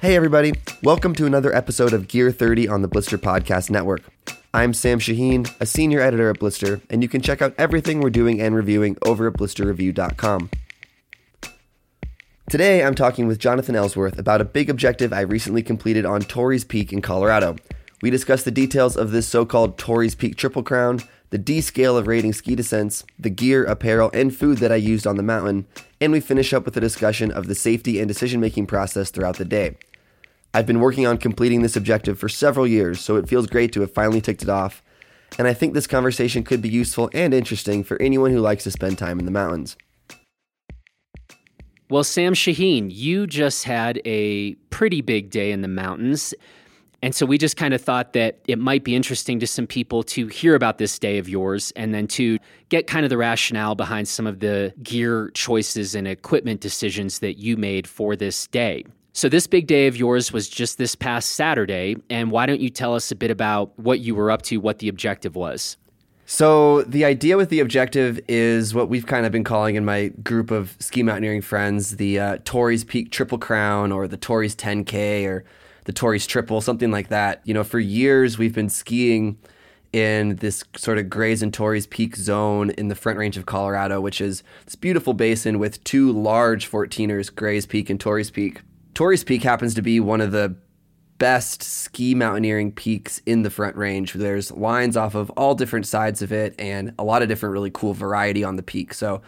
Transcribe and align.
Hey, 0.00 0.14
everybody. 0.14 0.52
Welcome 0.84 1.12
to 1.16 1.26
another 1.26 1.52
episode 1.52 1.92
of 1.92 2.06
Gear 2.06 2.30
30 2.30 2.68
on 2.68 2.82
the 2.82 2.88
Blister 2.88 3.18
Podcast 3.18 3.68
Network. 3.68 4.02
I'm 4.54 4.72
Sam 4.72 5.00
Shaheen, 5.00 5.52
a 5.60 5.66
senior 5.66 6.00
editor 6.00 6.30
at 6.30 6.38
Blister, 6.38 6.80
and 6.88 7.02
you 7.02 7.08
can 7.08 7.20
check 7.20 7.42
out 7.42 7.52
everything 7.58 7.98
we're 7.98 8.10
doing 8.10 8.40
and 8.40 8.54
reviewing 8.54 8.96
over 9.04 9.26
at 9.26 9.32
blisterreview.com. 9.32 10.50
Today, 12.48 12.84
I'm 12.84 12.94
talking 12.94 13.26
with 13.26 13.40
Jonathan 13.40 13.74
Ellsworth 13.74 14.20
about 14.20 14.40
a 14.40 14.44
big 14.44 14.70
objective 14.70 15.12
I 15.12 15.22
recently 15.22 15.64
completed 15.64 16.06
on 16.06 16.20
Torrey's 16.20 16.64
Peak 16.64 16.92
in 16.92 17.02
Colorado. 17.02 17.56
We 18.00 18.10
discuss 18.10 18.44
the 18.44 18.52
details 18.52 18.96
of 18.96 19.10
this 19.10 19.26
so 19.26 19.44
called 19.44 19.78
Torrey's 19.78 20.14
Peak 20.14 20.36
Triple 20.36 20.62
Crown, 20.62 21.00
the 21.30 21.38
D 21.38 21.60
scale 21.60 21.96
of 21.96 22.06
rating 22.06 22.32
ski 22.32 22.54
descents, 22.54 23.04
the 23.18 23.30
gear, 23.30 23.64
apparel, 23.64 24.12
and 24.14 24.32
food 24.32 24.58
that 24.58 24.70
I 24.70 24.76
used 24.76 25.08
on 25.08 25.16
the 25.16 25.24
mountain, 25.24 25.66
and 26.00 26.12
we 26.12 26.20
finish 26.20 26.52
up 26.52 26.64
with 26.64 26.76
a 26.76 26.80
discussion 26.80 27.30
of 27.30 27.46
the 27.46 27.54
safety 27.54 27.98
and 27.98 28.08
decision 28.08 28.40
making 28.40 28.66
process 28.66 29.10
throughout 29.10 29.36
the 29.36 29.44
day. 29.44 29.76
I've 30.54 30.66
been 30.66 30.80
working 30.80 31.06
on 31.06 31.18
completing 31.18 31.62
this 31.62 31.76
objective 31.76 32.18
for 32.18 32.28
several 32.28 32.66
years, 32.66 33.00
so 33.00 33.16
it 33.16 33.28
feels 33.28 33.46
great 33.46 33.72
to 33.72 33.80
have 33.82 33.92
finally 33.92 34.20
ticked 34.20 34.42
it 34.42 34.48
off, 34.48 34.82
and 35.38 35.46
I 35.46 35.52
think 35.52 35.74
this 35.74 35.86
conversation 35.86 36.42
could 36.42 36.62
be 36.62 36.68
useful 36.68 37.10
and 37.12 37.34
interesting 37.34 37.84
for 37.84 38.00
anyone 38.00 38.32
who 38.32 38.40
likes 38.40 38.64
to 38.64 38.70
spend 38.70 38.98
time 38.98 39.18
in 39.18 39.24
the 39.24 39.30
mountains. 39.30 39.76
Well, 41.90 42.04
Sam 42.04 42.34
Shaheen, 42.34 42.88
you 42.90 43.26
just 43.26 43.64
had 43.64 44.00
a 44.04 44.54
pretty 44.70 45.00
big 45.00 45.30
day 45.30 45.52
in 45.52 45.62
the 45.62 45.68
mountains. 45.68 46.34
And 47.02 47.14
so 47.14 47.26
we 47.26 47.38
just 47.38 47.56
kind 47.56 47.74
of 47.74 47.80
thought 47.80 48.12
that 48.14 48.38
it 48.48 48.58
might 48.58 48.82
be 48.82 48.96
interesting 48.96 49.38
to 49.40 49.46
some 49.46 49.66
people 49.66 50.02
to 50.04 50.26
hear 50.26 50.54
about 50.54 50.78
this 50.78 50.98
day 50.98 51.18
of 51.18 51.28
yours 51.28 51.72
and 51.76 51.94
then 51.94 52.08
to 52.08 52.38
get 52.70 52.86
kind 52.88 53.04
of 53.04 53.10
the 53.10 53.16
rationale 53.16 53.76
behind 53.76 54.08
some 54.08 54.26
of 54.26 54.40
the 54.40 54.74
gear 54.82 55.30
choices 55.34 55.94
and 55.94 56.08
equipment 56.08 56.60
decisions 56.60 57.20
that 57.20 57.34
you 57.34 57.56
made 57.56 57.86
for 57.86 58.16
this 58.16 58.48
day. 58.48 58.84
So, 59.12 59.28
this 59.28 59.46
big 59.46 59.66
day 59.66 59.86
of 59.86 59.96
yours 59.96 60.32
was 60.32 60.48
just 60.48 60.78
this 60.78 60.94
past 60.94 61.32
Saturday. 61.32 61.96
And 62.08 62.30
why 62.30 62.46
don't 62.46 62.60
you 62.60 62.70
tell 62.70 62.94
us 62.94 63.10
a 63.10 63.16
bit 63.16 63.30
about 63.30 63.76
what 63.78 64.00
you 64.00 64.14
were 64.14 64.30
up 64.30 64.42
to, 64.42 64.58
what 64.58 64.78
the 64.78 64.88
objective 64.88 65.34
was? 65.34 65.76
So, 66.26 66.82
the 66.82 67.04
idea 67.04 67.36
with 67.36 67.48
the 67.48 67.60
objective 67.60 68.20
is 68.28 68.74
what 68.74 68.88
we've 68.88 69.06
kind 69.06 69.24
of 69.24 69.32
been 69.32 69.44
calling 69.44 69.76
in 69.76 69.84
my 69.84 70.08
group 70.22 70.50
of 70.50 70.76
ski 70.78 71.02
mountaineering 71.02 71.42
friends 71.42 71.96
the 71.96 72.20
uh, 72.20 72.38
Peak 72.86 73.10
Triple 73.10 73.38
Crown 73.38 73.90
or 73.90 74.06
the 74.06 74.16
Torrey's 74.16 74.54
10K 74.54 75.26
or 75.26 75.44
the 75.88 75.92
Torrey's 75.94 76.26
Triple, 76.26 76.60
something 76.60 76.90
like 76.90 77.08
that. 77.08 77.40
You 77.44 77.54
know, 77.54 77.64
for 77.64 77.78
years 77.78 78.36
we've 78.36 78.54
been 78.54 78.68
skiing 78.68 79.38
in 79.94 80.36
this 80.36 80.62
sort 80.76 80.98
of 80.98 81.08
Grays 81.08 81.42
and 81.42 81.52
Torrey's 81.52 81.86
Peak 81.86 82.14
zone 82.14 82.68
in 82.72 82.88
the 82.88 82.94
Front 82.94 83.18
Range 83.18 83.38
of 83.38 83.46
Colorado, 83.46 83.98
which 83.98 84.20
is 84.20 84.42
this 84.66 84.74
beautiful 84.74 85.14
basin 85.14 85.58
with 85.58 85.82
two 85.84 86.12
large 86.12 86.70
14ers, 86.70 87.34
Grays 87.34 87.64
Peak 87.64 87.88
and 87.88 87.98
Torrey's 87.98 88.30
Peak. 88.30 88.60
Torrey's 88.92 89.24
Peak 89.24 89.42
happens 89.42 89.74
to 89.76 89.80
be 89.80 89.98
one 89.98 90.20
of 90.20 90.30
the 90.30 90.54
best 91.16 91.62
ski 91.62 92.14
mountaineering 92.14 92.70
peaks 92.70 93.22
in 93.24 93.40
the 93.40 93.48
Front 93.48 93.74
Range. 93.74 94.12
There's 94.12 94.52
lines 94.52 94.94
off 94.94 95.14
of 95.14 95.30
all 95.38 95.54
different 95.54 95.86
sides 95.86 96.20
of 96.20 96.32
it 96.32 96.54
and 96.58 96.92
a 96.98 97.02
lot 97.02 97.22
of 97.22 97.28
different 97.28 97.54
really 97.54 97.70
cool 97.70 97.94
variety 97.94 98.44
on 98.44 98.56
the 98.56 98.62
peak. 98.62 98.92
So 98.92 99.22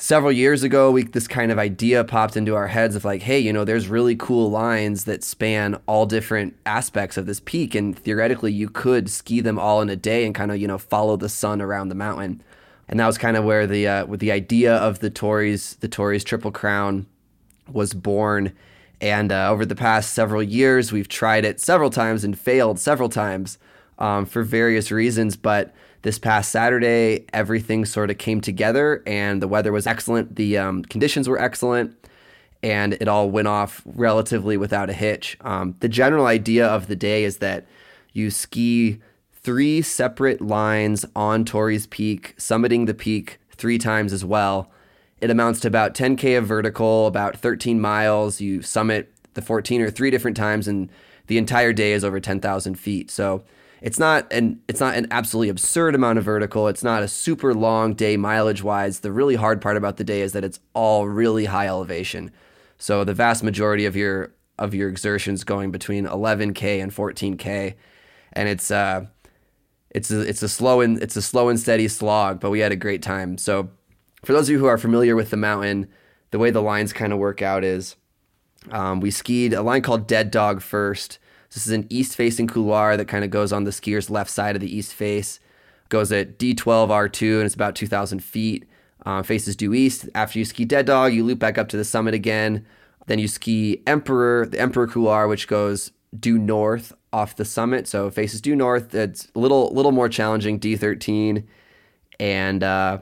several 0.00 0.32
years 0.32 0.62
ago, 0.62 0.90
we 0.90 1.04
this 1.04 1.28
kind 1.28 1.52
of 1.52 1.58
idea 1.58 2.02
popped 2.04 2.36
into 2.36 2.56
our 2.56 2.68
heads 2.68 2.96
of 2.96 3.04
like, 3.04 3.22
hey, 3.22 3.38
you 3.38 3.52
know, 3.52 3.64
there's 3.64 3.86
really 3.86 4.16
cool 4.16 4.50
lines 4.50 5.04
that 5.04 5.22
span 5.22 5.78
all 5.86 6.06
different 6.06 6.56
aspects 6.64 7.18
of 7.18 7.26
this 7.26 7.40
peak, 7.40 7.74
and 7.74 7.96
theoretically, 7.96 8.52
you 8.52 8.68
could 8.68 9.10
ski 9.10 9.40
them 9.40 9.58
all 9.58 9.82
in 9.82 9.90
a 9.90 9.96
day 9.96 10.24
and 10.24 10.34
kind 10.34 10.50
of 10.50 10.56
you 10.56 10.66
know 10.66 10.78
follow 10.78 11.16
the 11.16 11.28
sun 11.28 11.60
around 11.60 11.90
the 11.90 11.94
mountain. 11.94 12.42
And 12.88 12.98
that 12.98 13.06
was 13.06 13.18
kind 13.18 13.36
of 13.36 13.44
where 13.44 13.66
the 13.66 13.86
uh, 13.86 14.06
with 14.06 14.20
the 14.20 14.32
idea 14.32 14.74
of 14.74 15.00
the 15.00 15.10
Torrey's 15.10 15.76
the 15.76 15.88
Torrey's 15.88 16.24
Triple 16.24 16.50
Crown 16.50 17.06
was 17.70 17.92
born. 17.92 18.52
And 19.02 19.32
uh, 19.32 19.50
over 19.50 19.64
the 19.64 19.76
past 19.76 20.12
several 20.12 20.42
years, 20.42 20.92
we've 20.92 21.08
tried 21.08 21.44
it 21.44 21.60
several 21.60 21.88
times 21.88 22.24
and 22.24 22.38
failed 22.38 22.78
several 22.78 23.08
times 23.08 23.58
um, 23.98 24.26
for 24.26 24.42
various 24.42 24.90
reasons, 24.90 25.36
but 25.36 25.72
this 26.02 26.18
past 26.18 26.50
Saturday, 26.50 27.26
everything 27.32 27.84
sort 27.84 28.10
of 28.10 28.18
came 28.18 28.40
together 28.40 29.02
and 29.06 29.42
the 29.42 29.48
weather 29.48 29.72
was 29.72 29.86
excellent. 29.86 30.36
The 30.36 30.56
um, 30.56 30.82
conditions 30.84 31.28
were 31.28 31.40
excellent 31.40 31.96
and 32.62 32.94
it 32.94 33.08
all 33.08 33.30
went 33.30 33.48
off 33.48 33.82
relatively 33.84 34.56
without 34.56 34.90
a 34.90 34.92
hitch. 34.92 35.36
Um, 35.42 35.74
the 35.80 35.88
general 35.88 36.26
idea 36.26 36.66
of 36.66 36.86
the 36.86 36.96
day 36.96 37.24
is 37.24 37.38
that 37.38 37.66
you 38.12 38.30
ski 38.30 39.00
three 39.32 39.80
separate 39.82 40.40
lines 40.40 41.04
on 41.16 41.44
Torrey's 41.44 41.86
Peak, 41.86 42.34
summiting 42.36 42.86
the 42.86 42.94
peak 42.94 43.38
three 43.52 43.78
times 43.78 44.12
as 44.12 44.24
well. 44.24 44.70
It 45.20 45.30
amounts 45.30 45.60
to 45.60 45.68
about 45.68 45.94
10K 45.94 46.38
of 46.38 46.46
vertical, 46.46 47.06
about 47.06 47.36
13 47.36 47.80
miles. 47.80 48.40
You 48.40 48.62
summit 48.62 49.12
the 49.34 49.42
14 49.42 49.82
or 49.82 49.90
three 49.90 50.10
different 50.10 50.36
times, 50.36 50.66
and 50.66 50.90
the 51.26 51.38
entire 51.38 51.72
day 51.72 51.92
is 51.92 52.04
over 52.04 52.20
10,000 52.20 52.74
feet. 52.74 53.10
So 53.10 53.42
it's 53.82 53.98
not 53.98 54.30
an 54.32 54.60
it's 54.68 54.80
not 54.80 54.96
an 54.96 55.06
absolutely 55.10 55.48
absurd 55.48 55.94
amount 55.94 56.18
of 56.18 56.24
vertical. 56.24 56.68
It's 56.68 56.84
not 56.84 57.02
a 57.02 57.08
super 57.08 57.54
long 57.54 57.94
day 57.94 58.16
mileage 58.16 58.62
wise. 58.62 59.00
The 59.00 59.12
really 59.12 59.36
hard 59.36 59.60
part 59.60 59.76
about 59.76 59.96
the 59.96 60.04
day 60.04 60.20
is 60.20 60.32
that 60.32 60.44
it's 60.44 60.60
all 60.74 61.08
really 61.08 61.46
high 61.46 61.66
elevation. 61.66 62.30
So 62.78 63.04
the 63.04 63.14
vast 63.14 63.42
majority 63.42 63.86
of 63.86 63.96
your 63.96 64.34
of 64.58 64.74
your 64.74 64.88
exertions 64.88 65.44
going 65.44 65.70
between 65.70 66.06
11k 66.06 66.82
and 66.82 66.92
14k, 66.92 67.74
and 68.34 68.48
it's 68.48 68.70
uh 68.70 69.06
it's 69.90 70.10
a, 70.10 70.20
it's 70.20 70.42
a 70.42 70.48
slow 70.48 70.80
and 70.80 71.02
it's 71.02 71.16
a 71.16 71.22
slow 71.22 71.48
and 71.48 71.58
steady 71.58 71.88
slog. 71.88 72.38
But 72.40 72.50
we 72.50 72.60
had 72.60 72.72
a 72.72 72.76
great 72.76 73.02
time. 73.02 73.38
So 73.38 73.70
for 74.24 74.32
those 74.32 74.48
of 74.48 74.52
you 74.52 74.58
who 74.58 74.66
are 74.66 74.78
familiar 74.78 75.16
with 75.16 75.30
the 75.30 75.36
mountain, 75.36 75.88
the 76.30 76.38
way 76.38 76.50
the 76.50 76.62
lines 76.62 76.92
kind 76.92 77.12
of 77.12 77.18
work 77.18 77.40
out 77.40 77.64
is 77.64 77.96
um, 78.70 79.00
we 79.00 79.10
skied 79.10 79.54
a 79.54 79.62
line 79.62 79.80
called 79.80 80.06
Dead 80.06 80.30
Dog 80.30 80.60
first 80.60 81.18
this 81.52 81.66
is 81.66 81.72
an 81.72 81.86
east 81.90 82.14
facing 82.16 82.46
couloir 82.46 82.96
that 82.96 83.08
kind 83.08 83.24
of 83.24 83.30
goes 83.30 83.52
on 83.52 83.64
the 83.64 83.72
skier's 83.72 84.10
left 84.10 84.30
side 84.30 84.54
of 84.54 84.60
the 84.60 84.74
east 84.74 84.94
face. 84.94 85.40
Goes 85.88 86.12
at 86.12 86.38
D12 86.38 86.88
R2 86.88 87.36
and 87.36 87.46
it's 87.46 87.54
about 87.54 87.74
2,000 87.74 88.22
feet. 88.22 88.66
Uh, 89.06 89.22
faces 89.22 89.56
due 89.56 89.72
east. 89.72 90.08
After 90.14 90.38
you 90.38 90.44
ski 90.44 90.66
Dead 90.66 90.84
Dog, 90.84 91.14
you 91.14 91.24
loop 91.24 91.38
back 91.38 91.56
up 91.56 91.68
to 91.70 91.76
the 91.78 91.86
summit 91.86 92.12
again. 92.12 92.66
Then 93.06 93.18
you 93.18 93.28
ski 93.28 93.82
Emperor, 93.86 94.46
the 94.46 94.60
Emperor 94.60 94.86
couloir, 94.86 95.26
which 95.26 95.48
goes 95.48 95.90
due 96.18 96.38
north 96.38 96.92
off 97.12 97.36
the 97.36 97.44
summit. 97.46 97.88
So 97.88 98.10
faces 98.10 98.42
due 98.42 98.54
north. 98.54 98.94
It's 98.94 99.28
a 99.34 99.38
little 99.38 99.72
little 99.72 99.92
more 99.92 100.08
challenging, 100.08 100.60
D13, 100.60 101.44
and 102.18 102.62
uh, 102.62 102.98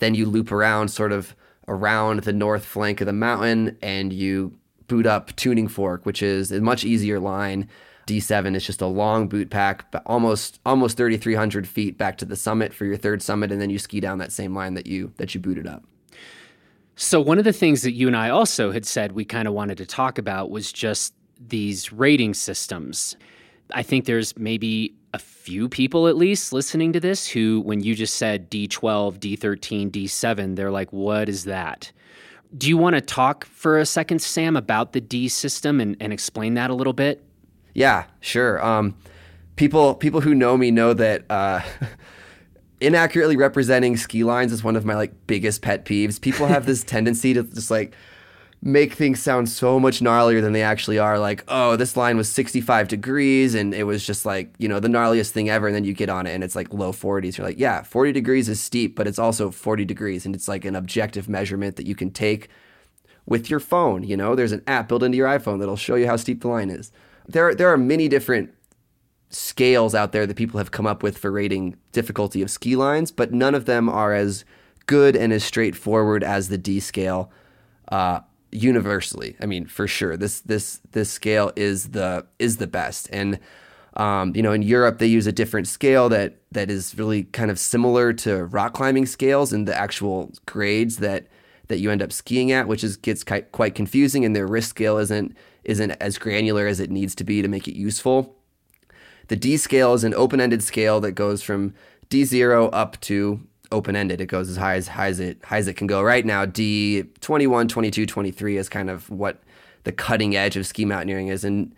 then 0.00 0.14
you 0.14 0.26
loop 0.26 0.52
around 0.52 0.88
sort 0.88 1.12
of 1.12 1.34
around 1.66 2.20
the 2.24 2.32
north 2.32 2.64
flank 2.64 3.00
of 3.00 3.06
the 3.06 3.12
mountain, 3.12 3.78
and 3.80 4.12
you 4.12 4.58
boot 4.88 5.06
up 5.06 5.34
tuning 5.36 5.68
fork, 5.68 6.04
which 6.06 6.22
is 6.22 6.52
a 6.52 6.60
much 6.60 6.84
easier 6.84 7.20
line. 7.20 7.68
D7 8.06 8.56
is 8.56 8.66
just 8.66 8.80
a 8.80 8.86
long 8.86 9.28
boot 9.28 9.50
pack, 9.50 9.90
but 9.90 10.02
almost 10.06 10.60
almost 10.66 10.96
3,300 10.96 11.68
feet 11.68 11.96
back 11.96 12.18
to 12.18 12.24
the 12.24 12.36
summit 12.36 12.74
for 12.74 12.84
your 12.84 12.96
third 12.96 13.22
summit, 13.22 13.52
and 13.52 13.60
then 13.60 13.70
you 13.70 13.78
ski 13.78 14.00
down 14.00 14.18
that 14.18 14.32
same 14.32 14.54
line 14.54 14.74
that 14.74 14.86
you 14.86 15.12
that 15.18 15.34
you 15.34 15.40
booted 15.40 15.66
up. 15.66 15.84
So 16.96 17.20
one 17.20 17.38
of 17.38 17.44
the 17.44 17.52
things 17.52 17.82
that 17.82 17.92
you 17.92 18.06
and 18.06 18.16
I 18.16 18.30
also 18.30 18.70
had 18.70 18.84
said 18.84 19.12
we 19.12 19.24
kind 19.24 19.48
of 19.48 19.54
wanted 19.54 19.78
to 19.78 19.86
talk 19.86 20.18
about 20.18 20.50
was 20.50 20.72
just 20.72 21.14
these 21.38 21.92
rating 21.92 22.34
systems. 22.34 23.16
I 23.74 23.82
think 23.82 24.04
there's 24.04 24.36
maybe 24.36 24.94
a 25.14 25.18
few 25.18 25.68
people 25.68 26.08
at 26.08 26.16
least 26.16 26.52
listening 26.52 26.92
to 26.92 27.00
this 27.00 27.26
who, 27.28 27.60
when 27.60 27.80
you 27.80 27.94
just 27.94 28.16
said 28.16 28.50
D12, 28.50 29.18
D13, 29.18 29.90
D7, 29.90 30.56
they're 30.56 30.70
like, 30.70 30.92
what 30.92 31.28
is 31.28 31.44
that? 31.44 31.92
Do 32.56 32.68
you 32.68 32.76
want 32.76 32.94
to 32.94 33.00
talk 33.00 33.46
for 33.46 33.78
a 33.78 33.86
second, 33.86 34.20
Sam, 34.20 34.56
about 34.56 34.92
the 34.92 35.00
D 35.00 35.28
system 35.28 35.80
and, 35.80 35.96
and 36.00 36.12
explain 36.12 36.54
that 36.54 36.70
a 36.70 36.74
little 36.74 36.92
bit? 36.92 37.24
Yeah, 37.74 38.04
sure. 38.20 38.64
Um, 38.64 38.94
people 39.56 39.94
people 39.94 40.20
who 40.20 40.34
know 40.34 40.56
me 40.56 40.70
know 40.70 40.92
that 40.92 41.24
uh, 41.30 41.60
inaccurately 42.80 43.36
representing 43.36 43.96
ski 43.96 44.24
lines 44.24 44.52
is 44.52 44.62
one 44.62 44.76
of 44.76 44.84
my 44.84 44.94
like 44.94 45.26
biggest 45.26 45.62
pet 45.62 45.84
peeves. 45.84 46.20
People 46.20 46.46
have 46.46 46.66
this 46.66 46.84
tendency 46.84 47.32
to 47.34 47.42
just 47.42 47.70
like 47.70 47.94
make 48.64 48.92
things 48.92 49.20
sound 49.20 49.48
so 49.48 49.80
much 49.80 50.00
gnarlier 50.00 50.40
than 50.40 50.52
they 50.52 50.62
actually 50.62 50.98
are. 50.98 51.18
Like, 51.18 51.42
oh, 51.48 51.74
this 51.74 51.96
line 51.96 52.16
was 52.16 52.28
65 52.28 52.86
degrees 52.86 53.56
and 53.56 53.74
it 53.74 53.82
was 53.82 54.06
just 54.06 54.24
like, 54.24 54.54
you 54.58 54.68
know, 54.68 54.78
the 54.78 54.88
gnarliest 54.88 55.30
thing 55.30 55.50
ever. 55.50 55.66
And 55.66 55.74
then 55.74 55.82
you 55.82 55.92
get 55.92 56.08
on 56.08 56.28
it 56.28 56.32
and 56.32 56.44
it's 56.44 56.54
like 56.54 56.72
low 56.72 56.92
40s. 56.92 57.36
You're 57.36 57.46
like, 57.46 57.58
yeah, 57.58 57.82
40 57.82 58.12
degrees 58.12 58.48
is 58.48 58.60
steep, 58.60 58.94
but 58.94 59.08
it's 59.08 59.18
also 59.18 59.50
40 59.50 59.84
degrees. 59.84 60.24
And 60.24 60.34
it's 60.34 60.46
like 60.46 60.64
an 60.64 60.76
objective 60.76 61.28
measurement 61.28 61.74
that 61.74 61.86
you 61.86 61.96
can 61.96 62.12
take 62.12 62.48
with 63.26 63.50
your 63.50 63.58
phone. 63.58 64.04
You 64.04 64.16
know, 64.16 64.36
there's 64.36 64.52
an 64.52 64.62
app 64.68 64.88
built 64.88 65.02
into 65.02 65.18
your 65.18 65.28
iPhone 65.28 65.58
that'll 65.58 65.76
show 65.76 65.96
you 65.96 66.06
how 66.06 66.16
steep 66.16 66.40
the 66.42 66.48
line 66.48 66.70
is. 66.70 66.92
There, 67.26 67.56
there 67.56 67.72
are 67.72 67.76
many 67.76 68.06
different 68.06 68.54
scales 69.28 69.92
out 69.92 70.12
there 70.12 70.26
that 70.26 70.36
people 70.36 70.58
have 70.58 70.70
come 70.70 70.86
up 70.86 71.02
with 71.02 71.18
for 71.18 71.32
rating 71.32 71.76
difficulty 71.90 72.42
of 72.42 72.50
ski 72.50 72.76
lines, 72.76 73.10
but 73.10 73.32
none 73.32 73.56
of 73.56 73.64
them 73.64 73.88
are 73.88 74.14
as 74.14 74.44
good 74.86 75.16
and 75.16 75.32
as 75.32 75.42
straightforward 75.42 76.22
as 76.22 76.48
the 76.48 76.58
D 76.58 76.78
scale. 76.78 77.32
Uh, 77.88 78.20
universally. 78.52 79.34
I 79.40 79.46
mean, 79.46 79.66
for 79.66 79.88
sure, 79.88 80.16
this 80.16 80.40
this 80.40 80.80
this 80.92 81.10
scale 81.10 81.52
is 81.56 81.88
the 81.88 82.26
is 82.38 82.58
the 82.58 82.66
best. 82.66 83.08
And 83.12 83.40
um, 83.94 84.34
you 84.34 84.42
know, 84.42 84.52
in 84.52 84.62
Europe, 84.62 84.98
they 84.98 85.06
use 85.06 85.26
a 85.26 85.32
different 85.32 85.66
scale 85.66 86.08
that 86.10 86.36
that 86.52 86.70
is 86.70 86.96
really 86.96 87.24
kind 87.24 87.50
of 87.50 87.58
similar 87.58 88.12
to 88.14 88.44
rock 88.44 88.74
climbing 88.74 89.06
scales 89.06 89.52
and 89.52 89.66
the 89.66 89.76
actual 89.76 90.30
grades 90.46 90.98
that 90.98 91.26
that 91.68 91.78
you 91.78 91.90
end 91.90 92.02
up 92.02 92.12
skiing 92.12 92.52
at, 92.52 92.68
which 92.68 92.84
is 92.84 92.96
gets 92.96 93.24
quite 93.24 93.74
confusing, 93.74 94.24
and 94.24 94.36
their 94.36 94.46
risk 94.46 94.70
scale 94.70 94.98
isn't 94.98 95.36
isn't 95.64 95.92
as 95.92 96.18
granular 96.18 96.66
as 96.66 96.80
it 96.80 96.90
needs 96.90 97.14
to 97.14 97.24
be 97.24 97.42
to 97.42 97.48
make 97.48 97.68
it 97.68 97.76
useful. 97.76 98.36
The 99.28 99.36
D 99.36 99.56
scale 99.56 99.94
is 99.94 100.04
an 100.04 100.14
open-ended 100.14 100.62
scale 100.62 101.00
that 101.00 101.12
goes 101.12 101.42
from 101.42 101.74
D0 102.10 102.68
up 102.72 103.00
to 103.02 103.40
open-ended. 103.72 104.20
It 104.20 104.26
goes 104.26 104.48
as 104.48 104.56
high 104.56 104.76
as 104.76 104.88
high 104.88 105.08
as 105.08 105.18
it 105.18 105.44
high 105.44 105.58
as 105.58 105.66
it 105.66 105.74
can 105.74 105.86
go. 105.86 106.02
Right 106.02 106.24
now, 106.24 106.44
D 106.44 107.04
21, 107.20 107.68
22, 107.68 108.06
23 108.06 108.56
is 108.56 108.68
kind 108.68 108.90
of 108.90 109.10
what 109.10 109.42
the 109.84 109.92
cutting 109.92 110.36
edge 110.36 110.56
of 110.56 110.66
ski 110.66 110.84
mountaineering 110.84 111.28
is, 111.28 111.44
and 111.44 111.74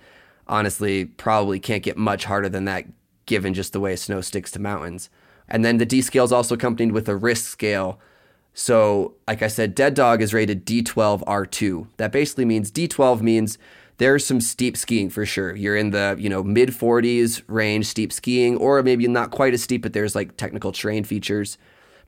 honestly, 0.47 1.07
probably 1.07 1.59
can't 1.59 1.83
get 1.83 1.97
much 1.97 2.25
harder 2.25 2.49
than 2.49 2.67
that 2.67 2.85
given 3.27 3.55
just 3.55 3.73
the 3.73 3.81
way 3.81 3.97
snow 3.97 4.21
sticks 4.21 4.51
to 4.53 4.59
mountains. 4.59 5.09
And 5.49 5.65
then 5.65 5.79
the 5.79 5.87
D 5.87 6.03
scale 6.03 6.25
is 6.25 6.33
also 6.33 6.55
accompanied 6.55 6.93
with 6.93 7.09
a 7.09 7.17
risk 7.17 7.51
scale. 7.51 7.99
So, 8.55 9.15
like 9.27 9.43
I 9.43 9.49
said, 9.49 9.75
Dead 9.75 9.95
Dog 9.95 10.23
is 10.23 10.33
rated 10.33 10.65
D12 10.65 11.25
R2. 11.25 11.89
That 11.97 12.13
basically 12.13 12.45
means 12.45 12.71
D12 12.71 13.21
means 13.21 13.59
there's 13.99 14.25
some 14.25 14.41
steep 14.41 14.77
skiing 14.77 15.11
for 15.11 15.27
sure. 15.27 15.55
You're 15.55 15.77
in 15.77 15.91
the, 15.91 16.17
you 16.19 16.29
know, 16.29 16.43
mid 16.43 16.71
40s 16.71 17.43
range 17.47 17.87
steep 17.87 18.13
skiing 18.13 18.57
or 18.57 18.83
maybe 18.83 19.07
not 19.09 19.31
quite 19.31 19.55
as 19.55 19.63
steep 19.63 19.83
but 19.83 19.93
there's 19.93 20.15
like 20.15 20.37
technical 20.37 20.73
terrain 20.73 21.05
features. 21.05 21.59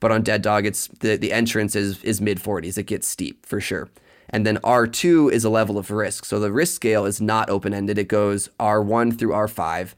But 0.01 0.13
on 0.13 0.23
Dead 0.23 0.43
Dog 0.43 0.67
it's 0.67 0.89
the 1.01 1.17
the 1.17 1.33
entrance 1.33 1.75
is 1.75 2.03
is 2.03 2.21
mid 2.21 2.39
40s. 2.39 2.79
It 2.79 2.85
gets 2.85 3.07
steep 3.09 3.47
for 3.47 3.61
sure. 3.61 3.89
And 4.29 4.45
then 4.45 4.57
R2 4.59 5.31
is 5.31 5.45
a 5.45 5.51
level 5.51 5.79
of 5.79 5.91
risk. 5.91 6.25
So 6.25 6.41
the 6.41 6.51
risk 6.51 6.75
scale 6.75 7.05
is 7.05 7.21
not 7.21 7.49
open 7.49 7.73
ended. 7.73 7.97
It 7.97 8.09
goes 8.09 8.49
R1 8.59 9.19
through 9.19 9.31
R5. 9.31 9.95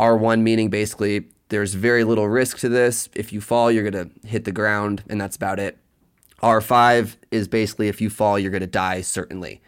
R1 0.00 0.40
meaning 0.40 0.68
basically 0.68 1.26
there's 1.52 1.74
very 1.74 2.02
little 2.02 2.28
risk 2.28 2.58
to 2.60 2.68
this. 2.68 3.10
If 3.14 3.30
you 3.30 3.42
fall, 3.42 3.70
you're 3.70 3.88
going 3.88 4.08
to 4.08 4.26
hit 4.26 4.44
the 4.44 4.52
ground, 4.52 5.04
and 5.10 5.20
that's 5.20 5.36
about 5.36 5.60
it. 5.60 5.76
R5 6.42 7.16
is 7.30 7.46
basically 7.46 7.88
if 7.88 8.00
you 8.00 8.08
fall, 8.08 8.38
you're 8.38 8.50
going 8.50 8.62
to 8.62 8.66
die, 8.66 9.02
certainly. 9.02 9.60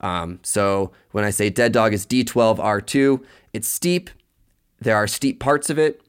Um, 0.00 0.38
so 0.42 0.92
when 1.10 1.24
I 1.24 1.30
say 1.30 1.50
Dead 1.50 1.72
Dog 1.72 1.92
is 1.92 2.06
D12 2.06 2.58
R2, 2.58 3.24
it's 3.52 3.66
steep. 3.66 4.08
There 4.80 4.96
are 4.96 5.08
steep 5.08 5.40
parts 5.40 5.68
of 5.68 5.80
it. 5.80 6.00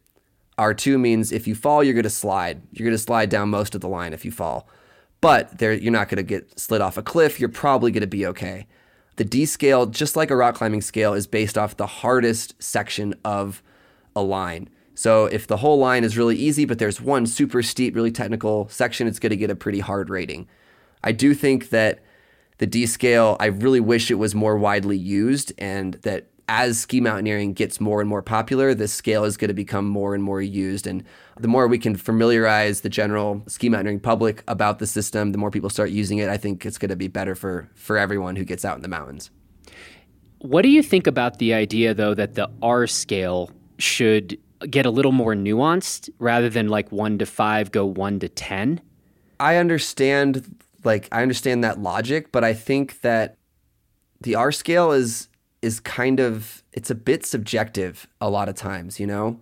R2 0.57 0.99
means 0.99 1.31
if 1.31 1.47
you 1.47 1.55
fall, 1.55 1.83
you're 1.83 1.93
going 1.93 2.03
to 2.03 2.09
slide. 2.09 2.61
You're 2.71 2.85
going 2.85 2.97
to 2.97 3.03
slide 3.03 3.29
down 3.29 3.49
most 3.49 3.75
of 3.75 3.81
the 3.81 3.87
line 3.87 4.13
if 4.13 4.23
you 4.23 4.31
fall. 4.31 4.67
But 5.21 5.57
there, 5.57 5.73
you're 5.73 5.91
not 5.91 6.09
going 6.09 6.17
to 6.17 6.23
get 6.23 6.59
slid 6.59 6.81
off 6.81 6.97
a 6.97 7.01
cliff. 7.01 7.39
You're 7.39 7.49
probably 7.49 7.91
going 7.91 8.01
to 8.01 8.07
be 8.07 8.25
okay. 8.27 8.67
The 9.15 9.23
D 9.23 9.45
scale, 9.45 9.85
just 9.85 10.15
like 10.15 10.31
a 10.31 10.35
rock 10.35 10.55
climbing 10.55 10.81
scale, 10.81 11.13
is 11.13 11.27
based 11.27 11.57
off 11.57 11.77
the 11.77 11.87
hardest 11.87 12.61
section 12.61 13.13
of 13.23 13.63
a 14.15 14.21
line. 14.21 14.69
So 14.95 15.25
if 15.25 15.47
the 15.47 15.57
whole 15.57 15.77
line 15.79 16.03
is 16.03 16.17
really 16.17 16.35
easy, 16.35 16.65
but 16.65 16.77
there's 16.77 17.01
one 17.01 17.25
super 17.25 17.63
steep, 17.63 17.95
really 17.95 18.11
technical 18.11 18.67
section, 18.69 19.07
it's 19.07 19.19
going 19.19 19.31
to 19.31 19.37
get 19.37 19.49
a 19.49 19.55
pretty 19.55 19.79
hard 19.79 20.09
rating. 20.09 20.47
I 21.03 21.11
do 21.11 21.33
think 21.33 21.69
that 21.69 22.03
the 22.59 22.67
D 22.67 22.85
scale, 22.85 23.37
I 23.39 23.47
really 23.47 23.79
wish 23.79 24.11
it 24.11 24.15
was 24.15 24.35
more 24.35 24.57
widely 24.57 24.97
used 24.97 25.51
and 25.57 25.95
that 26.03 26.27
as 26.49 26.79
ski 26.79 26.99
mountaineering 26.99 27.53
gets 27.53 27.79
more 27.79 28.01
and 28.01 28.09
more 28.09 28.21
popular, 28.21 28.73
this 28.73 28.93
scale 28.93 29.23
is 29.23 29.37
going 29.37 29.47
to 29.49 29.53
become 29.53 29.85
more 29.85 30.13
and 30.13 30.23
more 30.23 30.41
used. 30.41 30.85
And 30.87 31.03
the 31.39 31.47
more 31.47 31.67
we 31.67 31.77
can 31.77 31.95
familiarize 31.95 32.81
the 32.81 32.89
general 32.89 33.43
ski 33.47 33.69
mountaineering 33.69 33.99
public 33.99 34.43
about 34.47 34.79
the 34.79 34.87
system, 34.87 35.31
the 35.31 35.37
more 35.37 35.51
people 35.51 35.69
start 35.69 35.91
using 35.91 36.17
it, 36.17 36.29
I 36.29 36.37
think 36.37 36.65
it's 36.65 36.77
going 36.77 36.89
to 36.89 36.95
be 36.95 37.07
better 37.07 37.35
for, 37.35 37.69
for 37.75 37.97
everyone 37.97 38.35
who 38.35 38.43
gets 38.43 38.65
out 38.65 38.75
in 38.75 38.81
the 38.81 38.87
mountains. 38.87 39.31
What 40.39 40.63
do 40.63 40.69
you 40.69 40.83
think 40.83 41.07
about 41.07 41.39
the 41.39 41.53
idea, 41.53 41.93
though, 41.93 42.13
that 42.13 42.35
the 42.35 42.49
R 42.61 42.87
scale 42.87 43.49
should 43.77 44.37
get 44.69 44.85
a 44.85 44.89
little 44.89 45.13
more 45.13 45.33
nuanced 45.35 46.09
rather 46.19 46.49
than 46.49 46.67
like 46.67 46.91
one 46.91 47.17
to 47.19 47.25
five, 47.25 47.71
go 47.71 47.85
one 47.85 48.19
to 48.19 48.27
10? 48.27 48.81
I 49.39 49.55
understand, 49.55 50.57
like, 50.83 51.07
I 51.11 51.21
understand 51.21 51.63
that 51.63 51.79
logic, 51.79 52.31
but 52.33 52.43
I 52.43 52.53
think 52.53 53.01
that 53.01 53.37
the 54.19 54.35
R 54.35 54.51
scale 54.51 54.91
is 54.91 55.29
is 55.63 55.79
kind 55.79 56.19
of 56.19 56.63
it's 56.73 56.89
a 56.89 56.95
bit 56.95 57.25
subjective 57.25 58.07
a 58.19 58.29
lot 58.29 58.49
of 58.49 58.55
times, 58.55 58.99
you 58.99 59.07
know? 59.07 59.39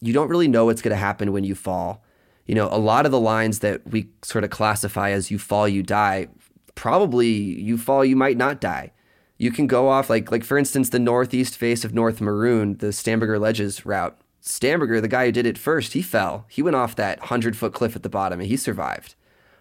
You 0.00 0.12
don't 0.12 0.28
really 0.28 0.48
know 0.48 0.64
what's 0.64 0.82
going 0.82 0.94
to 0.94 0.96
happen 0.96 1.32
when 1.32 1.44
you 1.44 1.54
fall. 1.54 2.02
You 2.46 2.54
know, 2.54 2.68
a 2.70 2.78
lot 2.78 3.06
of 3.06 3.12
the 3.12 3.20
lines 3.20 3.60
that 3.60 3.86
we 3.86 4.08
sort 4.22 4.44
of 4.44 4.50
classify 4.50 5.10
as 5.10 5.30
you 5.30 5.38
fall, 5.38 5.68
you 5.68 5.82
die, 5.82 6.28
probably 6.74 7.28
you 7.28 7.76
fall, 7.78 8.04
you 8.04 8.16
might 8.16 8.36
not 8.36 8.60
die. 8.60 8.92
You 9.38 9.50
can 9.50 9.66
go 9.66 9.88
off 9.88 10.10
like 10.10 10.30
like 10.30 10.44
for 10.44 10.58
instance 10.58 10.88
the 10.88 10.98
northeast 10.98 11.56
face 11.56 11.84
of 11.84 11.94
North 11.94 12.20
Maroon, 12.20 12.76
the 12.78 12.88
Starnberger 12.88 13.40
Ledges 13.40 13.86
route. 13.86 14.18
Starnberger, 14.42 15.00
the 15.00 15.08
guy 15.08 15.26
who 15.26 15.32
did 15.32 15.46
it 15.46 15.58
first, 15.58 15.92
he 15.92 16.02
fell. 16.02 16.46
He 16.48 16.62
went 16.62 16.76
off 16.76 16.96
that 16.96 17.20
hundred 17.20 17.56
foot 17.56 17.72
cliff 17.72 17.94
at 17.94 18.02
the 18.02 18.08
bottom 18.08 18.40
and 18.40 18.48
he 18.48 18.56
survived. 18.56 19.14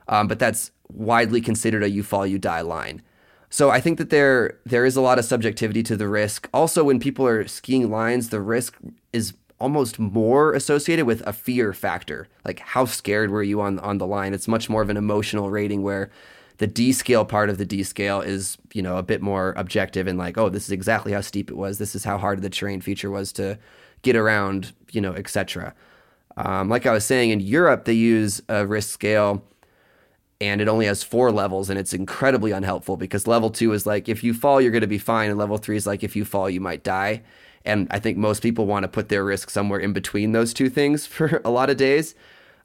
Um, 0.08 0.28
but 0.28 0.40
that's 0.40 0.72
widely 0.92 1.42
considered 1.42 1.84
a 1.84 1.90
you 1.90 2.04
fall, 2.04 2.26
you 2.26 2.40
die 2.40 2.62
line. 2.62 3.02
So 3.50 3.70
I 3.72 3.80
think 3.82 3.98
that 3.98 4.10
there 4.10 4.60
there 4.66 4.86
is 4.86 4.96
a 4.96 5.02
lot 5.02 5.20
of 5.20 5.26
subjectivity 5.26 5.84
to 5.84 5.98
the 5.98 6.08
risk. 6.08 6.48
Also, 6.54 6.84
when 6.84 7.00
people 7.00 7.26
are 7.28 7.48
skiing 7.48 7.90
lines, 7.90 8.30
the 8.30 8.42
risk 8.42 8.78
is 9.12 9.34
almost 9.60 10.00
more 10.00 10.54
associated 10.54 11.06
with 11.06 11.26
a 11.28 11.34
fear 11.34 11.74
factor. 11.74 12.28
Like 12.46 12.60
how 12.60 12.86
scared 12.86 13.32
were 13.32 13.44
you 13.44 13.62
on 13.62 13.80
on 13.80 13.98
the 13.98 14.08
line? 14.08 14.34
It's 14.34 14.48
much 14.48 14.70
more 14.70 14.82
of 14.82 14.90
an 14.90 14.98
emotional 14.98 15.50
rating 15.50 15.84
where 15.84 16.10
the 16.58 16.68
D 16.68 16.92
scale 16.92 17.26
part 17.26 17.50
of 17.50 17.58
the 17.58 17.66
D 17.66 17.84
scale 17.84 18.22
is, 18.22 18.58
you 18.74 18.82
know, 18.82 18.98
a 18.98 19.04
bit 19.04 19.22
more 19.22 19.54
objective 19.58 20.08
and 20.08 20.18
like, 20.18 20.38
oh, 20.38 20.50
this 20.50 20.66
is 20.66 20.72
exactly 20.72 21.14
how 21.14 21.22
steep 21.22 21.50
it 21.50 21.58
was. 21.58 21.78
This 21.78 21.96
is 21.96 22.04
how 22.04 22.18
hard 22.18 22.42
the 22.42 22.50
terrain 22.50 22.82
feature 22.82 23.10
was 23.10 23.32
to 23.34 23.58
get 24.02 24.16
around, 24.16 24.74
you 24.92 25.02
know, 25.02 25.14
etc. 25.14 25.74
Um, 26.38 26.70
like 26.70 26.86
I 26.86 26.94
was 26.94 27.04
saying, 27.04 27.32
in 27.32 27.40
Europe 27.40 27.86
they 27.86 27.94
use 27.94 28.42
a 28.48 28.66
risk 28.68 28.90
scale 28.90 29.44
and 30.42 30.62
it 30.62 30.68
only 30.68 30.86
has 30.86 31.04
four 31.04 31.32
levels 31.32 31.70
and 31.70 31.78
it's 31.78 31.94
incredibly 31.94 32.52
unhelpful 32.52 32.96
because 32.98 33.28
level 33.28 33.50
two 33.50 33.74
is 33.74 33.86
like 33.86 34.08
if 34.08 34.24
you 34.24 34.34
fall 34.34 34.62
you're 34.62 34.72
going 34.72 34.82
to 34.82 34.88
be 34.88 34.98
fine 34.98 35.30
and 35.30 35.38
level 35.38 35.58
three 35.58 35.76
is 35.76 35.86
like 35.86 36.04
if 36.04 36.16
you 36.16 36.24
fall 36.24 36.50
you 36.50 36.62
might 36.62 36.84
die. 36.84 37.22
And 37.66 37.88
i 37.92 38.00
think 38.00 38.18
most 38.18 38.42
people 38.42 38.66
want 38.66 38.84
to 38.84 38.88
put 38.88 39.10
their 39.10 39.24
risk 39.26 39.50
somewhere 39.50 39.80
in 39.80 39.92
between 39.94 40.32
those 40.32 40.54
two 40.54 40.70
things 40.70 41.06
for 41.06 41.42
a 41.44 41.50
lot 41.50 41.70
of 41.70 41.78
days. 41.78 42.16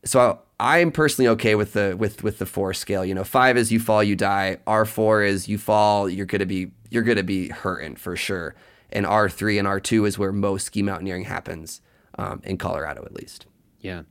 So 0.04 0.40
i'm 0.60 0.92
personally 0.92 1.28
okay 1.28 1.56
with 1.56 1.72
the 1.72 1.96
with 1.98 2.22
with 2.22 2.38
the 2.38 2.46
four 2.46 2.72
scale 2.72 3.04
you 3.04 3.12
know 3.12 3.24
five 3.24 3.56
is 3.56 3.72
you 3.72 3.80
fall 3.80 4.04
you 4.04 4.14
die. 4.14 4.58
R4 4.66 5.26
is 5.26 5.48
you 5.48 5.58
fall 5.58 6.08
you're 6.08 6.26
going 6.26 6.40
to 6.40 6.46
be 6.46 6.70
you're 6.90 7.02
going 7.02 7.16
to 7.16 7.24
be 7.24 7.48
hurting 7.48 7.96
for 7.96 8.14
sure. 8.14 8.54
And 8.92 9.04
r3 9.04 9.58
and 9.58 9.66
r2 9.66 10.06
is 10.06 10.18
where 10.18 10.30
most 10.30 10.66
ski 10.66 10.82
mountaineering 10.82 11.24
happens 11.24 11.80
um, 12.16 12.40
in 12.44 12.56
colorado 12.56 13.04
at 13.04 13.14
least. 13.14 13.46
Yeah. 13.80 14.02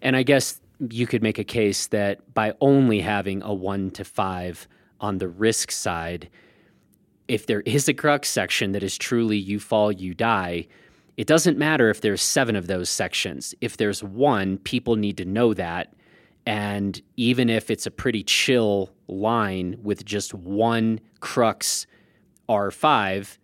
And 0.00 0.16
i 0.16 0.24
guess 0.24 0.61
you 0.90 1.06
could 1.06 1.22
make 1.22 1.38
a 1.38 1.44
case 1.44 1.86
that 1.88 2.34
by 2.34 2.54
only 2.60 3.00
having 3.00 3.42
a 3.42 3.52
one 3.54 3.90
to 3.92 4.04
five 4.04 4.66
on 5.00 5.18
the 5.18 5.28
risk 5.28 5.70
side, 5.70 6.28
if 7.28 7.46
there 7.46 7.60
is 7.62 7.88
a 7.88 7.94
crux 7.94 8.28
section 8.28 8.72
that 8.72 8.82
is 8.82 8.98
truly 8.98 9.36
you 9.36 9.60
fall, 9.60 9.92
you 9.92 10.14
die, 10.14 10.66
it 11.16 11.26
doesn't 11.26 11.58
matter 11.58 11.90
if 11.90 12.00
there's 12.00 12.22
seven 12.22 12.56
of 12.56 12.66
those 12.66 12.88
sections. 12.88 13.54
If 13.60 13.76
there's 13.76 14.02
one, 14.02 14.58
people 14.58 14.96
need 14.96 15.16
to 15.18 15.24
know 15.24 15.54
that. 15.54 15.94
And 16.46 17.00
even 17.16 17.48
if 17.48 17.70
it's 17.70 17.86
a 17.86 17.90
pretty 17.90 18.24
chill 18.24 18.90
line 19.06 19.76
with 19.82 20.04
just 20.04 20.34
one 20.34 21.00
crux 21.20 21.86
R5, 22.48 23.38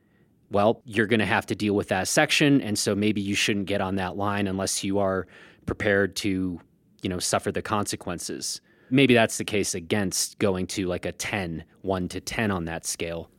well, 0.51 0.83
you're 0.85 1.07
going 1.07 1.21
to 1.21 1.27
have 1.27 1.47
to 1.47 1.55
deal 1.55 1.75
with 1.75 1.89
that 1.89 2.09
section. 2.09 2.61
And 2.61 2.79
so 2.79 2.95
maybe 2.95 3.21
you 3.21 3.35
shouldn't 3.35 3.67
get 3.67 3.81
on 3.81 3.97
that 3.97 4.17
line 4.17 4.47
unless 4.49 4.83
you 4.83 4.99
are 4.99 5.27
prepared 5.67 6.17
to 6.17 6.61
you 7.03 7.09
know, 7.09 7.19
suffer 7.19 7.53
the 7.53 7.63
consequences. 7.63 8.61
Maybe 8.91 9.15
that's 9.15 9.39
the 9.39 9.45
case 9.45 9.75
against 9.75 10.39
going 10.39 10.67
to 10.69 10.87
like 10.87 11.05
a 11.05 11.13
10, 11.13 11.65
1 11.83 12.09
to 12.09 12.21
10 12.21 12.51
on 12.51 12.65
that 12.65 12.87
scale. 12.87 13.31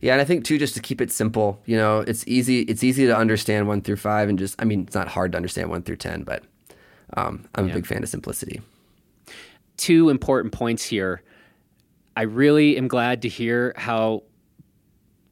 Yeah, 0.00 0.12
and 0.12 0.20
I 0.20 0.24
think 0.24 0.44
too, 0.44 0.58
just 0.58 0.74
to 0.74 0.80
keep 0.80 1.00
it 1.00 1.10
simple, 1.10 1.60
you 1.66 1.76
know, 1.76 2.00
it's 2.00 2.26
easy. 2.28 2.60
It's 2.62 2.84
easy 2.84 3.06
to 3.06 3.16
understand 3.16 3.66
one 3.66 3.80
through 3.80 3.96
five, 3.96 4.28
and 4.28 4.38
just, 4.38 4.54
I 4.60 4.64
mean, 4.64 4.82
it's 4.82 4.94
not 4.94 5.08
hard 5.08 5.32
to 5.32 5.36
understand 5.36 5.70
one 5.70 5.82
through 5.82 5.96
ten, 5.96 6.22
but 6.22 6.44
um, 7.16 7.46
I'm 7.56 7.66
yeah. 7.66 7.72
a 7.72 7.74
big 7.74 7.86
fan 7.86 8.02
of 8.02 8.08
simplicity. 8.08 8.60
Two 9.76 10.08
important 10.08 10.52
points 10.52 10.84
here. 10.84 11.22
I 12.16 12.22
really 12.22 12.76
am 12.76 12.86
glad 12.86 13.22
to 13.22 13.28
hear 13.28 13.74
how 13.76 14.22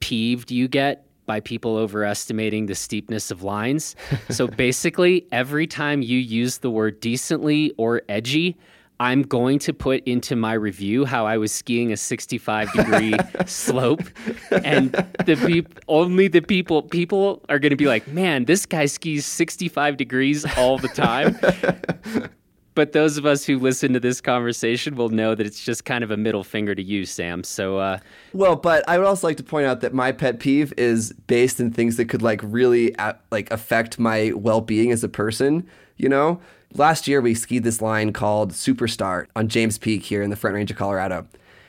peeved 0.01 0.51
you 0.51 0.69
get 0.69 1.06
by 1.27 1.41
people 1.41 1.77
overestimating 1.77 2.67
the 2.67 2.75
steepness 2.75 3.31
of 3.31 3.43
lines. 3.43 3.97
so 4.31 4.47
basically, 4.47 5.27
every 5.33 5.67
time 5.67 6.03
you 6.03 6.19
use 6.19 6.59
the 6.59 6.71
word 6.71 7.01
decently 7.01 7.73
or 7.77 8.03
edgy, 8.09 8.57
I'm 8.99 9.23
going 9.23 9.59
to 9.61 9.75
put 9.75 10.03
into 10.05 10.37
my 10.37 10.55
review 10.55 11.05
how 11.05 11.27
I 11.27 11.37
was 11.37 11.53
skiing 11.53 11.93
a 11.93 11.97
65 11.97 12.73
degree 12.73 13.15
slope, 13.47 14.03
and 14.51 14.93
the 15.27 15.37
peop- 15.47 15.81
only 15.87 16.29
the 16.29 16.41
people 16.41 16.83
people 16.83 17.45
are 17.51 17.59
going 17.59 17.71
to 17.71 17.77
be 17.77 17.87
like, 17.87 18.09
"Man, 18.09 18.47
this 18.47 18.65
guy 18.65 18.87
skis 18.87 19.27
65 19.27 19.99
degrees 19.99 20.47
all 20.57 20.79
the 20.79 20.89
time." 20.89 21.39
but 22.77 22.93
those 22.93 23.17
of 23.17 23.25
us 23.25 23.45
who 23.47 23.59
listen 23.59 23.95
to 23.95 23.99
this 23.99 24.21
conversation 24.21 24.97
will 24.97 25.09
know 25.09 25.35
that 25.35 25.47
it's 25.47 25.65
just 25.65 25.87
kind 25.87 26.05
of 26.05 26.11
a 26.11 26.17
middle 26.17 26.45
finger 26.45 26.75
to 26.75 26.83
you, 26.83 27.07
Sam. 27.07 27.43
So, 27.43 27.79
uh, 27.79 27.99
well, 28.35 28.55
but 28.55 28.87
I 28.87 28.99
would 28.99 29.07
also 29.07 29.27
like 29.27 29.39
to 29.39 29.43
point 29.43 29.67
out 29.67 29.81
that 29.81 29.95
my 29.95 30.13
pet 30.13 30.39
peeve 30.41 30.75
is 30.77 31.15
based 31.27 31.59
in 31.59 31.73
things 31.73 31.97
that 31.97 32.11
could 32.11 32.21
like 32.21 32.41
really 32.45 32.95
like 33.33 33.51
affect 33.51 33.99
my 33.99 34.31
well-being 34.37 34.93
as 34.93 35.03
a 35.03 35.09
person. 35.09 35.67
You 35.97 36.11
know, 36.11 36.39
last 36.75 37.09
year 37.09 37.23
we 37.23 37.35
skied 37.35 37.65
this 37.65 37.81
line 37.81 38.13
called 38.13 38.53
Superstar 38.53 39.27
on 39.35 39.49
James 39.49 39.79
Peak 39.79 40.03
here 40.03 40.21
in 40.21 40.29
the 40.29 40.37
Front 40.37 40.55
Range 40.55 40.71
of 40.71 40.77
Colorado. 40.77 41.27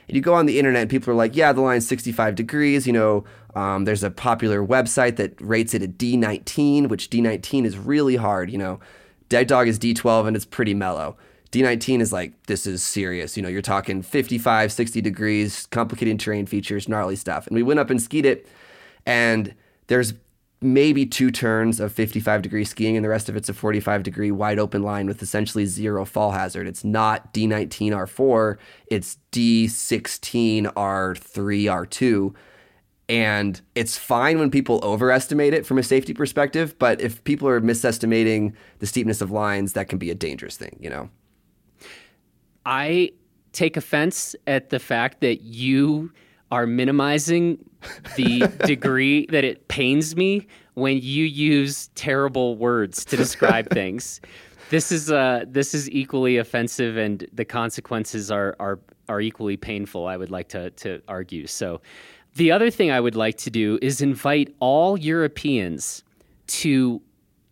And 0.08 0.14
you 0.14 0.20
go 0.20 0.34
on 0.34 0.44
the 0.44 0.58
internet 0.58 0.82
and 0.82 0.90
people 0.90 1.10
are 1.10 1.16
like, 1.16 1.34
yeah, 1.34 1.54
the 1.54 1.62
line's 1.62 1.88
65 1.88 2.34
degrees. 2.34 2.86
You 2.86 2.92
know, 2.92 3.24
um, 3.54 3.86
there's 3.86 4.02
a 4.04 4.10
popular 4.10 4.62
website 4.62 5.16
that 5.16 5.40
rates 5.40 5.72
it 5.72 5.82
a 5.82 5.88
D19, 5.88 6.88
which 6.88 7.08
D19 7.08 7.64
is 7.64 7.78
really 7.78 8.16
hard. 8.16 8.50
You 8.50 8.58
know, 8.58 8.80
Dead 9.28 9.46
Dog 9.46 9.68
is 9.68 9.78
D12 9.78 10.28
and 10.28 10.36
it's 10.36 10.44
pretty 10.44 10.74
mellow. 10.74 11.16
D19 11.50 12.00
is 12.00 12.12
like, 12.12 12.32
this 12.46 12.66
is 12.66 12.82
serious. 12.82 13.36
You 13.36 13.42
know, 13.42 13.48
you're 13.48 13.62
talking 13.62 14.02
55, 14.02 14.70
60 14.70 15.00
degrees, 15.00 15.66
complicated 15.66 16.20
terrain 16.20 16.46
features, 16.46 16.88
gnarly 16.88 17.16
stuff. 17.16 17.46
And 17.46 17.56
we 17.56 17.62
went 17.62 17.80
up 17.80 17.90
and 17.90 18.00
skied 18.00 18.26
it, 18.26 18.46
and 19.06 19.54
there's 19.86 20.12
maybe 20.60 21.06
two 21.06 21.30
turns 21.30 21.80
of 21.80 21.92
55 21.92 22.42
degree 22.42 22.64
skiing, 22.64 22.96
and 22.96 23.04
the 23.04 23.08
rest 23.08 23.28
of 23.28 23.36
it's 23.36 23.48
a 23.48 23.54
45 23.54 24.02
degree 24.02 24.30
wide 24.30 24.58
open 24.58 24.82
line 24.82 25.06
with 25.06 25.22
essentially 25.22 25.64
zero 25.64 26.04
fall 26.04 26.32
hazard. 26.32 26.66
It's 26.66 26.84
not 26.84 27.32
D19 27.32 27.92
R4, 27.92 28.56
it's 28.88 29.18
D16 29.32 30.64
R3 30.64 31.14
R2. 31.64 32.34
And 33.08 33.60
it's 33.74 33.96
fine 33.96 34.38
when 34.38 34.50
people 34.50 34.80
overestimate 34.82 35.54
it 35.54 35.64
from 35.64 35.78
a 35.78 35.82
safety 35.82 36.12
perspective, 36.12 36.78
but 36.78 37.00
if 37.00 37.24
people 37.24 37.48
are 37.48 37.60
misestimating 37.60 38.54
the 38.80 38.86
steepness 38.86 39.22
of 39.22 39.30
lines, 39.30 39.72
that 39.72 39.88
can 39.88 39.98
be 39.98 40.10
a 40.10 40.14
dangerous 40.14 40.58
thing, 40.58 40.76
you 40.78 40.90
know? 40.90 41.08
I 42.66 43.12
take 43.52 43.78
offense 43.78 44.36
at 44.46 44.68
the 44.68 44.78
fact 44.78 45.20
that 45.22 45.40
you 45.40 46.12
are 46.50 46.66
minimizing 46.66 47.58
the 48.16 48.40
degree 48.66 49.26
that 49.26 49.44
it 49.44 49.68
pains 49.68 50.14
me 50.16 50.46
when 50.74 50.98
you 51.02 51.24
use 51.24 51.88
terrible 51.94 52.56
words 52.56 53.04
to 53.06 53.16
describe 53.16 53.70
things. 53.72 54.20
This 54.70 54.92
is 54.92 55.10
uh, 55.10 55.44
this 55.48 55.74
is 55.74 55.90
equally 55.90 56.36
offensive, 56.36 56.98
and 56.98 57.26
the 57.32 57.44
consequences 57.44 58.30
are 58.30 58.54
are 58.60 58.78
are 59.08 59.20
equally 59.20 59.56
painful. 59.56 60.06
I 60.06 60.16
would 60.16 60.30
like 60.30 60.48
to 60.50 60.70
to 60.70 61.00
argue. 61.08 61.46
So, 61.46 61.80
the 62.38 62.52
other 62.52 62.70
thing 62.70 62.90
I 62.90 63.00
would 63.00 63.16
like 63.16 63.36
to 63.38 63.50
do 63.50 63.80
is 63.82 64.00
invite 64.00 64.54
all 64.60 64.96
Europeans 64.96 66.04
to 66.46 67.02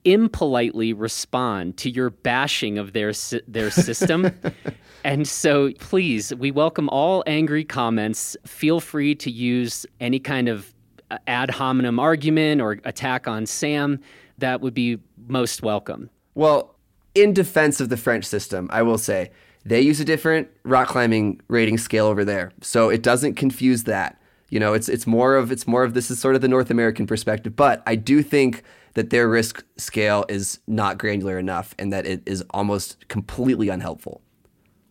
impolitely 0.04 0.92
respond 0.92 1.76
to 1.78 1.90
your 1.90 2.10
bashing 2.10 2.78
of 2.78 2.92
their 2.92 3.12
their 3.48 3.70
system. 3.70 4.30
and 5.04 5.26
so 5.26 5.72
please, 5.80 6.32
we 6.36 6.52
welcome 6.52 6.88
all 6.90 7.24
angry 7.26 7.64
comments. 7.64 8.36
Feel 8.46 8.78
free 8.78 9.16
to 9.16 9.30
use 9.30 9.84
any 10.00 10.20
kind 10.20 10.48
of 10.48 10.72
uh, 11.10 11.18
ad 11.26 11.50
hominem 11.50 11.98
argument 11.98 12.60
or 12.60 12.78
attack 12.84 13.26
on 13.26 13.44
Sam. 13.44 13.98
That 14.38 14.60
would 14.60 14.74
be 14.74 14.98
most 15.26 15.64
welcome. 15.64 16.10
Well, 16.36 16.76
in 17.16 17.32
defense 17.32 17.80
of 17.80 17.88
the 17.88 17.96
French 17.96 18.24
system, 18.24 18.68
I 18.70 18.82
will 18.82 18.98
say 18.98 19.32
they 19.64 19.80
use 19.80 19.98
a 19.98 20.04
different 20.04 20.48
rock 20.62 20.86
climbing 20.86 21.40
rating 21.48 21.78
scale 21.78 22.06
over 22.06 22.24
there. 22.24 22.52
So 22.60 22.88
it 22.88 23.02
doesn't 23.02 23.34
confuse 23.34 23.82
that. 23.84 24.20
You 24.48 24.60
know, 24.60 24.74
it's 24.74 24.88
it's 24.88 25.06
more 25.06 25.34
of 25.34 25.50
it's 25.50 25.66
more 25.66 25.82
of 25.82 25.94
this 25.94 26.10
is 26.10 26.20
sort 26.20 26.34
of 26.34 26.40
the 26.40 26.48
North 26.48 26.70
American 26.70 27.06
perspective, 27.06 27.56
but 27.56 27.82
I 27.86 27.96
do 27.96 28.22
think 28.22 28.62
that 28.94 29.10
their 29.10 29.28
risk 29.28 29.64
scale 29.76 30.24
is 30.28 30.58
not 30.66 30.98
granular 30.98 31.38
enough 31.38 31.74
and 31.78 31.92
that 31.92 32.06
it 32.06 32.22
is 32.26 32.42
almost 32.50 33.08
completely 33.08 33.68
unhelpful. 33.68 34.22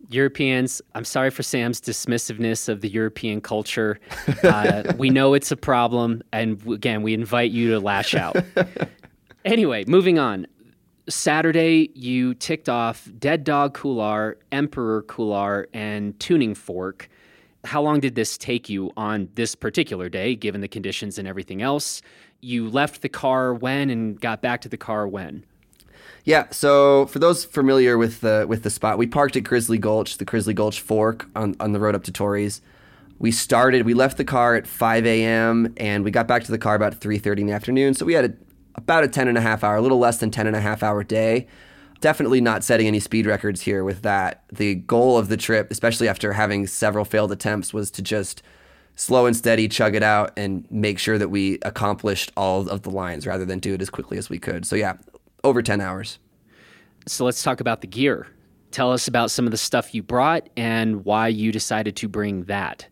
Europeans, 0.09 0.81
I'm 0.93 1.05
sorry 1.05 1.31
for 1.31 1.41
Sam's 1.41 1.81
dismissiveness 1.81 2.69
of 2.69 2.81
the 2.81 2.89
European 2.89 3.41
culture. 3.41 3.99
Uh, 4.43 4.93
we 4.97 5.09
know 5.09 5.33
it's 5.33 5.51
a 5.51 5.57
problem, 5.57 6.21
and 6.31 6.61
again, 6.67 7.01
we 7.01 7.15
invite 7.15 7.49
you 7.49 7.71
to 7.71 7.79
lash 7.79 8.13
out. 8.13 8.35
anyway, 9.45 9.83
moving 9.87 10.19
on. 10.19 10.45
Saturday, 11.09 11.89
you 11.95 12.35
ticked 12.35 12.69
off 12.69 13.09
Dead 13.17 13.43
Dog 13.43 13.73
Couloir, 13.73 14.37
Emperor 14.51 15.01
Couloir, 15.03 15.67
and 15.73 16.19
Tuning 16.19 16.53
Fork. 16.53 17.09
How 17.65 17.81
long 17.81 17.99
did 17.99 18.15
this 18.15 18.37
take 18.37 18.69
you 18.69 18.91
on 18.95 19.29
this 19.35 19.55
particular 19.55 20.09
day, 20.09 20.35
given 20.35 20.61
the 20.61 20.67
conditions 20.67 21.17
and 21.17 21.27
everything 21.27 21.61
else? 21.61 22.01
you 22.45 22.69
left 22.69 23.01
the 23.01 23.09
car 23.09 23.53
when 23.53 23.89
and 23.89 24.19
got 24.19 24.41
back 24.41 24.61
to 24.61 24.69
the 24.69 24.77
car 24.77 25.07
when? 25.07 25.43
Yeah, 26.23 26.47
so 26.51 27.07
for 27.07 27.19
those 27.19 27.45
familiar 27.45 27.97
with 27.97 28.21
the 28.21 28.45
with 28.47 28.63
the 28.63 28.69
spot, 28.69 28.97
we 28.97 29.07
parked 29.07 29.35
at 29.35 29.43
Grizzly 29.43 29.77
Gulch, 29.77 30.17
the 30.17 30.25
Grizzly 30.25 30.53
Gulch 30.53 30.79
Fork 30.79 31.27
on, 31.35 31.55
on 31.59 31.71
the 31.71 31.79
road 31.79 31.95
up 31.95 32.03
to 32.03 32.11
Torrey's. 32.11 32.61
We 33.17 33.31
started, 33.31 33.85
we 33.85 33.93
left 33.93 34.17
the 34.17 34.25
car 34.25 34.55
at 34.55 34.67
5 34.67 35.05
a.m. 35.05 35.73
and 35.77 36.03
we 36.03 36.11
got 36.11 36.27
back 36.27 36.43
to 36.43 36.51
the 36.51 36.57
car 36.57 36.75
about 36.75 36.99
3.30 36.99 37.39
in 37.39 37.47
the 37.47 37.53
afternoon. 37.53 37.93
So 37.93 38.05
we 38.05 38.13
had 38.13 38.25
a, 38.25 38.33
about 38.75 39.05
a 39.05 39.07
10 39.07 39.29
and 39.29 39.37
a 39.37 39.41
half 39.41 39.63
hour, 39.63 39.77
a 39.77 39.81
little 39.81 39.99
less 39.99 40.17
than 40.17 40.31
10 40.31 40.47
and 40.47 40.55
a 40.55 40.59
half 40.59 40.83
hour 40.83 41.01
day. 41.01 41.47
Definitely 42.01 42.41
not 42.41 42.63
setting 42.63 42.87
any 42.87 42.99
speed 42.99 43.25
records 43.25 43.61
here 43.61 43.83
with 43.83 44.01
that. 44.03 44.43
The 44.51 44.75
goal 44.75 45.17
of 45.17 45.29
the 45.29 45.37
trip, 45.37 45.71
especially 45.71 46.07
after 46.07 46.33
having 46.33 46.67
several 46.67 47.05
failed 47.05 47.31
attempts, 47.31 47.73
was 47.73 47.91
to 47.91 48.01
just– 48.01 48.41
slow 48.95 49.25
and 49.25 49.35
steady, 49.35 49.67
chug 49.67 49.95
it 49.95 50.03
out, 50.03 50.31
and 50.37 50.65
make 50.71 50.97
sure 50.99 51.17
that 51.17 51.29
we 51.29 51.59
accomplished 51.61 52.31
all 52.35 52.67
of 52.69 52.81
the 52.81 52.89
lines 52.89 53.27
rather 53.27 53.45
than 53.45 53.59
do 53.59 53.73
it 53.73 53.81
as 53.81 53.89
quickly 53.89 54.17
as 54.17 54.29
we 54.29 54.39
could. 54.39 54.65
So, 54.65 54.75
yeah, 54.75 54.93
over 55.43 55.61
10 55.61 55.81
hours. 55.81 56.19
So, 57.05 57.25
let's 57.25 57.43
talk 57.43 57.59
about 57.59 57.81
the 57.81 57.87
gear. 57.87 58.27
Tell 58.71 58.91
us 58.91 59.07
about 59.07 59.31
some 59.31 59.45
of 59.45 59.51
the 59.51 59.57
stuff 59.57 59.93
you 59.93 60.01
brought 60.01 60.49
and 60.57 61.05
why 61.05 61.27
you 61.27 61.51
decided 61.51 61.95
to 61.97 62.07
bring 62.07 62.43
that. 62.45 62.87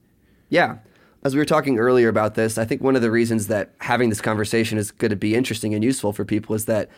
Yeah. 0.49 0.77
As 1.23 1.33
we 1.33 1.39
were 1.39 1.45
talking 1.45 1.79
earlier 1.79 2.09
about 2.09 2.35
this, 2.35 2.57
I 2.57 2.65
think 2.65 2.81
one 2.81 2.95
of 2.95 3.01
the 3.01 3.11
reasons 3.11 3.47
that 3.47 3.73
having 3.79 4.09
this 4.09 4.21
conversation 4.21 4.77
is 4.77 4.91
going 4.91 5.09
to 5.09 5.15
be 5.15 5.35
interesting 5.35 5.73
and 5.73 5.83
useful 5.83 6.13
for 6.13 6.25
people 6.25 6.53
is 6.53 6.65
that 6.65 6.89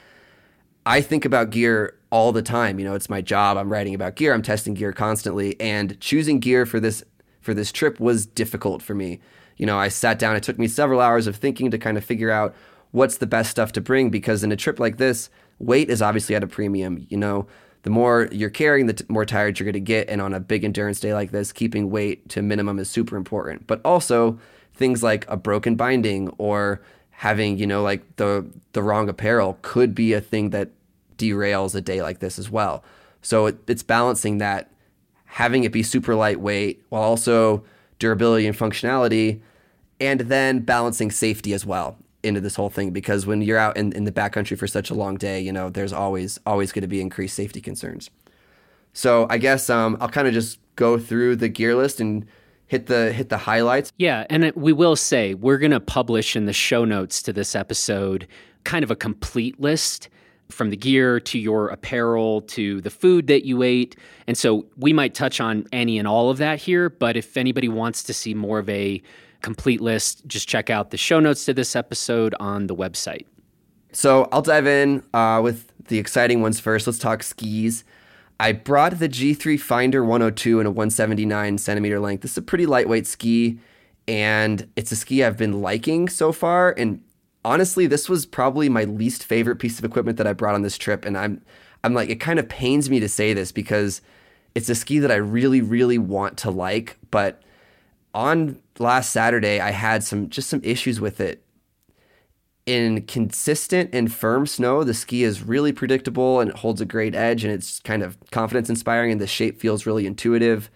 I 0.85 1.01
think 1.01 1.25
about 1.25 1.49
gear 1.49 1.97
all 2.11 2.31
the 2.31 2.41
time. 2.41 2.79
You 2.79 2.85
know, 2.85 2.93
it's 2.93 3.09
my 3.09 3.21
job. 3.21 3.57
I'm 3.57 3.71
writing 3.71 3.95
about 3.95 4.15
gear, 4.15 4.33
I'm 4.33 4.41
testing 4.41 4.73
gear 4.73 4.93
constantly. 4.93 5.59
And 5.59 5.99
choosing 5.99 6.39
gear 6.39 6.65
for 6.65 6.79
this 6.79 7.03
for 7.41 7.53
this 7.53 7.71
trip 7.71 7.99
was 7.99 8.25
difficult 8.25 8.81
for 8.81 8.95
me. 8.95 9.19
You 9.57 9.65
know, 9.65 9.77
I 9.77 9.87
sat 9.87 10.19
down, 10.19 10.35
it 10.35 10.43
took 10.43 10.57
me 10.57 10.67
several 10.67 10.99
hours 10.99 11.27
of 11.27 11.35
thinking 11.35 11.71
to 11.71 11.77
kind 11.77 11.97
of 11.97 12.03
figure 12.03 12.31
out 12.31 12.55
what's 12.91 13.17
the 13.17 13.27
best 13.27 13.51
stuff 13.51 13.71
to 13.73 13.81
bring 13.81 14.09
because 14.09 14.43
in 14.43 14.51
a 14.51 14.55
trip 14.55 14.79
like 14.79 14.97
this, 14.97 15.29
weight 15.59 15.89
is 15.89 16.01
obviously 16.01 16.35
at 16.35 16.43
a 16.43 16.47
premium. 16.47 17.05
You 17.09 17.17
know, 17.17 17.47
the 17.83 17.89
more 17.89 18.27
you're 18.31 18.49
carrying, 18.49 18.87
the 18.87 18.93
t- 18.93 19.05
more 19.09 19.25
tired 19.25 19.59
you're 19.59 19.65
going 19.65 19.73
to 19.73 19.79
get. 19.79 20.09
And 20.09 20.21
on 20.21 20.33
a 20.33 20.39
big 20.39 20.63
endurance 20.63 20.99
day 20.99 21.13
like 21.13 21.31
this, 21.31 21.51
keeping 21.51 21.91
weight 21.91 22.27
to 22.29 22.41
minimum 22.41 22.79
is 22.79 22.89
super 22.89 23.15
important. 23.15 23.67
But 23.67 23.79
also 23.85 24.39
things 24.73 25.03
like 25.03 25.25
a 25.29 25.37
broken 25.37 25.75
binding 25.75 26.29
or 26.37 26.81
having, 27.17 27.57
you 27.57 27.65
know, 27.65 27.81
like 27.81 28.15
the 28.17 28.45
the 28.73 28.83
wrong 28.83 29.09
apparel 29.09 29.57
could 29.61 29.95
be 29.95 30.13
a 30.13 30.21
thing 30.21 30.49
that 30.51 30.69
derails 31.17 31.73
a 31.75 31.81
day 31.81 32.01
like 32.01 32.19
this 32.19 32.37
as 32.37 32.49
well. 32.49 32.83
So 33.21 33.47
it, 33.47 33.57
it's 33.67 33.83
balancing 33.83 34.37
that 34.39 34.69
having 35.25 35.63
it 35.63 35.71
be 35.71 35.83
super 35.83 36.15
lightweight 36.15 36.83
while 36.89 37.01
also 37.01 37.63
durability 37.99 38.47
and 38.47 38.57
functionality, 38.57 39.41
and 39.99 40.21
then 40.21 40.59
balancing 40.59 41.11
safety 41.11 41.53
as 41.53 41.65
well 41.65 41.97
into 42.23 42.41
this 42.41 42.55
whole 42.55 42.69
thing 42.69 42.91
because 42.91 43.25
when 43.25 43.41
you're 43.41 43.57
out 43.57 43.77
in, 43.77 43.93
in 43.93 44.03
the 44.03 44.11
backcountry 44.11 44.57
for 44.57 44.67
such 44.67 44.89
a 44.89 44.93
long 44.93 45.15
day, 45.15 45.39
you 45.39 45.51
know, 45.51 45.69
there's 45.69 45.93
always 45.93 46.39
always 46.45 46.71
going 46.71 46.81
to 46.81 46.87
be 46.87 46.99
increased 46.99 47.35
safety 47.35 47.61
concerns. 47.61 48.09
So 48.93 49.27
I 49.29 49.37
guess 49.37 49.69
um, 49.69 49.97
I'll 49.99 50.09
kind 50.09 50.27
of 50.27 50.33
just 50.33 50.59
go 50.75 50.97
through 50.97 51.37
the 51.37 51.49
gear 51.49 51.75
list 51.75 51.99
and 51.99 52.25
hit 52.67 52.87
the 52.87 53.11
hit 53.11 53.29
the 53.29 53.37
highlights. 53.37 53.91
Yeah, 53.97 54.25
and 54.29 54.51
we 54.55 54.73
will 54.73 54.95
say 54.95 55.33
we're 55.33 55.57
going 55.57 55.71
to 55.71 55.79
publish 55.79 56.35
in 56.35 56.45
the 56.45 56.53
show 56.53 56.85
notes 56.85 57.21
to 57.23 57.33
this 57.33 57.55
episode 57.55 58.27
kind 58.63 58.83
of 58.83 58.91
a 58.91 58.95
complete 58.95 59.59
list 59.59 60.09
from 60.49 60.69
the 60.69 60.77
gear 60.77 61.19
to 61.19 61.39
your 61.39 61.69
apparel 61.69 62.41
to 62.41 62.81
the 62.81 62.89
food 62.89 63.27
that 63.27 63.45
you 63.45 63.63
ate. 63.63 63.95
And 64.27 64.37
so 64.37 64.65
we 64.77 64.93
might 64.93 65.13
touch 65.13 65.39
on 65.39 65.65
any 65.71 65.97
and 65.97 66.07
all 66.07 66.29
of 66.29 66.37
that 66.37 66.59
here, 66.59 66.89
but 66.89 67.17
if 67.17 67.37
anybody 67.37 67.67
wants 67.67 68.03
to 68.03 68.13
see 68.13 68.33
more 68.33 68.59
of 68.59 68.69
a 68.69 69.01
complete 69.41 69.81
list, 69.81 70.25
just 70.27 70.47
check 70.47 70.69
out 70.69 70.91
the 70.91 70.97
show 70.97 71.19
notes 71.19 71.45
to 71.45 71.53
this 71.53 71.75
episode 71.75 72.35
on 72.39 72.67
the 72.67 72.75
website. 72.75 73.25
So 73.91 74.27
I'll 74.31 74.41
dive 74.41 74.67
in 74.67 75.03
uh, 75.13 75.39
with 75.43 75.71
the 75.87 75.97
exciting 75.97 76.41
ones 76.41 76.59
first. 76.59 76.85
Let's 76.85 76.99
talk 76.99 77.23
skis. 77.23 77.83
I 78.39 78.51
brought 78.51 78.99
the 78.99 79.07
G3 79.07 79.59
Finder 79.59 80.03
102 80.03 80.59
in 80.59 80.65
a 80.65 80.71
179 80.71 81.57
centimeter 81.57 81.99
length. 81.99 82.21
This 82.21 82.31
is 82.31 82.37
a 82.37 82.41
pretty 82.41 82.65
lightweight 82.65 83.07
ski, 83.07 83.59
and 84.07 84.69
it's 84.75 84.91
a 84.91 84.95
ski 84.95 85.23
I've 85.23 85.37
been 85.37 85.61
liking 85.61 86.09
so 86.09 86.31
far. 86.31 86.73
And 86.77 87.01
honestly, 87.45 87.87
this 87.87 88.09
was 88.09 88.25
probably 88.25 88.67
my 88.67 88.83
least 88.83 89.23
favorite 89.23 89.57
piece 89.57 89.79
of 89.79 89.85
equipment 89.85 90.17
that 90.17 90.27
I 90.27 90.33
brought 90.33 90.55
on 90.55 90.63
this 90.63 90.77
trip. 90.77 91.05
And 91.05 91.17
I'm, 91.17 91.41
I'm 91.83 91.93
like, 91.93 92.09
it 92.09 92.19
kind 92.19 92.39
of 92.39 92.49
pains 92.49 92.89
me 92.89 92.99
to 92.99 93.07
say 93.07 93.33
this 93.33 93.53
because 93.53 94.01
it's 94.53 94.67
a 94.69 94.75
ski 94.75 94.99
that 94.99 95.11
I 95.11 95.15
really, 95.15 95.61
really 95.61 95.97
want 95.97 96.37
to 96.39 96.51
like. 96.51 96.97
But 97.11 97.41
on 98.13 98.61
last 98.79 99.11
Saturday, 99.11 99.61
I 99.61 99.71
had 99.71 100.03
some 100.03 100.29
just 100.29 100.49
some 100.49 100.61
issues 100.63 100.99
with 100.99 101.21
it. 101.21 101.44
In 102.65 103.03
consistent 103.03 103.91
and 103.93 104.11
firm 104.11 104.47
snow, 104.47 104.83
the 104.83 104.95
ski 104.95 105.23
is 105.23 105.43
really 105.43 105.71
predictable 105.71 106.39
and 106.39 106.49
it 106.49 106.57
holds 106.57 106.81
a 106.81 106.85
great 106.85 107.13
edge 107.13 107.43
and 107.43 107.53
it's 107.53 107.79
kind 107.81 108.01
of 108.01 108.17
confidence 108.31 108.69
inspiring 108.69 109.11
and 109.11 109.21
the 109.21 109.27
shape 109.27 109.59
feels 109.59 109.85
really 109.85 110.07
intuitive. 110.07 110.71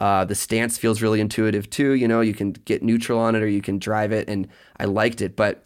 Uh, 0.00 0.24
the 0.24 0.36
stance 0.36 0.78
feels 0.78 1.02
really 1.02 1.20
intuitive 1.20 1.68
too. 1.70 1.92
You 1.92 2.06
know, 2.06 2.20
you 2.20 2.34
can 2.34 2.52
get 2.52 2.84
neutral 2.84 3.18
on 3.18 3.34
it 3.34 3.42
or 3.42 3.48
you 3.48 3.62
can 3.62 3.78
drive 3.78 4.12
it, 4.12 4.28
and 4.28 4.46
I 4.78 4.84
liked 4.84 5.20
it. 5.20 5.34
But 5.34 5.64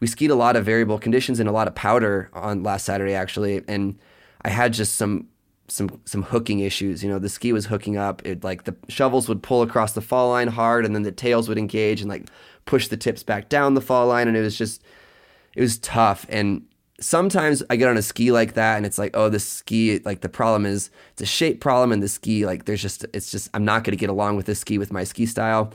we 0.00 0.06
skied 0.06 0.30
a 0.30 0.36
lot 0.36 0.54
of 0.56 0.64
variable 0.64 0.98
conditions 0.98 1.40
and 1.40 1.48
a 1.48 1.52
lot 1.52 1.66
of 1.66 1.74
powder 1.74 2.30
on 2.32 2.62
last 2.62 2.84
Saturday 2.84 3.14
actually, 3.14 3.62
and 3.66 3.98
I 4.42 4.50
had 4.50 4.72
just 4.72 4.96
some 4.96 5.28
some 5.68 6.00
some 6.04 6.22
hooking 6.22 6.60
issues. 6.60 7.02
You 7.02 7.10
know, 7.10 7.18
the 7.18 7.28
ski 7.28 7.52
was 7.52 7.66
hooking 7.66 7.96
up. 7.96 8.24
It 8.24 8.44
like 8.44 8.64
the 8.64 8.76
shovels 8.88 9.28
would 9.28 9.42
pull 9.42 9.62
across 9.62 9.92
the 9.92 10.00
fall 10.00 10.30
line 10.30 10.48
hard, 10.48 10.84
and 10.84 10.94
then 10.94 11.02
the 11.02 11.12
tails 11.12 11.48
would 11.48 11.58
engage 11.58 12.00
and 12.00 12.08
like 12.08 12.28
push 12.66 12.88
the 12.88 12.96
tips 12.96 13.22
back 13.22 13.48
down 13.48 13.74
the 13.74 13.80
fall 13.80 14.06
line, 14.06 14.28
and 14.28 14.36
it 14.36 14.42
was 14.42 14.56
just 14.56 14.82
it 15.58 15.60
was 15.60 15.78
tough. 15.78 16.24
And 16.28 16.64
sometimes 17.00 17.64
I 17.68 17.74
get 17.74 17.88
on 17.88 17.96
a 17.96 18.02
ski 18.02 18.30
like 18.30 18.54
that, 18.54 18.76
and 18.76 18.86
it's 18.86 18.96
like, 18.96 19.10
oh, 19.16 19.28
the 19.28 19.40
ski 19.40 19.98
like 20.04 20.20
the 20.20 20.28
problem 20.28 20.64
is 20.64 20.88
it's 21.14 21.22
a 21.22 21.26
shape 21.26 21.60
problem, 21.60 21.90
and 21.90 22.00
the 22.00 22.08
ski 22.08 22.46
like 22.46 22.64
there's 22.64 22.80
just 22.80 23.04
it's 23.12 23.28
just 23.28 23.50
I'm 23.54 23.64
not 23.64 23.82
going 23.82 23.90
to 23.90 24.00
get 24.00 24.08
along 24.08 24.36
with 24.36 24.46
this 24.46 24.60
ski 24.60 24.78
with 24.78 24.92
my 24.92 25.02
ski 25.02 25.26
style. 25.26 25.72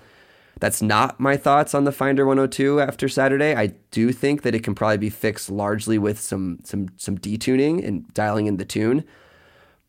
That's 0.62 0.82
not 0.82 1.20
my 1.20 1.36
thoughts 1.36 1.76
on 1.76 1.84
the 1.84 1.92
Finder 1.92 2.26
102 2.26 2.80
after 2.80 3.10
Saturday. 3.10 3.56
I 3.56 3.74
do 3.92 4.14
think 4.14 4.44
that 4.44 4.56
it 4.56 4.64
can 4.64 4.74
probably 4.74 5.00
be 5.00 5.10
fixed 5.10 5.50
largely 5.50 5.98
with 5.98 6.18
some 6.18 6.60
some 6.64 6.88
some 6.96 7.18
detuning 7.18 7.86
and 7.86 8.08
dialing 8.14 8.46
in 8.46 8.56
the 8.56 8.66
tune. 8.66 9.04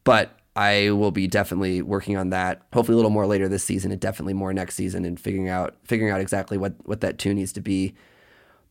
But 0.03 0.37
I 0.57 0.91
will 0.91 1.13
be 1.13 1.29
definitely 1.29 1.83
working 1.83 2.17
on 2.17 2.31
that. 2.31 2.63
Hopefully 2.73 2.95
a 2.95 2.97
little 2.97 3.13
more 3.13 3.29
later 3.29 3.49
this 3.49 3.63
season 3.63 3.93
and 3.93 4.01
definitely 4.01 4.35
more 4.35 4.53
next 4.53 4.75
season 4.75 5.05
and 5.05 5.21
figuring 5.21 5.49
out 5.49 5.77
figuring 5.85 6.13
out 6.13 6.21
exactly 6.21 6.59
what 6.59 6.75
what 6.85 7.01
that 7.03 7.17
tune 7.17 7.37
needs 7.37 7.53
to 7.53 7.61
be. 7.61 7.95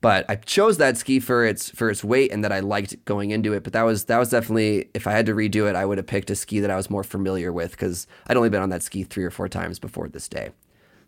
But 0.03 0.25
I 0.29 0.35
chose 0.35 0.79
that 0.79 0.97
ski 0.97 1.21
for 1.21 1.45
its 1.45 1.69
for 1.69 1.89
its 1.89 2.03
weight 2.03 2.33
and 2.33 2.43
that 2.43 2.51
I 2.51 2.59
liked 2.59 3.05
going 3.05 3.31
into 3.31 3.53
it. 3.53 3.63
But 3.63 3.71
that 3.71 3.83
was 3.83 4.03
that 4.05 4.17
was 4.17 4.31
definitely 4.31 4.89
if 4.93 5.07
I 5.07 5.13
had 5.13 5.25
to 5.27 5.33
redo 5.33 5.69
it, 5.69 5.77
I 5.77 5.85
would 5.85 5.97
have 5.97 6.05
picked 6.05 6.29
a 6.29 6.35
ski 6.35 6.59
that 6.59 6.69
I 6.69 6.75
was 6.75 6.89
more 6.89 7.05
familiar 7.05 7.53
with 7.53 7.71
because 7.71 8.05
I'd 8.27 8.35
only 8.35 8.49
been 8.49 8.61
on 8.61 8.67
that 8.71 8.83
ski 8.83 9.05
three 9.05 9.23
or 9.23 9.31
four 9.31 9.47
times 9.47 9.79
before 9.79 10.09
this 10.09 10.27
day. 10.27 10.49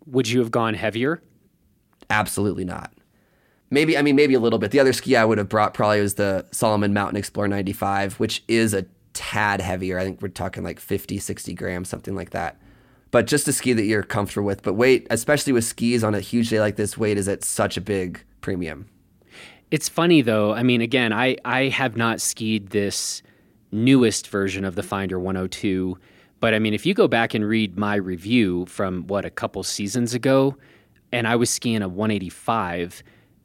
Would 0.06 0.30
you 0.30 0.40
have 0.40 0.50
gone 0.50 0.76
heavier? 0.76 1.22
Absolutely 2.10 2.64
not. 2.64 2.94
Maybe 3.70 3.98
I 3.98 4.02
mean 4.02 4.16
maybe 4.16 4.34
a 4.34 4.40
little 4.40 4.60
bit. 4.60 4.72
The 4.72 4.80
other 4.80 4.94
ski 4.94 5.18
I 5.18 5.26
would 5.26 5.40
have 5.40 5.50
brought 5.50 5.74
probably 5.74 6.00
was 6.00 6.14
the 6.14 6.46
Salomon 6.54 6.94
Mountain 6.94 7.18
Explorer 7.18 7.50
95, 7.50 8.18
which 8.22 8.46
is 8.48 8.74
a 8.74 8.86
tad 9.12 9.60
heavier. 9.60 10.00
I 10.00 10.06
think 10.06 10.22
we're 10.22 10.30
talking 10.30 10.64
like 10.64 10.80
50, 10.80 11.20
60 11.20 11.54
grams, 11.54 11.90
something 11.90 12.16
like 12.16 12.30
that. 12.30 12.62
But 13.12 13.28
just 13.28 13.46
a 13.50 13.52
ski 13.52 13.74
that 13.74 13.84
you're 13.84 14.04
comfortable 14.04 14.48
with. 14.48 14.64
But 14.64 14.76
weight, 14.76 15.06
especially 15.10 15.52
with 15.52 15.66
skis 15.66 16.02
on 16.02 16.16
a 16.16 16.22
huge 16.22 16.50
day 16.50 16.62
like 16.62 16.78
this, 16.78 16.98
weight 16.98 17.18
is 17.18 17.28
at 17.28 17.44
such 17.44 17.76
a 17.76 17.82
big 17.82 18.24
premium. 18.46 18.88
It's 19.72 19.90
funny 19.90 20.22
though. 20.22 20.54
I 20.54 20.64
mean, 20.64 20.82
again, 20.82 21.12
I 21.12 21.38
I 21.44 21.70
have 21.70 21.98
not 21.98 22.22
skied 22.22 22.70
this 22.70 23.24
newest 23.72 24.30
version 24.30 24.64
of 24.64 24.76
the 24.76 24.84
Finder 24.84 25.20
102 25.20 25.98
but 26.40 26.54
I 26.54 26.60
mean, 26.60 26.76
if 26.76 26.86
you 26.86 26.94
go 26.94 27.08
back 27.08 27.34
and 27.34 27.44
read 27.44 27.76
my 27.76 27.96
review 27.96 28.68
from 28.68 29.08
what 29.08 29.26
a 29.26 29.32
couple 29.32 29.64
seasons 29.64 30.14
ago, 30.14 30.56
and 31.12 31.28
I 31.28 31.36
was 31.36 31.50
skiing 31.50 31.82
a 31.82 31.88
185, 31.88 33.02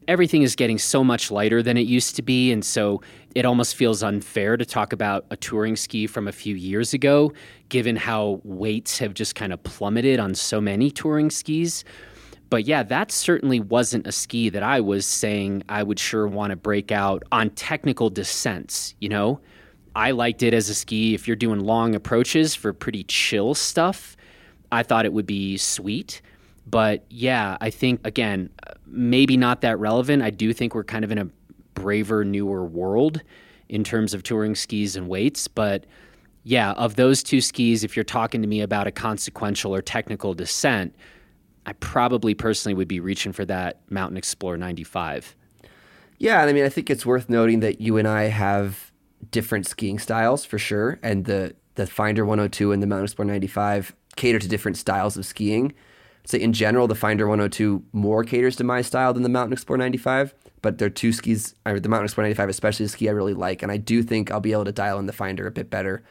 everything 0.09 0.43
is 0.43 0.55
getting 0.55 0.77
so 0.77 1.03
much 1.03 1.31
lighter 1.31 1.63
than 1.63 1.79
it 1.79 1.87
used 1.87 2.17
to 2.17 2.23
be. 2.23 2.53
And 2.53 2.63
so 2.65 3.01
it 3.35 3.45
almost 3.45 3.77
feels 3.77 4.03
unfair 4.03 4.57
to 4.57 4.67
talk 4.67 4.93
about 4.93 5.25
a 5.31 5.37
touring 5.37 5.77
ski 5.77 6.07
from 6.07 6.27
a 6.27 6.33
few 6.33 6.57
years 6.57 6.93
ago, 6.93 7.33
given 7.69 7.97
how 7.97 8.41
weights 8.45 8.99
have 8.99 9.15
just 9.15 9.35
kind 9.35 9.53
of 9.53 9.63
plummeted 9.63 10.19
on 10.19 10.35
so 10.35 10.61
many 10.61 10.91
touring 10.91 11.31
skis. 11.31 11.85
But 12.51 12.67
yeah, 12.67 12.83
that 12.83 13.13
certainly 13.13 13.61
wasn't 13.61 14.09
a 14.09 14.13
ski 14.13 14.49
that 14.49 14.63
I 14.63 14.81
was 14.81 15.07
saying 15.07 15.63
I 15.69 15.85
would 15.85 16.01
sure 16.01 16.27
want 16.27 16.51
to 16.51 16.57
break 16.57 16.91
out 16.91 17.23
on 17.31 17.51
technical 17.51 18.11
descents, 18.11 18.95
you 19.01 19.09
know? 19.09 19.41
I 19.95 20.11
liked 20.13 20.43
it 20.43 20.55
as 20.55 20.69
a 20.69 20.75
ski. 20.75 21.15
If 21.15 21.27
you're 21.27 21.37
doing 21.37 21.61
long 21.61 21.95
approaches 21.95 22.55
for 22.55 22.73
pretty 22.73 23.05
chill 23.05 23.55
stuff, 23.55 24.17
I 24.71 24.83
thought 24.83 25.05
it 25.05 25.13
would 25.13 25.27
be 25.27 25.57
sweet. 25.57 26.23
But 26.67 27.05
yeah, 27.09 27.57
I 27.61 27.71
think, 27.71 28.01
again, 28.05 28.51
maybe 28.87 29.37
not 29.37 29.63
that 29.63 29.79
relevant. 29.79 30.23
I 30.23 30.31
do 30.31 30.53
think 30.53 30.75
we're 30.75 30.85
kind 30.85 31.05
of 31.05 31.11
in 31.11 31.19
a 31.19 31.29
braver, 31.75 32.25
newer 32.25 32.65
world 32.65 33.23
in 33.69 33.83
terms 33.83 34.15
of 34.15 34.23
touring 34.23 34.55
skis 34.55 34.97
and 34.97 35.09
weights. 35.09 35.49
But 35.49 35.87
yeah, 36.45 36.73
of 36.73 36.97
those 36.97 37.23
two 37.23 37.41
skis, 37.41 37.83
if 37.83 37.97
you're 37.97 38.05
talking 38.05 38.43
to 38.43 38.49
me 38.49 38.61
about 38.61 38.87
a 38.87 38.93
consequential 38.93 39.75
or 39.75 39.83
technical 39.83 40.35
descent, 40.35 40.95
I 41.67 41.73
probably 41.75 42.35
personally 42.35 42.75
would 42.75 42.89
be 42.89 43.01
reaching 43.01 43.33
for 43.33 43.45
that 43.47 43.81
Mountain 43.91 44.17
Explorer 44.17 44.57
95. 44.57 45.37
Yeah, 46.19 46.43
I 46.43 46.53
mean, 46.53 46.65
I 46.65 46.69
think 46.69 46.91
it's 46.91 47.07
worth 47.07 47.29
noting 47.29 47.61
that 47.61 47.81
you 47.81 47.97
and 47.97 48.07
I 48.07 48.25
have 48.25 48.93
different 49.31 49.67
skiing 49.67 49.99
styles 49.99 50.45
for 50.45 50.59
sure, 50.59 50.99
and 51.03 51.25
the 51.25 51.55
the 51.77 51.87
Finder 51.87 52.27
102 52.27 52.73
and 52.73 52.83
the 52.83 52.87
Mountain 52.87 53.05
Explorer 53.05 53.27
95 53.27 53.95
cater 54.17 54.39
to 54.39 54.49
different 54.49 54.77
styles 54.77 55.17
of 55.17 55.25
skiing. 55.25 55.73
So 56.25 56.37
in 56.37 56.53
general, 56.53 56.87
the 56.87 56.95
Finder 56.95 57.27
102 57.27 57.83
more 57.93 58.25
caters 58.25 58.57
to 58.57 58.65
my 58.65 58.83
style 58.83 59.15
than 59.15 59.23
the 59.23 59.29
Mountain 59.29 59.53
Explorer 59.55 59.79
95, 59.79 60.35
but 60.61 60.79
they're 60.79 60.91
two 60.91 61.13
skis, 61.13 61.55
the 61.65 61.89
Mountain 61.89 62.05
Explorer 62.05 62.27
95 62.27 62.49
especially 62.51 62.87
a 62.87 62.89
ski 62.89 63.09
I 63.09 63.13
really 63.13 63.35
like, 63.35 63.63
and 63.63 63.73
I 63.73 63.79
do 63.79 64.03
think 64.03 64.31
I'll 64.31 64.41
be 64.41 64.53
able 64.53 64.67
to 64.67 64.73
dial 64.73 64.99
in 64.99 65.07
the 65.07 65.13
Finder 65.13 65.47
a 65.47 65.51
bit 65.51 65.71
better. 65.71 66.03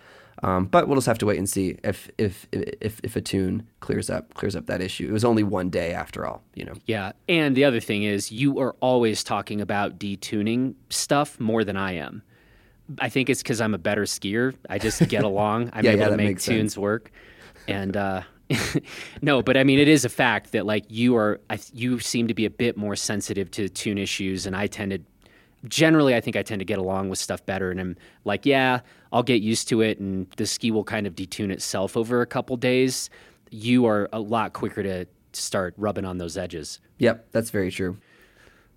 Um, 0.41 0.65
but 0.65 0.87
we'll 0.87 0.95
just 0.95 1.07
have 1.07 1.17
to 1.19 1.25
wait 1.25 1.37
and 1.37 1.49
see 1.49 1.77
if, 1.83 2.09
if 2.17 2.47
if 2.51 3.01
if 3.03 3.15
a 3.15 3.21
tune 3.21 3.67
clears 3.81 4.09
up 4.09 4.33
clears 4.35 4.55
up 4.55 4.67
that 4.67 4.81
issue. 4.81 5.07
It 5.07 5.11
was 5.11 5.25
only 5.25 5.43
one 5.43 5.69
day 5.69 5.91
after 5.91 6.25
all, 6.25 6.43
you 6.55 6.63
know. 6.63 6.73
Yeah, 6.85 7.11
and 7.27 7.55
the 7.57 7.65
other 7.65 7.79
thing 7.79 8.03
is 8.03 8.31
you 8.31 8.59
are 8.59 8.75
always 8.79 9.23
talking 9.23 9.59
about 9.59 9.99
detuning 9.99 10.75
stuff 10.89 11.39
more 11.39 11.63
than 11.63 11.75
I 11.75 11.93
am. 11.93 12.23
I 12.99 13.09
think 13.09 13.29
it's 13.29 13.43
because 13.43 13.61
I'm 13.61 13.73
a 13.73 13.77
better 13.77 14.03
skier. 14.03 14.55
I 14.69 14.79
just 14.79 15.07
get 15.09 15.23
along. 15.25 15.69
I'm 15.73 15.83
yeah, 15.83 15.91
able 15.91 16.01
yeah, 16.01 16.09
to 16.09 16.17
make 16.17 16.39
tunes 16.39 16.73
sense. 16.73 16.77
work. 16.77 17.11
And 17.67 17.95
uh, 17.95 18.23
no, 19.21 19.41
but 19.41 19.57
I 19.57 19.63
mean, 19.63 19.79
it 19.79 19.87
is 19.87 20.05
a 20.05 20.09
fact 20.09 20.51
that 20.53 20.65
like 20.65 20.85
you 20.89 21.15
are, 21.15 21.39
I, 21.49 21.59
you 21.73 21.99
seem 21.99 22.27
to 22.27 22.33
be 22.33 22.45
a 22.45 22.49
bit 22.49 22.77
more 22.77 22.95
sensitive 22.95 23.51
to 23.51 23.69
tune 23.69 23.97
issues, 23.97 24.45
and 24.45 24.55
I 24.55 24.67
tend 24.67 24.91
to. 24.91 24.99
Generally, 25.67 26.15
I 26.15 26.21
think 26.21 26.35
I 26.35 26.43
tend 26.43 26.59
to 26.59 26.65
get 26.65 26.79
along 26.79 27.09
with 27.09 27.19
stuff 27.19 27.45
better, 27.45 27.69
and 27.71 27.79
I'm 27.79 27.97
like, 28.23 28.45
yeah, 28.45 28.79
I'll 29.11 29.23
get 29.23 29.41
used 29.41 29.67
to 29.69 29.81
it, 29.81 29.99
and 29.99 30.29
the 30.37 30.45
ski 30.45 30.71
will 30.71 30.83
kind 30.83 31.05
of 31.05 31.15
detune 31.15 31.51
itself 31.51 31.97
over 31.97 32.21
a 32.21 32.25
couple 32.25 32.55
days. 32.55 33.09
You 33.51 33.85
are 33.85 34.07
a 34.13 34.19
lot 34.19 34.53
quicker 34.53 34.83
to 34.83 35.05
start 35.33 35.73
rubbing 35.77 36.05
on 36.05 36.17
those 36.17 36.37
edges. 36.37 36.79
Yep, 36.97 37.27
that's 37.31 37.49
very 37.49 37.71
true. 37.71 37.97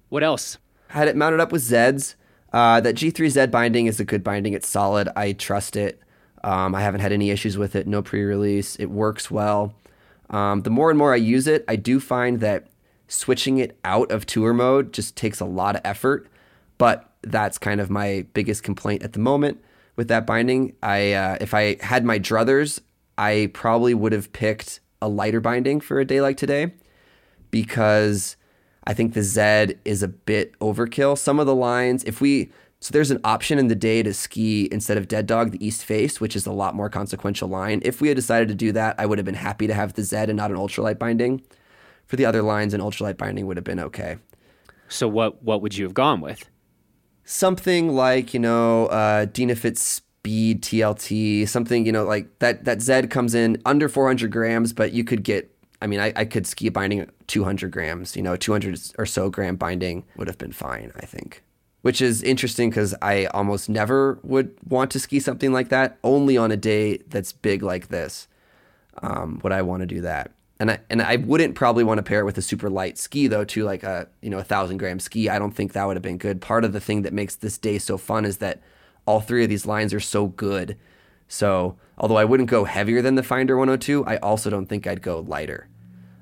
What 0.08 0.22
else? 0.22 0.58
Had 0.88 1.08
it 1.08 1.16
mounted 1.16 1.40
up 1.40 1.52
with 1.52 1.62
Zeds. 1.62 2.16
Uh, 2.52 2.80
that 2.80 2.96
G3Z 2.96 3.50
binding 3.50 3.86
is 3.86 3.98
a 3.98 4.04
good 4.04 4.22
binding. 4.22 4.52
It's 4.52 4.68
solid. 4.68 5.08
I 5.16 5.32
trust 5.32 5.74
it. 5.74 6.00
Um, 6.44 6.74
I 6.74 6.82
haven't 6.82 7.00
had 7.00 7.12
any 7.12 7.30
issues 7.30 7.56
with 7.56 7.74
it. 7.74 7.86
No 7.86 8.02
pre-release. 8.02 8.76
It 8.76 8.90
works 8.90 9.30
well. 9.30 9.74
Um, 10.28 10.62
the 10.62 10.70
more 10.70 10.90
and 10.90 10.98
more 10.98 11.12
I 11.12 11.16
use 11.16 11.46
it, 11.46 11.64
I 11.66 11.76
do 11.76 12.00
find 12.00 12.40
that 12.40 12.66
switching 13.08 13.58
it 13.58 13.78
out 13.84 14.10
of 14.10 14.26
tour 14.26 14.52
mode 14.52 14.92
just 14.92 15.16
takes 15.16 15.40
a 15.40 15.44
lot 15.44 15.76
of 15.76 15.82
effort. 15.84 16.28
But 16.82 17.12
that's 17.22 17.58
kind 17.58 17.80
of 17.80 17.90
my 17.90 18.26
biggest 18.34 18.64
complaint 18.64 19.04
at 19.04 19.12
the 19.12 19.20
moment 19.20 19.62
with 19.94 20.08
that 20.08 20.26
binding. 20.26 20.74
I 20.82 21.12
uh, 21.12 21.36
if 21.40 21.54
I 21.54 21.76
had 21.80 22.04
my 22.04 22.18
druthers, 22.18 22.80
I 23.16 23.52
probably 23.54 23.94
would 23.94 24.10
have 24.10 24.32
picked 24.32 24.80
a 25.00 25.08
lighter 25.08 25.40
binding 25.40 25.80
for 25.80 26.00
a 26.00 26.04
day 26.04 26.20
like 26.20 26.36
today 26.36 26.72
because 27.52 28.36
I 28.84 28.94
think 28.94 29.14
the 29.14 29.22
Z 29.22 29.76
is 29.84 30.02
a 30.02 30.08
bit 30.08 30.58
overkill. 30.58 31.16
Some 31.16 31.38
of 31.38 31.46
the 31.46 31.54
lines, 31.54 32.02
if 32.02 32.20
we 32.20 32.50
so 32.80 32.90
there's 32.90 33.12
an 33.12 33.20
option 33.22 33.60
in 33.60 33.68
the 33.68 33.76
day 33.76 34.02
to 34.02 34.12
ski 34.12 34.68
instead 34.72 34.98
of 34.98 35.06
Dead 35.06 35.28
Dog 35.28 35.52
the 35.52 35.64
East 35.64 35.84
Face, 35.84 36.20
which 36.20 36.34
is 36.34 36.46
a 36.46 36.52
lot 36.52 36.74
more 36.74 36.90
consequential 36.90 37.46
line. 37.46 37.80
If 37.84 38.00
we 38.00 38.08
had 38.08 38.16
decided 38.16 38.48
to 38.48 38.56
do 38.56 38.72
that, 38.72 38.96
I 38.98 39.06
would 39.06 39.18
have 39.18 39.24
been 39.24 39.36
happy 39.36 39.68
to 39.68 39.74
have 39.74 39.92
the 39.92 40.02
Z 40.02 40.16
and 40.16 40.34
not 40.34 40.50
an 40.50 40.56
ultralight 40.56 40.98
binding. 40.98 41.42
For 42.08 42.16
the 42.16 42.26
other 42.26 42.42
lines, 42.42 42.74
an 42.74 42.80
ultralight 42.80 43.18
binding 43.18 43.46
would 43.46 43.56
have 43.56 43.62
been 43.62 43.78
okay. 43.78 44.16
So 44.88 45.06
what 45.06 45.44
what 45.44 45.62
would 45.62 45.76
you 45.76 45.84
have 45.84 45.94
gone 45.94 46.20
with? 46.20 46.48
Something 47.24 47.94
like 47.94 48.34
you 48.34 48.40
know 48.40 48.86
uh, 48.86 49.26
Dynafit 49.26 49.76
Speed 49.76 50.62
TLT, 50.62 51.48
something 51.48 51.86
you 51.86 51.92
know 51.92 52.04
like 52.04 52.38
that. 52.40 52.64
That 52.64 52.82
Z 52.82 53.08
comes 53.08 53.34
in 53.34 53.60
under 53.64 53.88
400 53.88 54.30
grams, 54.30 54.72
but 54.72 54.92
you 54.92 55.04
could 55.04 55.22
get 55.22 55.52
I 55.82 55.88
mean, 55.88 55.98
I, 55.98 56.12
I 56.14 56.24
could 56.24 56.46
ski 56.46 56.68
a 56.68 56.70
binding 56.70 57.10
200 57.26 57.72
grams, 57.72 58.14
you 58.14 58.22
know, 58.22 58.36
200 58.36 58.80
or 58.98 59.04
so 59.04 59.28
gram 59.28 59.56
binding 59.56 60.04
would 60.16 60.28
have 60.28 60.38
been 60.38 60.52
fine, 60.52 60.92
I 60.94 61.06
think. 61.06 61.42
Which 61.80 62.00
is 62.00 62.22
interesting 62.22 62.70
because 62.70 62.94
I 63.02 63.26
almost 63.26 63.68
never 63.68 64.20
would 64.22 64.54
want 64.68 64.92
to 64.92 65.00
ski 65.00 65.18
something 65.18 65.52
like 65.52 65.70
that. 65.70 65.98
Only 66.04 66.36
on 66.36 66.52
a 66.52 66.56
day 66.56 66.98
that's 67.08 67.32
big 67.32 67.64
like 67.64 67.88
this 67.88 68.28
um, 69.02 69.40
would 69.42 69.52
I 69.52 69.62
want 69.62 69.80
to 69.80 69.86
do 69.86 70.00
that. 70.02 70.30
And 70.62 70.70
I, 70.70 70.78
and 70.88 71.02
I 71.02 71.16
wouldn't 71.16 71.56
probably 71.56 71.82
want 71.82 71.98
to 71.98 72.02
pair 72.04 72.20
it 72.20 72.24
with 72.24 72.38
a 72.38 72.42
super 72.42 72.70
light 72.70 72.96
ski 72.96 73.26
though, 73.26 73.44
to 73.44 73.64
like 73.64 73.82
a 73.82 74.06
you 74.20 74.30
know 74.30 74.38
a 74.38 74.44
thousand 74.44 74.76
gram 74.76 75.00
ski. 75.00 75.28
I 75.28 75.38
don't 75.38 75.50
think 75.50 75.72
that 75.72 75.84
would 75.84 75.96
have 75.96 76.02
been 76.02 76.18
good. 76.18 76.40
Part 76.40 76.64
of 76.64 76.72
the 76.72 76.80
thing 76.80 77.02
that 77.02 77.12
makes 77.12 77.34
this 77.34 77.58
day 77.58 77.78
so 77.78 77.98
fun 77.98 78.24
is 78.24 78.38
that 78.38 78.62
all 79.04 79.20
three 79.20 79.42
of 79.42 79.50
these 79.50 79.66
lines 79.66 79.92
are 79.92 80.00
so 80.00 80.28
good. 80.28 80.78
So 81.26 81.76
although 81.98 82.16
I 82.16 82.24
wouldn't 82.24 82.48
go 82.48 82.62
heavier 82.64 83.02
than 83.02 83.16
the 83.16 83.24
Finder 83.24 83.56
102, 83.56 84.04
I 84.04 84.18
also 84.18 84.50
don't 84.50 84.66
think 84.66 84.86
I'd 84.86 85.02
go 85.02 85.20
lighter 85.20 85.68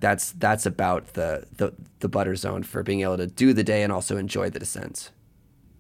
that's 0.01 0.33
that's 0.33 0.67
about 0.67 1.13
the, 1.15 1.45
the 1.57 1.73
the 2.01 2.09
butter 2.09 2.35
zone 2.35 2.63
for 2.63 2.83
being 2.83 3.03
able 3.03 3.19
to 3.19 3.27
do 3.27 3.53
the 3.53 3.63
day 3.63 3.83
and 3.83 3.93
also 3.93 4.17
enjoy 4.17 4.51
the 4.51 4.59
descents. 4.59 5.11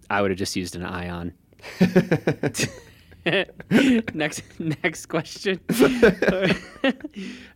I 0.08 0.22
would 0.22 0.30
have 0.30 0.38
just 0.38 0.56
used 0.56 0.76
an 0.76 0.84
ion. 0.84 1.32
next 4.14 4.42
next 4.58 5.06
question. 5.06 5.60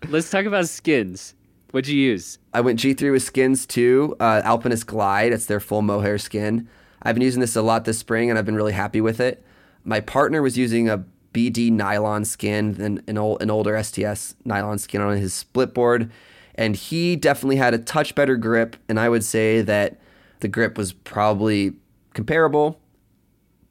Let's 0.08 0.30
talk 0.30 0.44
about 0.44 0.68
skins. 0.68 1.34
What'd 1.70 1.88
you 1.88 1.98
use? 2.00 2.38
I 2.52 2.60
went 2.60 2.78
G3 2.78 3.10
with 3.10 3.22
skins 3.22 3.66
too. 3.66 4.16
Uh, 4.20 4.42
Alpinist 4.44 4.86
Glide. 4.86 5.32
It's 5.32 5.46
their 5.46 5.60
full 5.60 5.82
mohair 5.82 6.18
skin. 6.18 6.68
I've 7.02 7.14
been 7.14 7.22
using 7.22 7.40
this 7.40 7.56
a 7.56 7.62
lot 7.62 7.84
this 7.84 7.98
spring, 7.98 8.30
and 8.30 8.38
I've 8.38 8.46
been 8.46 8.54
really 8.54 8.72
happy 8.72 9.00
with 9.00 9.20
it. 9.20 9.44
My 9.84 10.00
partner 10.00 10.40
was 10.40 10.56
using 10.56 10.88
a 10.88 11.04
BD 11.34 11.70
nylon 11.70 12.24
skin, 12.24 12.80
an, 12.80 13.02
an, 13.06 13.18
old, 13.18 13.42
an 13.42 13.50
older 13.50 13.82
STS 13.82 14.36
nylon 14.44 14.78
skin 14.78 15.00
on 15.00 15.16
his 15.16 15.34
split 15.34 15.74
board. 15.74 16.10
And 16.54 16.76
he 16.76 17.16
definitely 17.16 17.56
had 17.56 17.74
a 17.74 17.78
touch 17.78 18.14
better 18.14 18.36
grip. 18.36 18.76
And 18.88 18.98
I 18.98 19.08
would 19.08 19.24
say 19.24 19.60
that 19.62 19.98
the 20.40 20.48
grip 20.48 20.78
was 20.78 20.92
probably 20.92 21.72
comparable. 22.14 22.80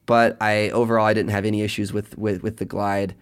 But 0.06 0.36
I 0.40 0.70
overall 0.70 1.06
I 1.06 1.14
didn't 1.14 1.30
have 1.30 1.44
any 1.44 1.62
issues 1.62 1.92
with, 1.92 2.16
with, 2.18 2.42
with 2.42 2.58
the 2.58 2.64
glide 2.64 3.14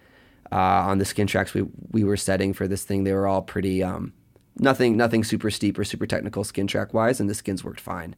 uh, 0.51 0.55
on 0.55 0.97
the 0.99 1.05
skin 1.05 1.27
tracks 1.27 1.53
we, 1.53 1.65
we 1.91 2.03
were 2.03 2.17
setting 2.17 2.53
for 2.53 2.67
this 2.67 2.83
thing. 2.83 3.03
They 3.03 3.13
were 3.13 3.27
all 3.27 3.41
pretty 3.41 3.81
um, 3.81 4.13
nothing 4.57 4.97
nothing 4.97 5.23
super 5.23 5.49
steep 5.49 5.77
or 5.77 5.83
super 5.83 6.05
technical 6.05 6.43
skin 6.43 6.67
track 6.67 6.93
wise, 6.93 7.19
and 7.19 7.29
the 7.29 7.33
skins 7.33 7.63
worked 7.63 7.79
fine. 7.79 8.15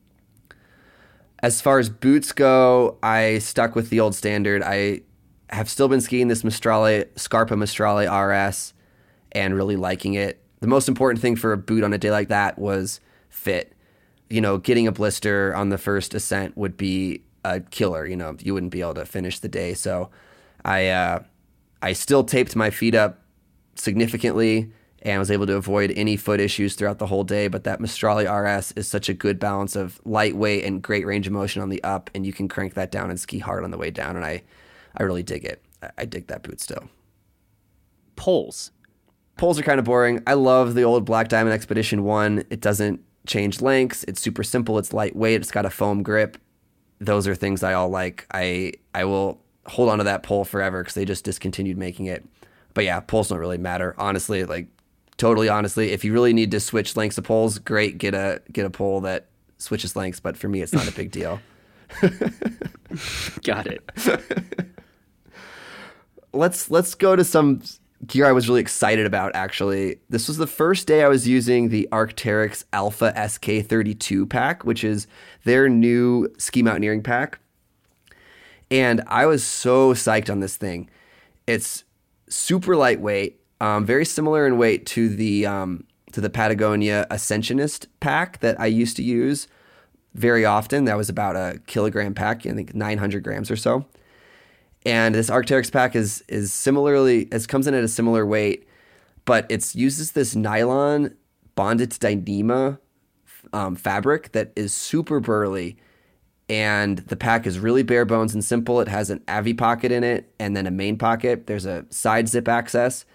As 1.40 1.62
far 1.62 1.80
as 1.80 1.90
boots 1.90 2.32
go, 2.32 2.98
I 3.04 3.40
stuck 3.40 3.76
with 3.76 3.90
the 3.90 4.00
old 4.00 4.16
standard. 4.16 4.64
I 4.64 5.02
have 5.50 5.70
still 5.70 5.88
been 5.88 6.02
skiing 6.02 6.28
this 6.28 6.44
Maestrale, 6.44 7.08
Scarpa 7.16 7.56
Maestrale 7.56 8.08
RS 8.10 8.74
and 9.32 9.56
really 9.56 9.76
liking 9.76 10.16
it. 10.16 10.42
The 10.62 10.68
most 10.68 10.88
important 10.88 11.22
thing 11.22 11.36
for 11.36 11.54
a 11.54 11.58
boot 11.58 11.84
on 11.84 11.94
a 11.94 11.98
day 11.98 12.10
like 12.10 12.30
that 12.30 12.58
was 12.58 13.00
fit. 13.30 13.74
You 14.30 14.42
know, 14.42 14.58
getting 14.58 14.88
a 14.88 14.92
blister 14.92 15.54
on 15.54 15.70
the 15.70 15.78
first 15.78 16.16
ascent 16.16 16.58
would 16.58 16.78
be 16.78 17.22
a 17.46 17.60
killer. 17.62 18.06
You 18.06 18.16
know, 18.16 18.36
you 18.40 18.54
wouldn't 18.54 18.72
be 18.72 18.82
able 18.82 18.96
to 18.96 19.06
finish 19.06 19.40
the 19.40 19.48
day. 19.48 19.74
So 19.74 20.10
I, 20.64 20.88
uh, 20.88 21.24
I 21.82 21.94
still 21.94 22.24
taped 22.24 22.56
my 22.56 22.70
feet 22.70 22.96
up 22.96 23.22
significantly 23.76 24.72
and 25.02 25.20
was 25.20 25.30
able 25.30 25.46
to 25.46 25.56
avoid 25.56 25.94
any 25.96 26.18
foot 26.18 26.40
issues 26.40 26.74
throughout 26.74 26.98
the 26.98 27.06
whole 27.06 27.24
day. 27.24 27.48
But 27.48 27.64
that 27.64 27.80
Maestrale 27.80 28.26
RS 28.26 28.72
is 28.72 28.88
such 28.88 29.08
a 29.08 29.14
good 29.14 29.40
balance 29.40 29.76
of 29.76 30.02
lightweight 30.04 30.66
and 30.66 30.82
great 30.82 31.06
range 31.06 31.28
of 31.28 31.34
motion 31.34 31.62
on 31.62 31.70
the 31.70 31.84
up, 31.84 32.10
and 32.16 32.26
you 32.26 32.34
can 32.34 32.48
crank 32.48 32.74
that 32.74 32.92
down 32.92 33.12
and 33.12 33.20
ski 33.20 33.38
hard 33.38 33.64
on 33.64 33.72
the 33.72 33.78
way 33.78 33.92
down. 33.92 34.16
And 34.16 34.26
I, 34.26 34.42
I 34.98 35.04
really 35.04 35.24
dig 35.24 35.46
it. 35.46 35.64
I, 35.84 35.92
I 36.00 36.06
dig 36.06 36.28
that 36.28 36.42
boot 36.42 36.60
still. 36.60 36.90
Poles. 38.16 38.72
Poles 39.38 39.60
are 39.60 39.64
kind 39.64 39.80
of 39.80 39.86
boring. 39.86 40.24
I 40.26 40.34
love 40.34 40.74
the 40.74 40.84
old 40.84 41.06
Black 41.06 41.28
Diamond 41.28 41.54
Expedition 41.54 42.04
1. 42.04 42.46
It 42.50 42.62
doesn't 42.62 43.02
change 43.28 43.62
lengths. 43.62 44.04
It's 44.06 44.22
super 44.22 44.44
simple. 44.44 44.80
It's 44.80 44.94
lightweight. 44.94 45.42
It's 45.42 45.52
got 45.52 45.66
a 45.66 45.70
foam 45.70 46.02
grip. 46.02 46.38
Those 47.00 47.28
are 47.28 47.36
things 47.36 47.64
I 47.64 47.74
all 47.74 47.90
like. 47.90 48.26
I 48.34 48.74
I 48.94 49.06
will 49.06 49.42
hold 49.66 49.90
on 49.90 49.98
to 49.98 50.04
that 50.06 50.24
pole 50.24 50.46
forever 50.46 50.82
because 50.82 50.94
they 50.94 51.06
just 51.06 51.24
discontinued 51.24 51.78
making 51.78 52.06
it. 52.06 52.24
But 52.74 52.84
yeah, 52.86 53.00
poles 53.00 53.30
don't 53.30 53.40
really 53.40 53.58
matter. 53.58 53.96
Honestly, 53.98 54.46
like 54.46 54.68
totally 55.18 55.50
honestly, 55.50 55.92
if 55.92 56.04
you 56.04 56.14
really 56.14 56.34
need 56.34 56.52
to 56.52 56.60
switch 56.60 56.96
lengths 56.96 57.18
of 57.18 57.24
poles, 57.24 57.60
great, 57.60 57.98
get 57.98 58.14
a 58.14 58.42
get 58.52 58.66
a 58.66 58.70
pole 58.70 59.02
that 59.02 59.28
switches 59.58 59.96
lengths. 59.96 60.20
But 60.20 60.38
for 60.38 60.48
me, 60.48 60.62
it's 60.62 60.74
not 60.74 60.88
a 60.88 60.92
big 60.92 61.12
deal. 61.12 61.40
Got 63.44 63.68
it. 63.68 63.90
let's 66.34 66.70
let's 66.70 66.96
go 66.96 67.16
to 67.16 67.24
some 67.24 67.62
gear 68.08 68.26
I 68.26 68.32
was 68.32 68.48
really 68.48 68.62
excited 68.62 69.06
about. 69.06 69.36
Actually, 69.36 69.98
this 70.10 70.28
was 70.28 70.38
the 70.38 70.48
first 70.48 70.88
day 70.88 71.04
I 71.04 71.08
was 71.08 71.28
using 71.28 71.70
the 71.70 71.88
Arc'teryx 71.92 72.64
Alpha 72.74 73.14
SK32 73.16 74.30
pack, 74.30 74.64
which 74.64 74.84
is 74.84 75.08
their 75.44 75.70
new 75.70 76.34
ski 76.38 76.64
mountaineering 76.64 77.04
pack, 77.04 77.40
and 78.70 79.02
I 79.08 79.26
was 79.26 79.44
so 79.44 79.94
psyched 79.94 80.30
on 80.30 80.40
this 80.40 80.58
thing. 80.58 80.90
It's 81.48 81.84
super 82.28 82.76
lightweight 82.76 83.40
um, 83.62 83.86
very 83.86 84.06
similar 84.06 84.46
in 84.46 84.58
weight 84.58 84.86
to 84.88 85.10
the 85.10 85.46
um, 85.46 85.86
to 86.12 86.22
the 86.22 86.30
Patagonia 86.30 87.08
Ascensionist 87.10 87.88
pack 88.00 88.40
that 88.40 88.60
I 88.60 88.68
used 88.68 88.96
to 88.98 89.04
use 89.04 89.48
very 90.14 90.46
often. 90.46 90.86
That 90.86 90.98
was 90.98 91.10
about 91.10 91.36
a 91.36 91.60
kilogram 91.68 92.14
pack, 92.14 92.46
I 92.46 92.52
think 92.52 92.76
900 92.76 93.24
grams 93.24 93.50
or 93.50 93.56
so. 93.56 93.86
And 94.86 95.16
this 95.16 95.30
Arc'teryx 95.30 95.72
pack 95.72 95.96
is 95.96 96.24
is 96.28 96.54
similarly 96.54 97.24
it 97.32 97.48
comes 97.48 97.68
in 97.68 97.74
at 97.74 97.84
a 97.84 97.88
similar 97.88 98.26
weight, 98.26 98.68
but 99.26 99.46
it 99.50 99.74
uses 99.74 100.12
this 100.12 100.36
nylon 100.36 101.16
bonded 101.56 101.92
to 101.92 102.00
Dyneema 102.00 102.78
um, 103.54 103.76
fabric 103.76 104.32
that 104.34 104.52
is 104.56 104.74
super 104.74 105.20
burly. 105.20 105.78
And 106.48 107.00
the 107.00 107.16
pack 107.16 107.48
is 107.48 107.58
really 107.58 107.82
bare 107.82 108.06
bones 108.06 108.36
and 108.36 108.44
simple. 108.44 108.80
It 108.80 108.88
has 108.88 109.10
an 109.10 109.24
Avi 109.28 109.56
pocket 109.56 109.92
in 109.92 110.04
it 110.04 110.32
and 110.38 110.56
then 110.56 110.68
a 110.68 110.72
main 110.72 110.98
pocket. 110.98 111.48
There's 111.48 111.66
a 111.66 111.86
side 111.90 112.30
zip 112.30 112.48
access 112.48 113.06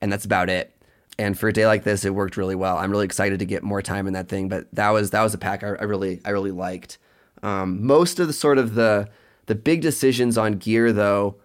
and 0.00 0.12
that's 0.12 0.24
about 0.24 0.48
it. 0.48 0.74
And 1.18 1.36
for 1.36 1.48
a 1.48 1.52
day 1.52 1.66
like 1.66 1.82
this, 1.82 2.04
it 2.04 2.14
worked 2.14 2.36
really 2.36 2.54
well. 2.54 2.78
I'm 2.78 2.92
really 2.92 3.04
excited 3.04 3.40
to 3.40 3.44
get 3.44 3.64
more 3.64 3.82
time 3.82 4.06
in 4.06 4.12
that 4.12 4.28
thing. 4.28 4.48
But 4.48 4.72
that 4.72 4.90
was 4.90 5.10
that 5.10 5.22
was 5.22 5.34
a 5.34 5.38
pack 5.38 5.64
I, 5.64 5.68
I 5.68 5.82
really 5.84 6.20
I 6.24 6.30
really 6.30 6.52
liked. 6.52 6.98
Um, 7.42 7.84
most 7.84 8.20
of 8.20 8.28
the 8.28 8.32
sort 8.32 8.58
of 8.58 8.76
the 8.76 9.08
the 9.48 9.54
big 9.54 9.80
decisions 9.80 10.38
on 10.38 10.52
gear 10.52 10.92
though 10.92 11.36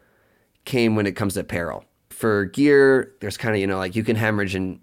came 0.65 0.95
when 0.95 1.07
it 1.07 1.15
comes 1.15 1.33
to 1.33 1.39
apparel. 1.39 1.85
For 2.09 2.45
gear, 2.45 3.13
there's 3.21 3.37
kind 3.37 3.55
of 3.55 3.59
you 3.59 3.67
know 3.67 3.77
like 3.77 3.95
you 3.95 4.03
can 4.03 4.15
hemorrhage 4.15 4.53
and 4.55 4.79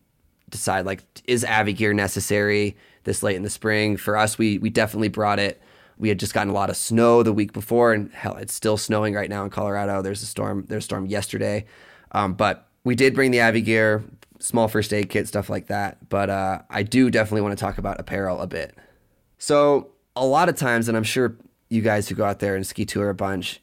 decide 0.49 0.85
like 0.85 1.05
is 1.25 1.45
Avi 1.45 1.73
gear 1.73 1.93
necessary 1.93 2.77
this 3.05 3.23
late 3.23 3.37
in 3.37 3.43
the 3.43 3.51
spring. 3.51 3.97
For 3.97 4.17
us, 4.17 4.39
we 4.39 4.59
we 4.59 4.71
definitely 4.71 5.09
brought 5.09 5.39
it. 5.39 5.63
We 5.99 6.09
had 6.09 6.19
just 6.19 6.33
gotten 6.33 6.49
a 6.49 6.55
lot 6.55 6.71
of 6.71 6.77
snow 6.77 7.23
the 7.23 7.33
week 7.33 7.53
before, 7.53 7.93
and 7.93 8.11
hell, 8.13 8.37
it's 8.37 8.55
still 8.55 8.79
snowing 8.79 9.15
right 9.15 9.29
now 9.29 9.45
in 9.45 9.51
Colorado. 9.51 10.01
There's 10.03 10.23
a 10.23 10.27
storm. 10.27 10.65
There's 10.67 10.85
a 10.85 10.87
storm 10.87 11.07
yesterday, 11.07 11.67
um, 12.13 12.35
but 12.35 12.69
we 12.85 12.95
did 12.95 13.15
bring 13.15 13.31
the 13.31 13.43
Avi 13.43 13.61
gear, 13.61 14.03
small 14.39 14.67
first 14.67 14.95
aid 14.95 15.11
kit, 15.11 15.29
stuff 15.29 15.51
like 15.51 15.67
that. 15.67 16.09
But 16.09 16.31
uh, 16.31 16.63
I 16.71 16.83
do 16.83 17.11
definitely 17.11 17.43
want 17.43 17.57
to 17.57 17.63
talk 17.63 17.77
about 17.77 18.01
apparel 18.01 18.41
a 18.41 18.47
bit. 18.47 18.75
So 19.37 19.91
a 20.17 20.25
lot 20.25 20.49
of 20.49 20.57
times, 20.57 20.89
and 20.89 20.97
I'm 20.97 21.05
sure 21.05 21.37
you 21.71 21.81
guys 21.81 22.09
who 22.09 22.15
go 22.15 22.25
out 22.25 22.41
there 22.41 22.57
and 22.57 22.67
ski 22.67 22.85
tour 22.85 23.09
a 23.09 23.15
bunch, 23.15 23.63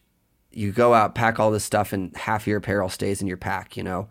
you 0.52 0.72
go 0.72 0.94
out, 0.94 1.14
pack 1.14 1.40
all 1.40 1.52
this 1.52 1.64
stuff, 1.64 1.94
and 1.94 2.16
half 2.18 2.48
your 2.48 2.58
apparel 2.58 2.90
stays 2.90 3.22
in 3.22 3.28
your 3.28 3.38
pack. 3.38 3.78
You 3.78 3.84
know, 3.84 4.08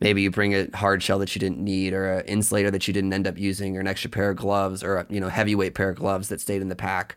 maybe 0.00 0.22
you 0.22 0.30
bring 0.30 0.54
a 0.54 0.74
hard 0.74 1.02
shell 1.02 1.18
that 1.18 1.34
you 1.34 1.40
didn't 1.40 1.58
need, 1.58 1.92
or 1.92 2.20
an 2.20 2.26
insulator 2.26 2.70
that 2.70 2.88
you 2.88 2.94
didn't 2.94 3.12
end 3.12 3.26
up 3.26 3.36
using, 3.36 3.76
or 3.76 3.80
an 3.80 3.86
extra 3.86 4.08
pair 4.08 4.30
of 4.30 4.38
gloves, 4.38 4.82
or 4.82 5.06
you 5.10 5.20
know 5.20 5.28
heavyweight 5.28 5.74
pair 5.74 5.90
of 5.90 5.96
gloves 5.96 6.28
that 6.28 6.40
stayed 6.40 6.62
in 6.62 6.68
the 6.68 6.76
pack. 6.76 7.16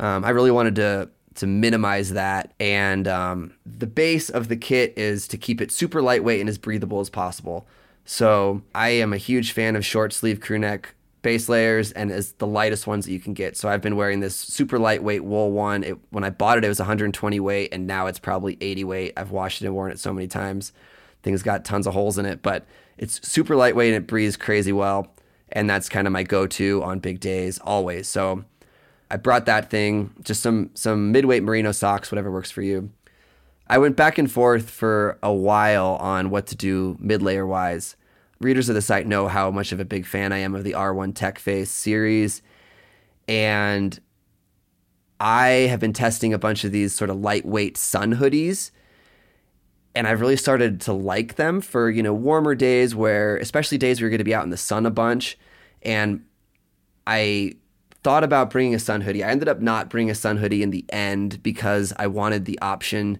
Um, 0.00 0.24
I 0.24 0.30
really 0.30 0.50
wanted 0.50 0.74
to 0.76 1.10
to 1.36 1.46
minimize 1.46 2.10
that. 2.14 2.52
And 2.58 3.06
um, 3.06 3.54
the 3.64 3.86
base 3.86 4.28
of 4.28 4.48
the 4.48 4.56
kit 4.56 4.94
is 4.96 5.28
to 5.28 5.38
keep 5.38 5.60
it 5.60 5.70
super 5.70 6.02
lightweight 6.02 6.40
and 6.40 6.48
as 6.48 6.58
breathable 6.58 7.00
as 7.00 7.10
possible. 7.10 7.66
So 8.04 8.62
I 8.74 8.90
am 8.90 9.12
a 9.12 9.18
huge 9.18 9.52
fan 9.52 9.76
of 9.76 9.84
short 9.84 10.12
sleeve 10.12 10.40
crew 10.40 10.58
neck 10.58 10.94
base 11.26 11.48
layers 11.48 11.90
and 11.90 12.12
as 12.12 12.34
the 12.34 12.46
lightest 12.46 12.86
ones 12.86 13.04
that 13.04 13.10
you 13.10 13.18
can 13.18 13.34
get. 13.34 13.56
So 13.56 13.68
I've 13.68 13.80
been 13.82 13.96
wearing 13.96 14.20
this 14.20 14.36
super 14.36 14.78
lightweight 14.78 15.24
wool 15.24 15.50
one. 15.50 15.82
It, 15.82 15.98
when 16.10 16.22
I 16.22 16.30
bought 16.30 16.56
it, 16.56 16.64
it 16.64 16.68
was 16.68 16.78
120 16.78 17.40
weight, 17.40 17.70
and 17.72 17.84
now 17.84 18.06
it's 18.06 18.20
probably 18.20 18.56
80 18.60 18.84
weight. 18.84 19.12
I've 19.16 19.32
washed 19.32 19.60
it 19.60 19.66
and 19.66 19.74
worn 19.74 19.90
it 19.90 19.98
so 19.98 20.12
many 20.12 20.28
times. 20.28 20.72
Things 21.24 21.42
got 21.42 21.64
tons 21.64 21.88
of 21.88 21.94
holes 21.94 22.16
in 22.16 22.26
it, 22.26 22.42
but 22.42 22.64
it's 22.96 23.28
super 23.28 23.56
lightweight 23.56 23.92
and 23.92 24.04
it 24.04 24.06
breathes 24.06 24.36
crazy 24.36 24.70
well. 24.72 25.08
And 25.48 25.68
that's 25.68 25.88
kind 25.88 26.06
of 26.06 26.12
my 26.12 26.22
go-to 26.22 26.84
on 26.84 27.00
big 27.00 27.18
days 27.18 27.58
always. 27.58 28.06
So 28.06 28.44
I 29.10 29.16
brought 29.16 29.46
that 29.46 29.68
thing, 29.68 30.14
just 30.22 30.44
some 30.44 30.70
some 30.74 31.10
midweight 31.10 31.42
merino 31.42 31.72
socks, 31.72 32.12
whatever 32.12 32.30
works 32.30 32.52
for 32.52 32.62
you. 32.62 32.90
I 33.66 33.78
went 33.78 33.96
back 33.96 34.16
and 34.16 34.30
forth 34.30 34.70
for 34.70 35.18
a 35.24 35.32
while 35.32 35.96
on 35.98 36.30
what 36.30 36.46
to 36.46 36.54
do 36.54 36.96
mid 37.00 37.20
layer 37.20 37.44
wise. 37.44 37.96
Readers 38.38 38.68
of 38.68 38.74
the 38.74 38.82
site 38.82 39.06
know 39.06 39.28
how 39.28 39.50
much 39.50 39.72
of 39.72 39.80
a 39.80 39.84
big 39.84 40.06
fan 40.06 40.32
I 40.32 40.38
am 40.38 40.54
of 40.54 40.64
the 40.64 40.72
R1 40.72 41.14
Tech 41.14 41.38
Face 41.38 41.70
series. 41.70 42.42
And 43.26 43.98
I 45.18 45.46
have 45.70 45.80
been 45.80 45.94
testing 45.94 46.34
a 46.34 46.38
bunch 46.38 46.64
of 46.64 46.72
these 46.72 46.94
sort 46.94 47.08
of 47.08 47.18
lightweight 47.18 47.76
sun 47.76 48.16
hoodies. 48.16 48.70
And 49.94 50.06
I've 50.06 50.20
really 50.20 50.36
started 50.36 50.80
to 50.82 50.92
like 50.92 51.36
them 51.36 51.62
for, 51.62 51.88
you 51.88 52.02
know, 52.02 52.12
warmer 52.12 52.54
days 52.54 52.94
where, 52.94 53.38
especially 53.38 53.78
days 53.78 53.98
where 53.98 54.04
you're 54.04 54.10
going 54.10 54.18
to 54.18 54.24
be 54.24 54.34
out 54.34 54.44
in 54.44 54.50
the 54.50 54.58
sun 54.58 54.84
a 54.84 54.90
bunch. 54.90 55.38
And 55.82 56.22
I 57.06 57.54
thought 58.02 58.22
about 58.22 58.50
bringing 58.50 58.74
a 58.74 58.78
sun 58.78 59.00
hoodie. 59.00 59.24
I 59.24 59.30
ended 59.30 59.48
up 59.48 59.60
not 59.60 59.88
bringing 59.88 60.10
a 60.10 60.14
sun 60.14 60.36
hoodie 60.36 60.62
in 60.62 60.70
the 60.70 60.84
end 60.90 61.42
because 61.42 61.94
I 61.98 62.06
wanted 62.06 62.44
the 62.44 62.58
option 62.60 63.18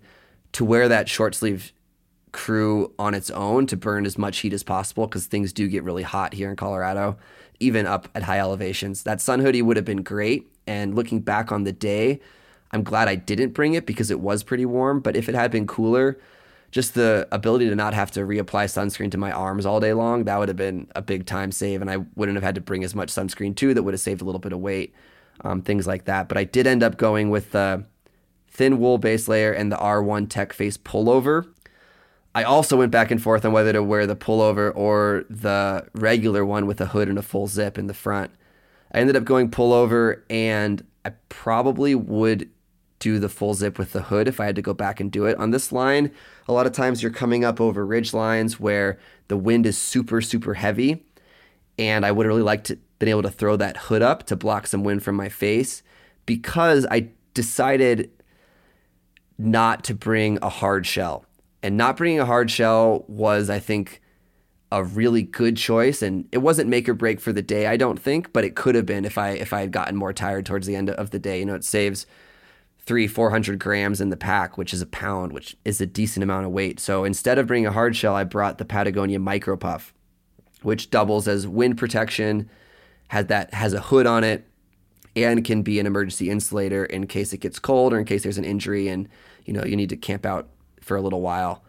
to 0.53 0.65
wear 0.65 0.89
that 0.89 1.09
short 1.09 1.35
sleeve 1.35 1.73
crew 2.37 2.93
on 2.99 3.15
its 3.15 3.31
own 3.31 3.67
to 3.67 3.77
burn 3.79 4.05
as 4.05 4.19
much 4.19 4.39
heat 4.39 4.53
as 4.53 4.63
possible 4.63 5.07
because 5.07 5.25
things 5.25 5.55
do 5.55 5.67
get 5.67 5.83
really 5.83 6.03
hot 6.03 6.35
here 6.35 6.51
in 6.51 6.57
Colorado, 6.57 7.17
even 7.61 7.87
up 7.87 8.09
at 8.15 8.25
high 8.25 8.39
elevations. 8.39 9.05
That 9.05 9.23
sun 9.23 9.41
hoodie 9.41 9.63
would 9.63 9.77
have 9.77 9.87
been 9.87 10.03
great. 10.03 10.47
And 10.67 10.95
looking 10.95 11.21
back 11.21 11.51
on 11.51 11.65
the 11.65 11.73
day, 11.73 12.21
I'm 12.73 12.83
glad 12.83 13.09
I 13.09 13.15
didn't 13.15 13.53
bring 13.53 13.73
it 13.73 13.87
because 13.87 14.11
it 14.11 14.21
was 14.21 14.43
pretty 14.43 14.67
warm. 14.67 15.01
But 15.01 15.17
if 15.17 15.31
it 15.31 15.35
had 15.35 15.51
been 15.51 15.67
cooler, 15.67 16.19
just 16.71 16.93
the 16.93 17.27
ability 17.33 17.71
to 17.71 17.75
not 17.75 17.95
have 17.95 18.11
to 18.11 18.21
reapply 18.21 18.67
sunscreen 18.67 19.11
to 19.13 19.19
my 19.19 19.33
arms 19.33 19.65
all 19.65 19.81
day 19.81 19.95
long, 19.95 20.25
that 20.25 20.39
would 20.39 20.49
have 20.49 20.59
been 20.59 20.89
a 20.95 21.01
big 21.01 21.25
time 21.25 21.51
save. 21.51 21.81
And 21.81 21.91
I 21.91 21.99
wouldn't 22.17 22.37
have 22.37 22.45
had 22.45 22.57
to 22.57 22.61
bring 22.61 22.85
as 22.85 22.95
much 22.95 23.09
sunscreen 23.09 23.57
too. 23.57 23.73
That 23.73 23.83
would 23.83 23.95
have 23.95 24.01
saved 24.01 24.21
a 24.21 24.25
little 24.27 24.41
bit 24.41 24.53
of 24.53 24.61
weight, 24.61 24.93
um, 25.41 25.63
things 25.63 25.87
like 25.87 26.05
that. 26.05 26.29
But 26.29 26.37
I 26.37 26.45
did 26.45 26.67
end 26.67 26.83
up 26.83 26.99
going 26.99 27.31
with 27.31 27.53
the 27.53 27.85
thin 28.51 28.79
wool 28.79 28.99
base 28.99 29.27
layer 29.27 29.53
and 29.53 29.73
the 29.73 29.77
R1 29.77 30.29
Tech 30.29 30.53
Face 30.53 30.77
pullover. 30.77 31.47
I 32.37 32.43
also 32.43 32.77
went 32.77 32.93
back 32.93 33.11
and 33.11 33.23
forth 33.23 33.47
on 33.47 33.53
whether 33.53 33.73
to 33.73 33.83
wear 33.83 34.07
the 34.07 34.15
pullover 34.15 34.71
or 34.77 35.25
the 35.31 35.89
regular 35.95 36.45
one 36.45 36.67
with 36.67 36.83
a 36.83 36.87
hood 36.89 37.09
and 37.09 37.19
a 37.19 37.23
full 37.23 37.47
zip 37.47 37.79
in 37.79 37.87
the 37.87 37.95
front. 37.95 38.31
I 38.93 38.99
ended 38.99 39.17
up 39.17 39.25
going 39.25 39.51
pullover, 39.51 40.21
and 40.29 40.85
I 41.07 41.13
probably 41.31 41.95
would 41.95 42.51
do 42.99 43.19
the 43.19 43.31
full 43.31 43.55
zip 43.55 43.79
with 43.79 43.93
the 43.93 44.03
hood 44.03 44.29
if 44.29 44.39
I 44.39 44.45
had 44.45 44.57
to 44.57 44.61
go 44.61 44.75
back 44.75 45.01
and 45.01 45.11
do 45.11 45.25
it. 45.25 45.39
On 45.39 45.51
this 45.51 45.73
line, 45.73 46.13
a 46.47 46.53
lot 46.53 46.67
of 46.67 46.73
times 46.73 47.03
you're 47.03 47.11
coming 47.11 47.43
up 47.43 47.59
over 47.59 47.87
ridge 47.87 48.13
lines 48.13 48.61
where 48.61 48.99
the 49.29 49.39
wind 49.39 49.65
is 49.65 49.79
super, 49.79 50.21
super 50.21 50.53
heavy. 50.53 51.07
And 51.79 52.05
I 52.05 52.13
would 52.13 52.27
really 52.27 52.43
like 52.43 52.65
to 52.65 52.79
been 52.99 53.09
able 53.09 53.23
to 53.23 53.31
throw 53.31 53.57
that 53.57 53.79
hood 53.79 54.03
up 54.03 54.27
to 54.27 54.37
block 54.37 54.67
some 54.67 54.85
wind 54.85 55.03
from 55.03 55.17
my 55.17 55.31
face 55.31 55.83
because 56.27 56.87
I 56.91 57.09
decided 57.33 58.11
not 59.39 59.85
to 59.85 59.95
bring 59.95 60.39
a 60.43 60.51
hard 60.51 60.87
shell. 60.87 61.25
And 61.63 61.77
not 61.77 61.97
bringing 61.97 62.21
a 62.21 62.27
hard 62.27 62.51
shell 62.51 63.05
was, 63.09 63.51
I 63.51 63.59
think, 63.59 64.01
a 64.73 64.83
really 64.83 65.23
good 65.23 65.57
choice. 65.57 66.03
And 66.03 66.29
it 66.33 66.39
wasn't 66.39 66.69
make 66.69 66.89
or 66.89 66.95
break 66.95 67.21
for 67.21 67.33
the 67.33 67.43
day 67.43 67.67
I 67.67 67.77
don't 67.77 68.01
think 68.01 68.33
but 68.33 68.45
it 68.45 68.55
could 68.55 68.75
have 68.75 68.87
been 68.87 69.05
if 69.05 69.17
I 69.19 69.31
if 69.31 69.53
I 69.53 69.61
had 69.61 69.71
gotten 69.71 69.97
more 69.97 70.13
tired 70.13 70.47
towards 70.47 70.67
the 70.67 70.77
end 70.77 70.91
of 70.91 71.11
the 71.11 71.19
day. 71.19 71.39
You 71.39 71.47
know 71.47 71.55
it 71.55 71.65
saves 71.65 72.07
three 72.79 73.07
four 73.07 73.31
hundred 73.31 73.59
grams 73.59 74.01
in 74.01 74.11
the 74.11 74.17
pack 74.17 74.59
which 74.59 74.73
is 74.75 74.83
a 74.83 74.87
pound 74.87 75.33
which 75.33 75.57
is 75.65 75.81
a 75.81 75.87
decent 75.87 76.23
amount 76.25 76.47
of 76.47 76.53
weight. 76.53 76.81
So 76.81 77.05
instead 77.05 77.39
of 77.39 77.47
bringing 77.47 77.67
a 77.67 77.73
hard 77.73 77.97
shell 77.97 78.15
I 78.15 78.25
brought 78.25 78.59
the 78.59 78.65
Patagonia 78.65 79.19
micro 79.19 79.57
puff 79.57 79.95
which 80.63 80.91
doubles 80.91 81.29
as 81.29 81.47
wind 81.47 81.79
protection 81.79 82.51
has 83.09 83.27
that 83.27 83.55
has 83.55 83.73
a 83.73 83.81
hood 83.81 84.07
on 84.07 84.25
it 84.25 84.49
and 85.15 85.45
can 85.45 85.63
be 85.63 85.79
an 85.79 85.87
emergency 85.87 86.29
insulator 86.29 86.85
in 86.85 87.07
case 87.07 87.33
it 87.33 87.39
gets 87.39 87.59
cold 87.59 87.93
or 87.93 87.99
in 87.99 88.05
case 88.05 88.25
there's 88.25 88.39
an 88.39 88.45
injury 88.45 88.89
and 88.89 89.09
you 89.45 89.53
know 89.53 89.65
you 89.65 89.77
need 89.77 89.89
to 89.89 89.97
camp 89.97 90.27
out 90.27 90.49
for 90.87 90.97
a 90.97 91.03
little 91.03 91.21
while 91.21 91.63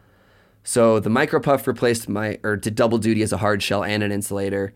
so 0.67 0.99
the 0.99 1.09
micro 1.09 1.39
puff 1.39 1.65
replaced 1.65 2.09
my, 2.09 2.39
or 2.43 2.57
did 2.57 2.75
double 2.75 2.97
duty 2.97 3.21
as 3.21 3.31
a 3.31 3.37
hard 3.37 3.63
shell 3.63 3.85
and 3.85 4.03
an 4.03 4.11
insulator. 4.11 4.73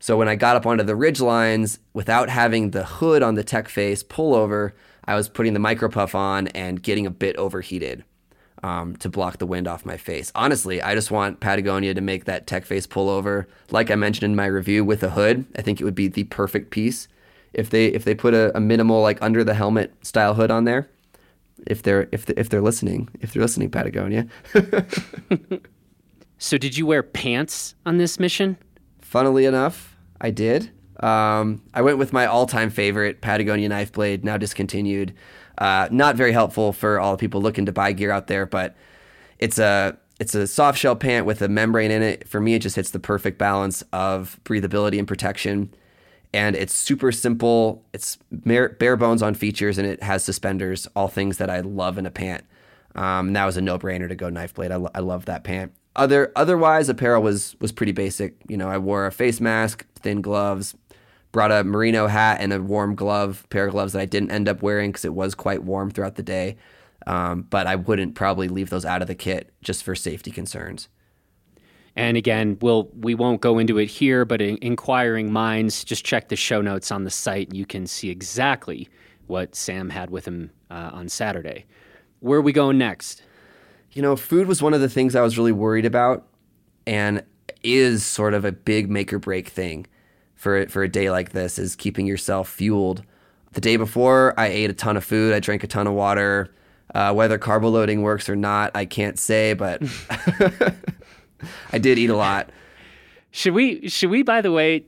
So 0.00 0.16
when 0.16 0.26
I 0.26 0.36
got 0.36 0.56
up 0.56 0.64
onto 0.64 0.84
the 0.84 0.96
ridge 0.96 1.20
lines 1.20 1.80
without 1.92 2.30
having 2.30 2.70
the 2.70 2.84
hood 2.84 3.22
on 3.22 3.34
the 3.34 3.44
tech 3.44 3.68
face 3.68 4.02
pullover, 4.02 4.72
I 5.04 5.14
was 5.14 5.28
putting 5.28 5.52
the 5.52 5.58
micro 5.58 5.90
puff 5.90 6.14
on 6.14 6.48
and 6.48 6.82
getting 6.82 7.04
a 7.04 7.10
bit 7.10 7.36
overheated 7.36 8.04
um, 8.62 8.96
to 8.96 9.10
block 9.10 9.36
the 9.36 9.44
wind 9.44 9.68
off 9.68 9.84
my 9.84 9.98
face. 9.98 10.32
Honestly, 10.34 10.80
I 10.80 10.94
just 10.94 11.10
want 11.10 11.40
Patagonia 11.40 11.92
to 11.92 12.00
make 12.00 12.24
that 12.24 12.46
tech 12.46 12.64
face 12.64 12.86
pullover, 12.86 13.44
like 13.70 13.90
I 13.90 13.96
mentioned 13.96 14.24
in 14.24 14.34
my 14.34 14.46
review, 14.46 14.82
with 14.82 15.02
a 15.02 15.10
hood. 15.10 15.44
I 15.56 15.60
think 15.60 15.78
it 15.78 15.84
would 15.84 15.94
be 15.94 16.08
the 16.08 16.24
perfect 16.24 16.70
piece 16.70 17.06
if 17.52 17.68
they 17.68 17.88
if 17.88 18.04
they 18.04 18.14
put 18.14 18.32
a, 18.32 18.56
a 18.56 18.60
minimal 18.60 19.02
like 19.02 19.20
under 19.20 19.44
the 19.44 19.52
helmet 19.52 19.92
style 20.06 20.32
hood 20.32 20.50
on 20.50 20.64
there 20.64 20.88
if 21.66 21.82
they're 21.82 22.08
if 22.12 22.28
if 22.30 22.48
they're 22.48 22.62
listening, 22.62 23.08
if 23.20 23.32
they're 23.32 23.42
listening, 23.42 23.70
Patagonia. 23.70 24.26
so, 26.38 26.58
did 26.58 26.76
you 26.76 26.86
wear 26.86 27.02
pants 27.02 27.74
on 27.86 27.98
this 27.98 28.18
mission? 28.18 28.56
Funnily 29.00 29.44
enough, 29.44 29.96
I 30.20 30.30
did. 30.30 30.70
Um, 31.00 31.62
I 31.74 31.82
went 31.82 31.98
with 31.98 32.12
my 32.12 32.26
all-time 32.26 32.70
favorite 32.70 33.20
Patagonia 33.20 33.68
knife 33.68 33.92
blade, 33.92 34.24
now 34.24 34.36
discontinued. 34.36 35.12
Uh, 35.58 35.88
not 35.90 36.16
very 36.16 36.32
helpful 36.32 36.72
for 36.72 37.00
all 37.00 37.12
the 37.12 37.18
people 37.18 37.40
looking 37.40 37.66
to 37.66 37.72
buy 37.72 37.92
gear 37.92 38.10
out 38.10 38.26
there, 38.26 38.46
but 38.46 38.76
it's 39.38 39.58
a 39.58 39.96
it's 40.20 40.34
a 40.34 40.46
soft 40.46 40.78
shell 40.78 40.96
pant 40.96 41.26
with 41.26 41.42
a 41.42 41.48
membrane 41.48 41.90
in 41.90 42.02
it. 42.02 42.28
For 42.28 42.40
me, 42.40 42.54
it 42.54 42.60
just 42.60 42.76
hits 42.76 42.90
the 42.90 43.00
perfect 43.00 43.38
balance 43.38 43.82
of 43.92 44.38
breathability 44.44 44.98
and 44.98 45.08
protection 45.08 45.74
and 46.34 46.56
it's 46.56 46.74
super 46.74 47.12
simple. 47.12 47.84
It's 47.92 48.18
bare 48.30 48.96
bones 48.96 49.22
on 49.22 49.34
features, 49.34 49.78
and 49.78 49.86
it 49.86 50.02
has 50.02 50.24
suspenders. 50.24 50.88
All 50.96 51.08
things 51.08 51.38
that 51.38 51.48
I 51.48 51.60
love 51.60 51.96
in 51.96 52.06
a 52.06 52.10
pant. 52.10 52.44
Um, 52.96 53.32
that 53.32 53.44
was 53.44 53.56
a 53.56 53.60
no 53.60 53.78
brainer 53.78 54.08
to 54.08 54.16
go 54.16 54.28
knife 54.28 54.52
blade. 54.52 54.72
I, 54.72 54.76
lo- 54.76 54.90
I 54.94 55.00
love 55.00 55.26
that 55.26 55.44
pant. 55.44 55.72
Other 55.96 56.32
otherwise, 56.34 56.88
apparel 56.88 57.22
was 57.22 57.54
was 57.60 57.70
pretty 57.70 57.92
basic. 57.92 58.34
You 58.48 58.56
know, 58.56 58.68
I 58.68 58.78
wore 58.78 59.06
a 59.06 59.12
face 59.12 59.40
mask, 59.40 59.86
thin 59.94 60.20
gloves, 60.22 60.74
brought 61.30 61.52
a 61.52 61.62
merino 61.62 62.08
hat 62.08 62.38
and 62.40 62.52
a 62.52 62.60
warm 62.60 62.96
glove 62.96 63.46
pair 63.48 63.66
of 63.66 63.72
gloves 63.72 63.92
that 63.92 64.00
I 64.00 64.06
didn't 64.06 64.32
end 64.32 64.48
up 64.48 64.60
wearing 64.60 64.90
because 64.90 65.04
it 65.04 65.14
was 65.14 65.36
quite 65.36 65.62
warm 65.62 65.90
throughout 65.90 66.16
the 66.16 66.22
day. 66.22 66.56
Um, 67.06 67.42
but 67.42 67.66
I 67.66 67.76
wouldn't 67.76 68.14
probably 68.14 68.48
leave 68.48 68.70
those 68.70 68.84
out 68.84 69.02
of 69.02 69.08
the 69.08 69.14
kit 69.14 69.52
just 69.62 69.84
for 69.84 69.94
safety 69.94 70.32
concerns. 70.32 70.88
And 71.96 72.16
again, 72.16 72.58
we'll 72.60 72.90
we 72.98 73.14
won't 73.14 73.40
go 73.40 73.58
into 73.58 73.78
it 73.78 73.86
here, 73.86 74.24
but 74.24 74.40
in 74.40 74.58
inquiring 74.60 75.32
minds, 75.32 75.84
just 75.84 76.04
check 76.04 76.28
the 76.28 76.36
show 76.36 76.60
notes 76.60 76.90
on 76.90 77.04
the 77.04 77.10
site, 77.10 77.48
and 77.48 77.56
you 77.56 77.66
can 77.66 77.86
see 77.86 78.10
exactly 78.10 78.88
what 79.26 79.54
Sam 79.54 79.90
had 79.90 80.10
with 80.10 80.26
him 80.26 80.50
uh, 80.70 80.90
on 80.92 81.08
Saturday. 81.08 81.66
Where 82.20 82.38
are 82.38 82.42
we 82.42 82.52
going 82.52 82.78
next? 82.78 83.22
You 83.92 84.02
know, 84.02 84.16
food 84.16 84.48
was 84.48 84.60
one 84.60 84.74
of 84.74 84.80
the 84.80 84.88
things 84.88 85.14
I 85.14 85.20
was 85.20 85.38
really 85.38 85.52
worried 85.52 85.86
about, 85.86 86.26
and 86.86 87.22
is 87.62 88.04
sort 88.04 88.34
of 88.34 88.44
a 88.44 88.52
big 88.52 88.90
make 88.90 89.12
or 89.12 89.20
break 89.20 89.48
thing 89.48 89.86
for 90.34 90.66
for 90.66 90.82
a 90.82 90.88
day 90.88 91.10
like 91.10 91.30
this. 91.30 91.60
Is 91.60 91.76
keeping 91.76 92.06
yourself 92.06 92.48
fueled. 92.48 93.04
The 93.52 93.60
day 93.60 93.76
before, 93.76 94.34
I 94.36 94.48
ate 94.48 94.68
a 94.68 94.74
ton 94.74 94.96
of 94.96 95.04
food. 95.04 95.32
I 95.32 95.38
drank 95.38 95.62
a 95.62 95.68
ton 95.68 95.86
of 95.86 95.92
water. 95.92 96.52
Uh, 96.92 97.12
whether 97.12 97.38
carbo 97.38 97.68
loading 97.68 98.02
works 98.02 98.28
or 98.28 98.36
not, 98.36 98.72
I 98.74 98.84
can't 98.84 99.18
say, 99.18 99.54
but 99.54 99.82
I 101.72 101.78
did 101.78 101.98
eat 101.98 102.10
a 102.10 102.16
lot. 102.16 102.50
Should 103.30 103.54
we 103.54 103.88
should 103.88 104.10
we 104.10 104.22
by 104.22 104.40
the 104.40 104.52
way 104.52 104.84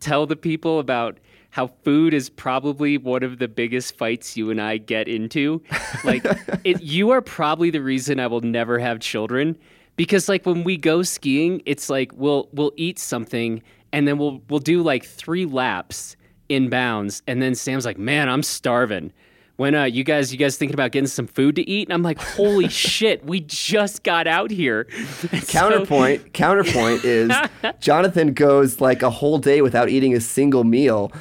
tell 0.00 0.26
the 0.26 0.36
people 0.36 0.78
about 0.78 1.18
how 1.50 1.68
food 1.84 2.12
is 2.12 2.28
probably 2.28 2.98
one 2.98 3.22
of 3.22 3.38
the 3.38 3.48
biggest 3.48 3.96
fights 3.96 4.36
you 4.36 4.50
and 4.50 4.60
I 4.60 4.76
get 4.76 5.08
into? 5.08 5.62
Like 6.04 6.24
it, 6.64 6.82
you 6.82 7.10
are 7.10 7.22
probably 7.22 7.70
the 7.70 7.82
reason 7.82 8.20
I 8.20 8.26
will 8.26 8.42
never 8.42 8.78
have 8.78 9.00
children 9.00 9.56
because 9.96 10.28
like 10.28 10.44
when 10.46 10.64
we 10.64 10.76
go 10.76 11.02
skiing, 11.02 11.62
it's 11.66 11.88
like 11.88 12.12
we'll 12.14 12.48
we'll 12.52 12.72
eat 12.76 12.98
something 12.98 13.62
and 13.92 14.06
then 14.06 14.18
we'll 14.18 14.42
we'll 14.48 14.60
do 14.60 14.82
like 14.82 15.04
3 15.04 15.46
laps 15.46 16.16
in 16.48 16.68
bounds 16.68 17.22
and 17.26 17.40
then 17.40 17.54
Sam's 17.54 17.84
like, 17.84 17.98
"Man, 17.98 18.28
I'm 18.28 18.42
starving." 18.42 19.12
When 19.58 19.74
uh, 19.74 19.84
you 19.84 20.04
guys 20.04 20.32
you 20.32 20.38
guys 20.38 20.56
thinking 20.56 20.74
about 20.74 20.92
getting 20.92 21.08
some 21.08 21.26
food 21.26 21.56
to 21.56 21.68
eat? 21.68 21.88
And 21.88 21.92
i'm 21.92 22.02
like 22.02 22.18
holy 22.18 22.68
shit 22.86 23.24
we 23.24 23.40
just 23.40 24.02
got 24.02 24.26
out 24.26 24.50
here. 24.50 24.84
Counterpoint 25.48 26.22
so... 26.22 26.28
counterpoint 26.30 27.04
is 27.04 27.30
jonathan 27.80 28.32
goes 28.32 28.80
like 28.80 29.02
a 29.02 29.10
whole 29.10 29.38
day 29.38 29.60
without 29.60 29.90
eating 29.90 30.14
a 30.14 30.20
single 30.20 30.64
meal. 30.64 31.12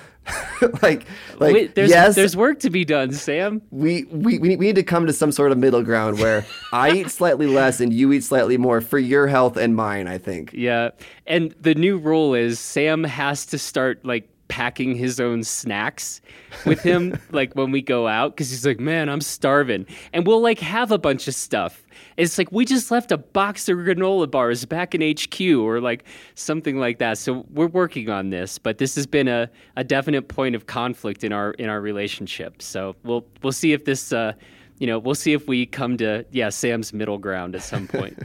Like 0.82 1.06
like 1.40 1.54
Wait, 1.54 1.76
there's, 1.76 1.90
yes. 1.90 2.16
there's 2.16 2.36
work 2.36 2.60
to 2.60 2.70
be 2.70 2.84
done 2.84 3.14
sam. 3.14 3.62
We, 3.72 4.04
we 4.06 4.40
we 4.40 4.56
need 4.56 4.76
to 4.76 4.84
come 4.84 5.08
to 5.08 5.14
some 5.14 5.32
sort 5.32 5.52
of 5.52 5.58
middle 5.58 5.84
ground 5.84 6.20
where 6.20 6.46
i 6.74 6.92
eat 6.92 7.10
slightly 7.10 7.48
less 7.48 7.80
and 7.80 7.94
you 7.94 8.12
eat 8.12 8.24
slightly 8.24 8.58
more 8.58 8.82
for 8.82 9.00
your 9.00 9.28
health 9.28 9.56
and 9.56 9.76
mine 9.76 10.08
i 10.08 10.18
think. 10.18 10.52
Yeah 10.54 10.90
and 11.26 11.56
the 11.62 11.76
new 11.76 11.98
rule 11.98 12.34
is 12.34 12.60
sam 12.60 13.06
has 13.06 13.46
to 13.48 13.58
start 13.58 14.04
like 14.04 14.30
packing 14.48 14.96
his 14.96 15.20
own 15.20 15.44
snacks 15.44 16.22
with 16.66 16.82
him 16.82 17.20
like 17.32 17.54
when 17.54 17.72
we 17.72 17.82
go 17.82 18.08
out 18.08 18.36
because 18.36 18.50
he's 18.50 18.66
like 18.66 18.80
man 18.80 19.10
i'm 19.10 19.22
starving. 19.22 19.86
And 20.14 20.26
we'll 20.26 20.42
like 20.42 20.60
have 20.60 20.92
a 20.92 20.98
bunch 20.98 21.28
of 21.28 21.36
stuff. 21.36 21.86
It's 22.16 22.38
like 22.38 22.52
we 22.52 22.66
just 22.66 22.92
left 22.92 23.12
a 23.12 23.18
box 23.18 23.70
of 23.70 23.78
granola 23.78 24.30
bars 24.30 24.66
back 24.66 24.96
in 24.96 25.02
hq 25.02 25.42
or 25.42 25.80
like 25.80 26.04
something 26.36 26.78
like 26.78 27.00
that. 27.00 27.18
So 27.18 27.46
we're 27.50 27.68
working 27.68 28.10
on 28.10 28.30
this 28.30 28.58
but 28.58 28.78
this 28.78 28.96
has 28.96 29.06
been 29.06 29.28
a, 29.28 29.50
a 29.76 29.84
definite 29.84 30.28
point 30.28 30.56
of 30.56 30.66
conflict 30.66 31.24
in 31.24 31.32
our 31.32 31.52
in 31.52 31.70
our 31.70 31.82
relationship. 31.82 32.62
So 32.62 32.96
we'll 33.04 33.26
we'll 33.44 33.52
see 33.52 33.74
if 33.74 33.86
this 33.86 34.12
uh 34.12 34.34
you 34.80 34.88
know 34.88 35.00
we'll 35.00 35.16
see 35.16 35.34
if 35.34 35.48
we 35.48 35.66
come 35.66 35.98
to 35.98 36.26
yeah 36.32 36.50
sam's 36.50 36.94
middle 36.94 37.18
ground 37.18 37.56
at 37.56 37.64
some 37.64 37.88
point. 37.88 38.18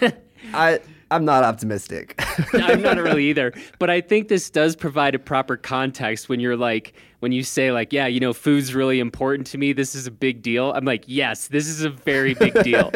I 0.54 0.80
I'm 1.10 1.24
not 1.24 1.44
optimistic. 1.44 2.14
I'm 2.52 2.82
not 2.82 2.98
really 2.98 3.24
either. 3.26 3.52
But 3.78 3.90
I 3.90 4.00
think 4.00 4.28
this 4.28 4.50
does 4.50 4.76
provide 4.76 5.14
a 5.14 5.18
proper 5.18 5.56
context 5.56 6.28
when 6.28 6.40
you're 6.40 6.56
like, 6.56 6.94
when 7.20 7.32
you 7.32 7.42
say, 7.42 7.72
like, 7.72 7.92
yeah, 7.92 8.06
you 8.06 8.20
know, 8.20 8.32
food's 8.32 8.74
really 8.74 9.00
important 9.00 9.46
to 9.48 9.58
me. 9.58 9.72
This 9.72 9.94
is 9.94 10.06
a 10.06 10.10
big 10.10 10.42
deal. 10.42 10.72
I'm 10.72 10.84
like, 10.84 11.04
yes, 11.06 11.48
this 11.48 11.66
is 11.66 11.82
a 11.82 11.90
very 11.90 12.34
big 12.34 12.62
deal. 12.62 12.92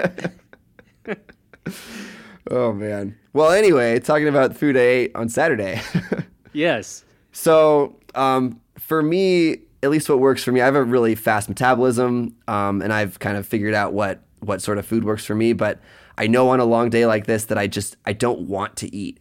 oh, 2.51 2.72
man. 2.72 3.16
Well, 3.33 3.51
anyway, 3.51 3.98
talking 3.98 4.29
about 4.29 4.57
food 4.57 4.77
I 4.77 4.81
ate 4.81 5.12
on 5.14 5.29
Saturday. 5.29 5.81
yes. 6.53 7.05
So, 7.33 7.96
um, 8.14 8.61
for 8.79 9.03
me, 9.03 9.59
at 9.83 9.90
least 9.90 10.09
what 10.09 10.20
works 10.20 10.44
for 10.44 10.53
me, 10.53 10.61
I 10.61 10.66
have 10.66 10.75
a 10.75 10.85
really 10.85 11.14
fast 11.14 11.48
metabolism, 11.48 12.37
um, 12.46 12.83
and 12.83 12.92
I've 12.92 13.18
kind 13.18 13.37
of 13.37 13.46
figured 13.46 13.75
out 13.75 13.92
what 13.92 14.20
what 14.40 14.61
sort 14.61 14.77
of 14.77 14.85
food 14.85 15.05
works 15.05 15.25
for 15.25 15.35
me. 15.35 15.53
But 15.53 15.81
I 16.18 16.27
know 16.27 16.48
on 16.51 16.61
a 16.61 16.64
long 16.64 16.90
day 16.90 17.07
like 17.07 17.27
this 17.27 17.46
that 17.46 17.59
I 17.59 17.66
just 17.66 17.96
I 18.05 18.12
don't 18.12 18.42
want 18.42 18.77
to 18.77 18.94
eat. 18.94 19.20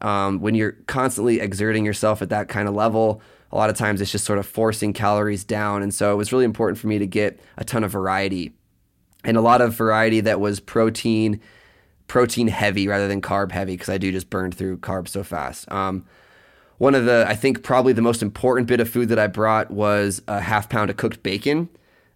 Um, 0.00 0.40
when 0.40 0.54
you're 0.54 0.72
constantly 0.86 1.40
exerting 1.40 1.84
yourself 1.84 2.22
at 2.22 2.30
that 2.30 2.48
kind 2.48 2.68
of 2.68 2.74
level, 2.74 3.20
a 3.52 3.56
lot 3.56 3.70
of 3.70 3.76
times 3.76 4.00
it's 4.00 4.12
just 4.12 4.24
sort 4.24 4.38
of 4.38 4.46
forcing 4.46 4.92
calories 4.92 5.44
down. 5.44 5.82
And 5.82 5.92
so 5.92 6.12
it 6.12 6.16
was 6.16 6.32
really 6.32 6.44
important 6.44 6.78
for 6.78 6.86
me 6.86 6.98
to 6.98 7.06
get 7.06 7.40
a 7.56 7.64
ton 7.64 7.84
of 7.84 7.90
variety 7.90 8.54
and 9.24 9.36
a 9.36 9.40
lot 9.40 9.60
of 9.60 9.74
variety 9.74 10.20
that 10.20 10.40
was 10.40 10.60
protein 10.60 11.40
protein 12.06 12.48
heavy 12.48 12.88
rather 12.88 13.06
than 13.06 13.20
carb 13.20 13.52
heavy 13.52 13.74
because 13.74 13.88
I 13.88 13.98
do 13.98 14.10
just 14.10 14.30
burn 14.30 14.50
through 14.50 14.78
carbs 14.78 15.08
so 15.08 15.22
fast. 15.22 15.70
Um, 15.70 16.06
one 16.78 16.94
of 16.94 17.04
the 17.04 17.24
I 17.28 17.36
think 17.36 17.62
probably 17.62 17.92
the 17.92 18.02
most 18.02 18.22
important 18.22 18.66
bit 18.66 18.80
of 18.80 18.88
food 18.88 19.10
that 19.10 19.18
I 19.18 19.26
brought 19.26 19.70
was 19.70 20.22
a 20.26 20.40
half 20.40 20.68
pound 20.68 20.90
of 20.90 20.96
cooked 20.96 21.22
bacon. 21.22 21.68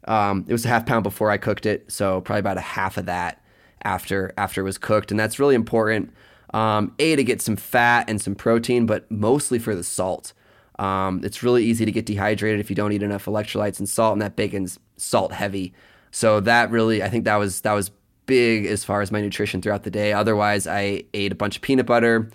Um, 0.09 0.45
it 0.49 0.53
was 0.53 0.65
a 0.65 0.69
half 0.69 0.87
pound 0.87 1.03
before 1.03 1.31
I 1.31 1.37
cooked 1.37 1.67
it, 1.67 1.91
so 1.93 2.21
probably 2.23 2.41
about 2.41 2.57
a 2.57 2.63
half 2.63 2.97
of 2.97 3.07
that 3.07 3.44
after 3.85 4.33
after 4.37 4.61
it 4.61 4.65
was 4.65 4.79
cooked, 4.79 5.11
and 5.11 5.19
that's 5.19 5.39
really 5.39 5.55
important. 5.55 6.13
Um, 6.53 6.95
a 6.99 7.17
to 7.17 7.25
get 7.25 7.43
some 7.43 7.57
fat 7.57 8.09
and 8.09 8.21
some 8.21 8.35
protein, 8.35 8.87
but 8.87 9.11
mostly 9.11 9.59
for 9.59 9.75
the 9.75 9.83
salt. 9.83 10.33
Um, 10.79 11.21
it's 11.25 11.43
really 11.43 11.65
easy 11.65 11.85
to 11.85 11.93
get 11.93 12.07
dehydrated 12.07 12.61
if 12.61 12.71
you 12.71 12.77
don't 12.77 12.93
eat 12.93 13.03
enough 13.03 13.27
electrolytes 13.27 13.79
and 13.79 13.89
salt, 13.89 14.13
and 14.13 14.23
that 14.23 14.37
bacon's 14.37 14.79
salt 14.97 15.33
heavy. 15.33 15.73
So 16.11 16.41
that 16.41 16.71
really, 16.71 17.03
I 17.03 17.09
think 17.09 17.25
that 17.25 17.37
was 17.37 17.61
that 17.63 17.73
was 17.73 17.91
big 18.27 18.67
as 18.67 18.85
far 18.85 19.01
as 19.01 19.13
my 19.13 19.21
nutrition 19.21 19.61
throughout 19.61 19.83
the 19.83 19.91
day. 19.91 20.13
Otherwise, 20.13 20.67
I 20.67 21.05
ate 21.13 21.33
a 21.33 21.35
bunch 21.35 21.57
of 21.57 21.63
peanut 21.63 21.87
butter, 21.87 22.31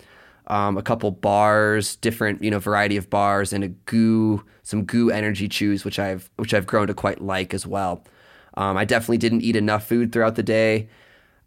um, 0.46 0.76
a 0.76 0.82
couple 0.82 1.10
bars, 1.10 1.96
different 1.96 2.42
you 2.42 2.50
know 2.50 2.58
variety 2.58 2.96
of 2.96 3.10
bars, 3.10 3.52
and 3.52 3.64
a 3.64 3.68
goo, 3.68 4.44
some 4.62 4.84
goo 4.84 5.10
energy 5.10 5.48
chews, 5.48 5.84
which 5.84 5.98
I've 5.98 6.30
which 6.36 6.54
I've 6.54 6.66
grown 6.66 6.86
to 6.88 6.94
quite 6.94 7.22
like 7.22 7.54
as 7.54 7.66
well. 7.66 8.04
Um, 8.54 8.76
I 8.76 8.84
definitely 8.84 9.18
didn't 9.18 9.42
eat 9.42 9.56
enough 9.56 9.86
food 9.86 10.12
throughout 10.12 10.34
the 10.34 10.42
day. 10.42 10.88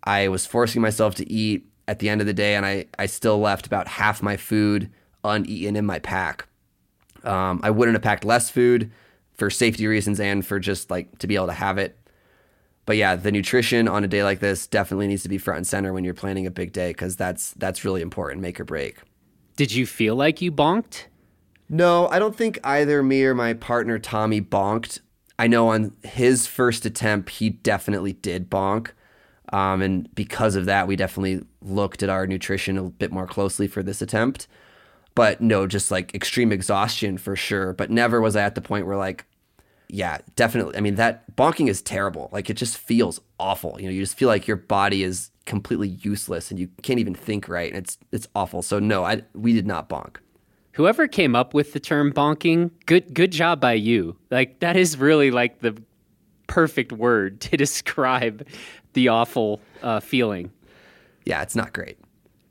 I 0.03 0.27
was 0.27 0.45
forcing 0.45 0.81
myself 0.81 1.15
to 1.15 1.31
eat 1.31 1.67
at 1.87 1.99
the 1.99 2.09
end 2.09 2.21
of 2.21 2.27
the 2.27 2.33
day, 2.33 2.55
and 2.55 2.65
I 2.65 2.85
I 2.97 3.05
still 3.05 3.39
left 3.39 3.65
about 3.65 3.87
half 3.87 4.21
my 4.21 4.37
food 4.37 4.91
uneaten 5.23 5.75
in 5.75 5.85
my 5.85 5.99
pack. 5.99 6.47
Um, 7.23 7.61
I 7.63 7.69
wouldn't 7.69 7.95
have 7.95 8.01
packed 8.01 8.25
less 8.25 8.49
food 8.49 8.91
for 9.33 9.49
safety 9.49 9.87
reasons 9.87 10.19
and 10.19 10.45
for 10.45 10.59
just 10.59 10.91
like 10.91 11.17
to 11.19 11.27
be 11.27 11.35
able 11.35 11.47
to 11.47 11.53
have 11.53 11.77
it. 11.77 11.97
But 12.85 12.97
yeah, 12.97 13.15
the 13.15 13.31
nutrition 13.31 13.87
on 13.87 14.03
a 14.03 14.07
day 14.07 14.23
like 14.23 14.39
this 14.39 14.67
definitely 14.67 15.07
needs 15.07 15.23
to 15.23 15.29
be 15.29 15.37
front 15.37 15.57
and 15.57 15.67
center 15.67 15.93
when 15.93 16.03
you're 16.03 16.13
planning 16.13 16.45
a 16.45 16.51
big 16.51 16.73
day 16.73 16.89
because 16.89 17.15
that's 17.15 17.51
that's 17.53 17.85
really 17.85 18.01
important, 18.01 18.41
make 18.41 18.59
or 18.59 18.65
break. 18.65 18.99
Did 19.55 19.71
you 19.71 19.85
feel 19.85 20.15
like 20.15 20.41
you 20.41 20.51
bonked? 20.51 21.05
No, 21.69 22.07
I 22.09 22.19
don't 22.19 22.35
think 22.35 22.59
either 22.63 23.01
me 23.01 23.23
or 23.23 23.33
my 23.33 23.53
partner 23.53 23.99
Tommy 23.99 24.41
bonked. 24.41 24.99
I 25.39 25.47
know 25.47 25.69
on 25.69 25.95
his 26.03 26.45
first 26.45 26.85
attempt, 26.85 27.29
he 27.29 27.49
definitely 27.49 28.13
did 28.13 28.49
bonk. 28.49 28.89
Um, 29.53 29.81
and 29.81 30.13
because 30.15 30.55
of 30.55 30.65
that, 30.65 30.87
we 30.87 30.95
definitely 30.95 31.45
looked 31.61 32.03
at 32.03 32.09
our 32.09 32.27
nutrition 32.27 32.77
a 32.77 32.83
bit 32.83 33.11
more 33.11 33.27
closely 33.27 33.67
for 33.67 33.83
this 33.83 34.01
attempt 34.01 34.47
but 35.15 35.41
no, 35.41 35.67
just 35.67 35.91
like 35.91 36.13
extreme 36.15 36.51
exhaustion 36.51 37.17
for 37.17 37.35
sure. 37.35 37.73
But 37.73 37.91
never 37.91 38.21
was 38.21 38.35
I 38.35 38.41
at 38.41 38.55
the 38.55 38.61
point 38.61 38.87
where 38.87 38.97
like, 38.97 39.25
yeah, 39.87 40.19
definitely. 40.35 40.75
I 40.75 40.81
mean, 40.81 40.95
that 40.95 41.35
bonking 41.35 41.69
is 41.69 41.81
terrible. 41.81 42.29
Like 42.31 42.49
it 42.49 42.55
just 42.55 42.77
feels 42.77 43.19
awful. 43.39 43.79
You 43.79 43.87
know, 43.87 43.91
you 43.91 44.01
just 44.01 44.17
feel 44.17 44.27
like 44.27 44.47
your 44.47 44.57
body 44.57 45.03
is 45.03 45.29
completely 45.45 45.89
useless 45.89 46.49
and 46.49 46.59
you 46.59 46.69
can't 46.81 46.99
even 46.99 47.13
think 47.13 47.47
right. 47.47 47.71
And 47.71 47.77
it's 47.77 47.97
it's 48.11 48.27
awful. 48.33 48.61
So 48.61 48.79
no, 48.79 49.03
I 49.03 49.23
we 49.33 49.53
did 49.53 49.67
not 49.67 49.89
bonk. 49.89 50.17
Whoever 50.71 51.07
came 51.07 51.35
up 51.35 51.53
with 51.53 51.73
the 51.73 51.79
term 51.79 52.11
bonking, 52.11 52.71
good 52.87 53.13
good 53.13 53.31
job 53.31 53.59
by 53.59 53.73
you. 53.73 54.17
Like 54.31 54.59
that 54.61 54.75
is 54.75 54.97
really 54.97 55.29
like 55.29 55.59
the 55.59 55.79
perfect 56.47 56.91
word 56.91 57.39
to 57.41 57.57
describe 57.57 58.47
the 58.93 59.07
awful 59.07 59.59
uh, 59.81 59.99
feeling. 59.99 60.51
Yeah, 61.25 61.41
it's 61.41 61.55
not 61.55 61.73
great. 61.73 61.97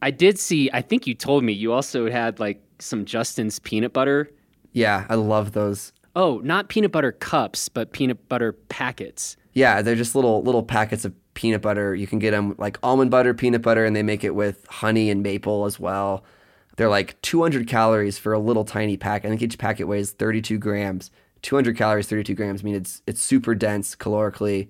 I 0.00 0.11
did 0.11 0.38
see. 0.38 0.70
I 0.72 0.83
think 0.83 1.07
you 1.07 1.14
told 1.14 1.44
me 1.44 1.52
you 1.52 1.72
also 1.72 2.11
had 2.11 2.40
like 2.40 2.61
some 2.78 3.05
Justin's 3.05 3.59
peanut 3.61 3.92
butter. 3.92 4.31
Yeah, 4.72 5.07
I 5.09 5.14
love 5.14 5.52
those. 5.52 5.92
Oh, 6.14 6.40
not 6.44 6.68
peanut 6.68 6.92
butter 6.92 7.12
cups, 7.12 7.68
but 7.68 7.92
peanut 7.92 8.28
butter 8.28 8.52
packets. 8.52 9.37
Yeah, 9.55 9.83
they're 9.83 9.96
just 9.96 10.14
little 10.14 10.42
little 10.42 10.62
packets 10.62 11.05
of 11.05 11.14
peanut 11.35 11.62
butter. 11.62 11.94
You 11.94 12.07
can 12.07 12.18
get 12.18 12.33
them 12.33 12.55
like 12.59 12.78
almond 12.83 13.11
butter, 13.11 13.35
peanut 13.35 13.62
butter, 13.62 13.85
and 13.85 13.94
they 13.94 14.02
make 14.02 14.24
it 14.24 14.35
with 14.35 14.66
honey 14.68 15.11
and 15.11 15.22
maple 15.22 15.64
as 15.66 15.78
well. 15.78 16.24
They're 16.76 16.88
like 16.88 17.20
200 17.22 17.66
calories 17.66 18.18
for 18.18 18.33
a 18.33 18.38
little 18.38 18.64
tiny 18.64 18.96
pack. 18.96 19.24
I 19.24 19.28
think 19.28 19.42
each 19.42 19.59
packet 19.59 19.85
weighs 19.85 20.12
32 20.12 20.59
grams. 20.59 21.11
200 21.42 21.76
calories, 21.76 22.07
32 22.07 22.35
grams. 22.35 22.62
I 22.62 22.64
mean, 22.64 22.74
it's 22.74 23.02
it's 23.07 23.20
super 23.20 23.55
dense 23.55 23.94
calorically, 23.96 24.68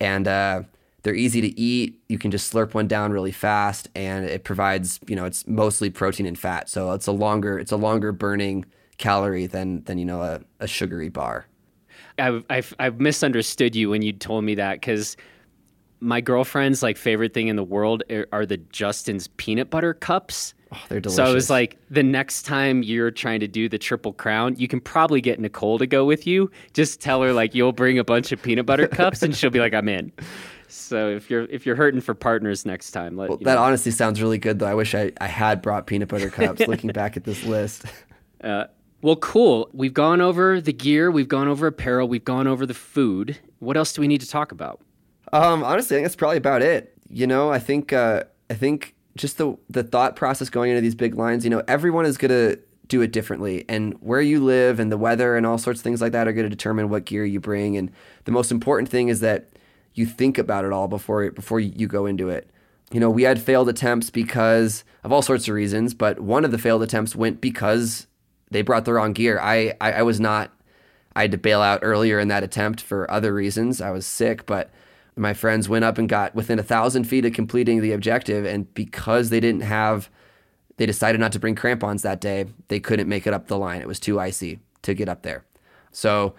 and 0.00 0.28
uh, 0.28 0.62
they're 1.04 1.14
easy 1.14 1.40
to 1.42 1.60
eat. 1.60 2.00
You 2.08 2.18
can 2.18 2.30
just 2.30 2.52
slurp 2.52 2.74
one 2.74 2.88
down 2.88 3.12
really 3.12 3.30
fast, 3.30 3.88
and 3.94 4.24
it 4.24 4.42
provides 4.42 4.98
you 5.06 5.14
know 5.14 5.24
it's 5.24 5.46
mostly 5.46 5.90
protein 5.90 6.26
and 6.26 6.38
fat, 6.38 6.68
so 6.68 6.90
it's 6.92 7.06
a 7.06 7.12
longer 7.12 7.58
it's 7.58 7.72
a 7.72 7.76
longer 7.76 8.10
burning 8.10 8.64
calorie 8.98 9.46
than 9.46 9.84
than 9.84 9.98
you 9.98 10.04
know 10.04 10.22
a, 10.22 10.40
a 10.58 10.66
sugary 10.66 11.10
bar. 11.10 11.46
I've, 12.18 12.44
I've 12.50 12.74
I've 12.78 13.00
misunderstood 13.00 13.76
you 13.76 13.90
when 13.90 14.02
you 14.02 14.12
told 14.12 14.44
me 14.44 14.54
that 14.56 14.80
because 14.80 15.16
my 16.00 16.20
girlfriend's 16.20 16.82
like 16.82 16.96
favorite 16.96 17.34
thing 17.34 17.48
in 17.48 17.56
the 17.56 17.64
world 17.64 18.02
are 18.32 18.46
the 18.46 18.56
Justin's 18.56 19.28
peanut 19.28 19.70
butter 19.70 19.94
cups. 19.94 20.54
Oh, 20.72 20.80
they're 20.88 21.00
delicious. 21.00 21.16
So 21.16 21.24
I 21.24 21.32
was 21.32 21.50
like, 21.50 21.78
the 21.90 22.02
next 22.02 22.42
time 22.42 22.82
you're 22.82 23.10
trying 23.10 23.40
to 23.40 23.48
do 23.48 23.68
the 23.68 23.78
triple 23.78 24.12
crown, 24.12 24.56
you 24.56 24.68
can 24.68 24.80
probably 24.80 25.20
get 25.20 25.38
Nicole 25.38 25.78
to 25.78 25.86
go 25.86 26.04
with 26.04 26.26
you. 26.26 26.50
Just 26.72 27.00
tell 27.00 27.22
her 27.22 27.32
like 27.32 27.54
you'll 27.54 27.72
bring 27.72 27.98
a 27.98 28.04
bunch 28.04 28.32
of 28.32 28.42
peanut 28.42 28.66
butter 28.66 28.88
cups, 28.88 29.22
and 29.22 29.36
she'll 29.36 29.50
be 29.50 29.60
like, 29.60 29.72
I'm 29.74 29.88
in. 29.88 30.12
So 30.74 31.08
if 31.08 31.30
you're 31.30 31.44
if 31.44 31.66
you're 31.66 31.76
hurting 31.76 32.00
for 32.00 32.14
partners 32.14 32.66
next 32.66 32.90
time, 32.90 33.16
let 33.16 33.28
well, 33.28 33.38
that 33.38 33.54
know. 33.54 33.62
honestly 33.62 33.92
sounds 33.92 34.20
really 34.20 34.38
good 34.38 34.58
though. 34.58 34.66
I 34.66 34.74
wish 34.74 34.94
I, 34.94 35.12
I 35.20 35.26
had 35.26 35.62
brought 35.62 35.86
peanut 35.86 36.08
butter 36.08 36.30
cups. 36.30 36.66
looking 36.66 36.90
back 36.90 37.16
at 37.16 37.24
this 37.24 37.44
list. 37.44 37.84
Uh, 38.42 38.66
well, 39.00 39.16
cool. 39.16 39.70
We've 39.72 39.94
gone 39.94 40.20
over 40.20 40.60
the 40.60 40.72
gear, 40.72 41.10
we've 41.10 41.28
gone 41.28 41.48
over 41.48 41.66
apparel, 41.66 42.06
we've 42.06 42.26
gone 42.26 42.46
over 42.46 42.66
the 42.66 42.74
food. 42.74 43.38
What 43.58 43.78
else 43.78 43.94
do 43.94 44.02
we 44.02 44.08
need 44.08 44.20
to 44.20 44.28
talk 44.28 44.52
about? 44.52 44.82
Um, 45.32 45.64
honestly, 45.64 45.96
I 45.96 45.98
think 45.98 46.04
that's 46.04 46.16
probably 46.16 46.36
about 46.36 46.60
it. 46.60 46.94
You 47.08 47.26
know, 47.26 47.50
I 47.50 47.58
think 47.58 47.94
uh, 47.94 48.24
I 48.50 48.54
think 48.54 48.94
just 49.16 49.38
the 49.38 49.56
the 49.70 49.82
thought 49.82 50.14
process 50.14 50.50
going 50.50 50.72
into 50.72 50.82
these 50.82 50.94
big 50.94 51.14
lines. 51.14 51.42
You 51.44 51.48
know, 51.48 51.62
everyone 51.66 52.04
is 52.04 52.18
gonna 52.18 52.56
do 52.88 53.00
it 53.00 53.12
differently, 53.12 53.64
and 53.66 53.94
where 54.00 54.20
you 54.20 54.44
live 54.44 54.78
and 54.78 54.92
the 54.92 54.98
weather 54.98 55.36
and 55.36 55.46
all 55.46 55.56
sorts 55.56 55.80
of 55.80 55.84
things 55.84 56.02
like 56.02 56.12
that 56.12 56.28
are 56.28 56.32
going 56.32 56.44
to 56.44 56.50
determine 56.50 56.90
what 56.90 57.06
gear 57.06 57.24
you 57.24 57.40
bring. 57.40 57.78
And 57.78 57.90
the 58.24 58.32
most 58.32 58.52
important 58.52 58.90
thing 58.90 59.08
is 59.08 59.20
that 59.20 59.48
you 59.94 60.06
think 60.06 60.38
about 60.38 60.64
it 60.64 60.72
all 60.72 60.88
before 60.88 61.30
before 61.30 61.60
you 61.60 61.86
go 61.86 62.06
into 62.06 62.28
it. 62.28 62.50
You 62.92 63.00
know, 63.00 63.10
we 63.10 63.22
had 63.22 63.40
failed 63.40 63.68
attempts 63.68 64.10
because 64.10 64.84
of 65.02 65.12
all 65.12 65.22
sorts 65.22 65.48
of 65.48 65.54
reasons, 65.54 65.94
but 65.94 66.20
one 66.20 66.44
of 66.44 66.50
the 66.50 66.58
failed 66.58 66.82
attempts 66.82 67.16
went 67.16 67.40
because 67.40 68.06
they 68.50 68.62
brought 68.62 68.84
the 68.84 68.92
wrong 68.92 69.12
gear. 69.12 69.40
I, 69.40 69.74
I, 69.80 69.92
I 69.92 70.02
was 70.02 70.20
not. 70.20 70.52
I 71.16 71.22
had 71.22 71.32
to 71.32 71.38
bail 71.38 71.60
out 71.60 71.80
earlier 71.82 72.18
in 72.18 72.28
that 72.28 72.42
attempt 72.42 72.80
for 72.80 73.10
other 73.10 73.32
reasons. 73.32 73.80
I 73.80 73.90
was 73.90 74.04
sick, 74.04 74.46
but 74.46 74.70
my 75.16 75.32
friends 75.32 75.68
went 75.68 75.84
up 75.84 75.96
and 75.96 76.08
got 76.08 76.34
within 76.34 76.58
a 76.58 76.62
thousand 76.64 77.04
feet 77.04 77.24
of 77.24 77.32
completing 77.32 77.80
the 77.80 77.92
objective, 77.92 78.44
and 78.44 78.72
because 78.74 79.30
they 79.30 79.40
didn't 79.40 79.62
have, 79.62 80.10
they 80.76 80.86
decided 80.86 81.20
not 81.20 81.32
to 81.32 81.38
bring 81.38 81.54
crampons 81.54 82.02
that 82.02 82.20
day. 82.20 82.46
They 82.68 82.80
couldn't 82.80 83.08
make 83.08 83.26
it 83.26 83.34
up 83.34 83.46
the 83.46 83.58
line. 83.58 83.80
It 83.80 83.88
was 83.88 84.00
too 84.00 84.18
icy 84.18 84.58
to 84.82 84.92
get 84.94 85.08
up 85.08 85.22
there. 85.22 85.44
So 85.92 86.34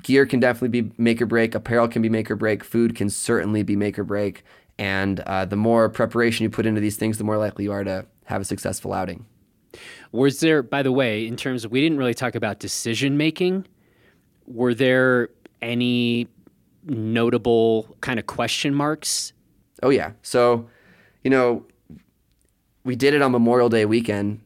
gear 0.00 0.24
can 0.24 0.40
definitely 0.40 0.80
be 0.80 0.92
make 0.96 1.20
or 1.20 1.26
break. 1.26 1.54
Apparel 1.54 1.88
can 1.88 2.02
be 2.02 2.08
make 2.08 2.30
or 2.30 2.36
break. 2.36 2.64
Food 2.64 2.94
can 2.94 3.10
certainly 3.10 3.62
be 3.62 3.76
make 3.76 3.98
or 3.98 4.04
break. 4.04 4.44
And 4.78 5.20
uh, 5.20 5.44
the 5.44 5.56
more 5.56 5.88
preparation 5.88 6.44
you 6.44 6.50
put 6.50 6.66
into 6.66 6.80
these 6.80 6.96
things, 6.96 7.18
the 7.18 7.24
more 7.24 7.36
likely 7.36 7.64
you 7.64 7.72
are 7.72 7.84
to 7.84 8.06
have 8.24 8.40
a 8.40 8.44
successful 8.44 8.92
outing. 8.92 9.26
Was 10.12 10.40
there, 10.40 10.62
by 10.62 10.82
the 10.82 10.92
way, 10.92 11.26
in 11.26 11.36
terms 11.36 11.64
of, 11.64 11.72
we 11.72 11.80
didn't 11.80 11.98
really 11.98 12.14
talk 12.14 12.34
about 12.34 12.58
decision 12.58 13.16
making. 13.16 13.66
Were 14.46 14.74
there 14.74 15.28
any 15.60 16.28
notable 16.84 17.96
kind 18.00 18.18
of 18.18 18.26
question 18.26 18.74
marks? 18.74 19.32
Oh, 19.82 19.90
yeah. 19.90 20.12
So, 20.22 20.68
you 21.22 21.30
know, 21.30 21.64
we 22.84 22.96
did 22.96 23.14
it 23.14 23.22
on 23.22 23.32
Memorial 23.32 23.68
Day 23.68 23.84
weekend, 23.84 24.40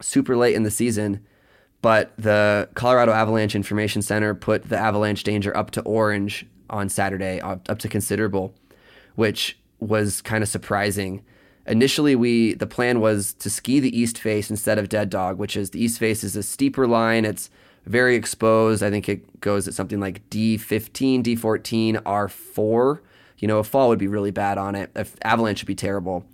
super 0.00 0.36
late 0.36 0.54
in 0.54 0.62
the 0.62 0.70
season 0.70 1.24
but 1.82 2.12
the 2.16 2.68
Colorado 2.74 3.12
Avalanche 3.12 3.54
Information 3.54 4.02
Center 4.02 4.34
put 4.34 4.68
the 4.68 4.78
avalanche 4.78 5.24
danger 5.24 5.54
up 5.56 5.72
to 5.72 5.82
orange 5.82 6.46
on 6.70 6.88
Saturday, 6.88 7.40
up, 7.40 7.78
to 7.78 7.88
considerable, 7.88 8.54
which 9.16 9.58
was 9.80 10.22
kind 10.22 10.42
of 10.42 10.48
surprising. 10.48 11.22
Initially, 11.66 12.16
we 12.16 12.54
the 12.54 12.66
plan 12.66 13.00
was 13.00 13.34
to 13.34 13.50
ski 13.50 13.78
the 13.78 13.96
east 13.96 14.18
face 14.18 14.48
instead 14.48 14.78
of 14.78 14.88
Dead 14.88 15.10
Dog, 15.10 15.38
which 15.38 15.56
is 15.56 15.70
the 15.70 15.84
east 15.84 15.98
face 15.98 16.24
is 16.24 16.34
a 16.34 16.42
steeper 16.42 16.86
line. 16.86 17.24
It's 17.24 17.50
very 17.84 18.14
exposed. 18.16 18.82
I 18.82 18.90
think 18.90 19.08
it 19.08 19.40
goes 19.40 19.66
at 19.66 19.74
something 19.74 20.00
like 20.00 20.28
D15, 20.30 21.22
D14, 21.22 21.96
R4. 22.02 23.00
You 23.38 23.48
know, 23.48 23.58
a 23.58 23.64
fall 23.64 23.88
would 23.88 23.98
be 23.98 24.06
really 24.06 24.30
bad 24.30 24.56
on 24.56 24.76
it. 24.76 24.90
If 24.94 25.16
avalanche 25.22 25.62
would 25.62 25.68
be 25.68 25.74
terrible. 25.74 26.24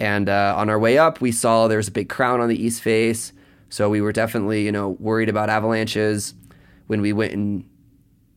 And 0.00 0.28
uh, 0.28 0.54
on 0.56 0.68
our 0.68 0.78
way 0.78 0.98
up, 0.98 1.20
we 1.20 1.30
saw 1.30 1.68
there 1.68 1.78
was 1.78 1.86
a 1.86 1.92
big 1.92 2.08
crown 2.08 2.40
on 2.40 2.48
the 2.48 2.60
east 2.60 2.82
face. 2.82 3.32
So 3.68 3.88
we 3.90 4.00
were 4.00 4.12
definitely, 4.12 4.64
you 4.64 4.72
know, 4.72 4.90
worried 5.00 5.28
about 5.28 5.50
avalanches. 5.50 6.34
When 6.86 7.00
we 7.00 7.12
went 7.12 7.32
and 7.32 7.64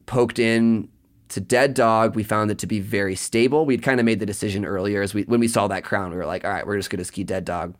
poked 0.05 0.39
in 0.39 0.89
to 1.29 1.39
Dead 1.41 1.73
Dog, 1.73 2.15
we 2.15 2.23
found 2.23 2.49
it 2.51 2.57
to 2.59 2.67
be 2.67 2.79
very 2.79 3.15
stable. 3.15 3.65
We'd 3.65 3.83
kind 3.83 3.99
of 3.99 4.05
made 4.05 4.19
the 4.19 4.25
decision 4.25 4.65
earlier 4.65 5.01
as 5.01 5.13
we 5.13 5.23
when 5.23 5.39
we 5.39 5.47
saw 5.47 5.67
that 5.67 5.83
crown, 5.83 6.11
we 6.11 6.17
were 6.17 6.25
like, 6.25 6.45
all 6.45 6.51
right, 6.51 6.65
we're 6.65 6.77
just 6.77 6.89
going 6.89 6.99
to 6.99 7.05
ski 7.05 7.23
Dead 7.23 7.45
Dog. 7.45 7.75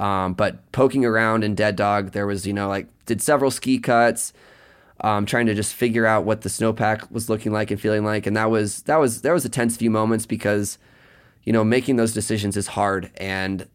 Um, 0.00 0.34
but 0.34 0.70
poking 0.72 1.04
around 1.04 1.44
in 1.44 1.54
Dead 1.54 1.76
Dog, 1.76 2.10
there 2.10 2.26
was, 2.26 2.46
you 2.46 2.52
know, 2.52 2.68
like 2.68 2.88
did 3.06 3.22
several 3.22 3.50
ski 3.50 3.78
cuts, 3.78 4.32
um, 5.00 5.26
trying 5.26 5.46
to 5.46 5.54
just 5.54 5.74
figure 5.74 6.06
out 6.06 6.24
what 6.24 6.42
the 6.42 6.48
snowpack 6.48 7.10
was 7.10 7.28
looking 7.28 7.52
like 7.52 7.70
and 7.70 7.80
feeling 7.80 8.04
like, 8.04 8.26
and 8.26 8.36
that 8.36 8.50
was 8.50 8.82
that 8.82 8.96
was 8.96 9.22
that 9.22 9.32
was 9.32 9.44
a 9.44 9.48
tense 9.48 9.76
few 9.76 9.90
moments 9.90 10.26
because, 10.26 10.78
you 11.44 11.52
know, 11.52 11.62
making 11.64 11.96
those 11.96 12.12
decisions 12.12 12.56
is 12.56 12.68
hard, 12.68 13.10
and 13.16 13.68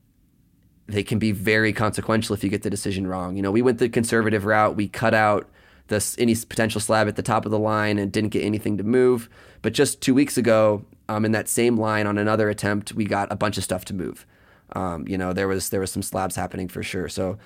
they 0.87 1.03
can 1.03 1.19
be 1.19 1.31
very 1.31 1.73
consequential 1.73 2.33
if 2.33 2.43
you 2.43 2.49
get 2.49 2.63
the 2.63 2.69
decision 2.69 3.07
wrong. 3.07 3.35
You 3.35 3.41
know, 3.41 3.51
we 3.51 3.61
went 3.61 3.79
the 3.79 3.89
conservative 3.89 4.45
route. 4.45 4.75
We 4.75 4.87
cut 4.87 5.13
out 5.13 5.49
the 5.87 6.15
any 6.17 6.35
potential 6.35 6.81
slab 6.81 7.07
at 7.07 7.15
the 7.15 7.21
top 7.21 7.45
of 7.45 7.51
the 7.51 7.59
line 7.59 7.97
and 7.97 8.11
didn't 8.11 8.29
get 8.29 8.43
anything 8.43 8.77
to 8.77 8.83
move. 8.83 9.29
But 9.61 9.73
just 9.73 10.01
two 10.01 10.13
weeks 10.13 10.37
ago, 10.37 10.85
um, 11.09 11.25
in 11.25 11.31
that 11.31 11.49
same 11.49 11.77
line 11.77 12.07
on 12.07 12.17
another 12.17 12.49
attempt, 12.49 12.93
we 12.93 13.05
got 13.05 13.31
a 13.31 13.35
bunch 13.35 13.57
of 13.57 13.63
stuff 13.63 13.85
to 13.85 13.93
move. 13.93 14.25
Um, 14.73 15.07
you 15.07 15.17
know, 15.17 15.33
there 15.33 15.47
was 15.47 15.69
there 15.69 15.79
was 15.79 15.91
some 15.91 16.01
slabs 16.01 16.35
happening 16.35 16.67
for 16.67 16.83
sure. 16.83 17.09
So 17.09 17.37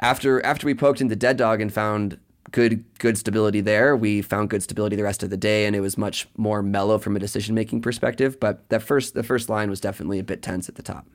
after 0.00 0.44
after 0.44 0.66
we 0.66 0.74
poked 0.74 1.00
into 1.00 1.16
Dead 1.16 1.36
Dog 1.36 1.60
and 1.60 1.72
found 1.72 2.18
good 2.50 2.84
good 2.98 3.18
stability 3.18 3.60
there. 3.60 3.96
We 3.96 4.22
found 4.22 4.50
good 4.50 4.62
stability 4.62 4.96
the 4.96 5.02
rest 5.02 5.22
of 5.22 5.30
the 5.30 5.36
day, 5.36 5.66
and 5.66 5.76
it 5.76 5.80
was 5.80 5.96
much 5.96 6.28
more 6.36 6.62
mellow 6.62 6.98
from 6.98 7.16
a 7.16 7.18
decision 7.18 7.54
making 7.54 7.82
perspective. 7.82 8.38
But 8.38 8.68
that 8.68 8.82
first 8.82 9.14
the 9.14 9.22
first 9.22 9.48
line 9.48 9.70
was 9.70 9.80
definitely 9.80 10.18
a 10.18 10.24
bit 10.24 10.42
tense 10.42 10.68
at 10.68 10.76
the 10.76 10.82
top. 10.82 11.06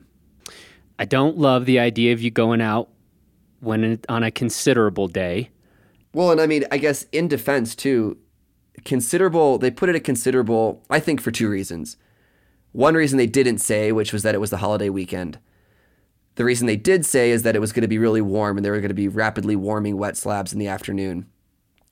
I 0.98 1.04
don't 1.04 1.38
love 1.38 1.64
the 1.64 1.78
idea 1.78 2.12
of 2.12 2.20
you 2.20 2.30
going 2.30 2.60
out 2.60 2.88
when 3.60 3.84
it, 3.84 4.06
on 4.08 4.22
a 4.22 4.30
considerable 4.30 5.08
day. 5.08 5.50
Well, 6.12 6.30
and 6.30 6.40
I 6.40 6.46
mean, 6.46 6.64
I 6.70 6.78
guess 6.78 7.04
in 7.12 7.28
defense 7.28 7.74
too, 7.74 8.18
considerable. 8.84 9.58
They 9.58 9.70
put 9.70 9.88
it 9.88 9.96
at 9.96 10.04
considerable. 10.04 10.84
I 10.90 11.00
think 11.00 11.20
for 11.20 11.30
two 11.30 11.48
reasons. 11.48 11.96
One 12.72 12.94
reason 12.94 13.18
they 13.18 13.26
didn't 13.26 13.58
say, 13.58 13.92
which 13.92 14.12
was 14.12 14.22
that 14.22 14.34
it 14.34 14.40
was 14.40 14.50
the 14.50 14.58
holiday 14.58 14.88
weekend. 14.88 15.38
The 16.34 16.44
reason 16.44 16.66
they 16.66 16.76
did 16.76 17.04
say 17.04 17.30
is 17.30 17.42
that 17.42 17.56
it 17.56 17.60
was 17.60 17.72
going 17.72 17.82
to 17.82 17.88
be 17.88 17.98
really 17.98 18.20
warm 18.20 18.56
and 18.56 18.64
there 18.64 18.72
were 18.72 18.80
going 18.80 18.88
to 18.88 18.94
be 18.94 19.08
rapidly 19.08 19.56
warming 19.56 19.96
wet 19.96 20.16
slabs 20.16 20.52
in 20.52 20.58
the 20.58 20.68
afternoon, 20.68 21.26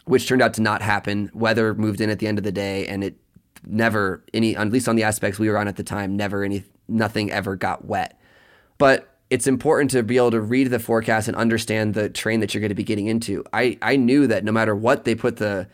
which 0.05 0.29
turned 0.29 0.43
out 0.43 0.55
to 0.55 0.63
not 0.63 0.83
happen. 0.83 1.31
Weather 1.35 1.75
moved 1.75 2.01
in 2.01 2.11
at 2.11 2.21
the 2.21 2.29
end 2.29 2.39
of 2.39 2.45
the 2.45 2.53
day 2.53 2.87
and 2.87 3.03
it 3.03 3.17
never 3.67 4.23
any 4.33 4.55
at 4.55 4.71
least 4.71 4.89
on 4.89 4.95
the 4.95 5.03
aspects 5.03 5.39
we 5.39 5.49
were 5.49 5.59
on 5.59 5.67
at 5.67 5.77
the 5.77 5.83
time, 5.83 6.17
never 6.17 6.45
any 6.45 6.65
nothing 6.87 7.31
ever 7.31 7.57
got 7.57 7.85
wet. 7.85 8.21
But 8.79 9.12
it's 9.31 9.47
important 9.47 9.91
to 9.93 10.03
be 10.03 10.16
able 10.16 10.31
to 10.31 10.41
read 10.41 10.68
the 10.68 10.79
forecast 10.79 11.29
and 11.29 11.37
understand 11.37 11.95
the 11.95 12.09
terrain 12.09 12.41
that 12.41 12.55
you're 12.55 12.61
going 12.61 12.68
to 12.68 12.74
be 12.74 12.85
getting 12.85 13.07
into. 13.07 13.45
I, 13.53 13.79
I 13.83 13.97
knew 13.97 14.27
that 14.27 14.45
no 14.45 14.53
matter 14.53 14.74
what 14.74 15.05
they 15.05 15.14
put 15.14 15.37
the 15.37 15.68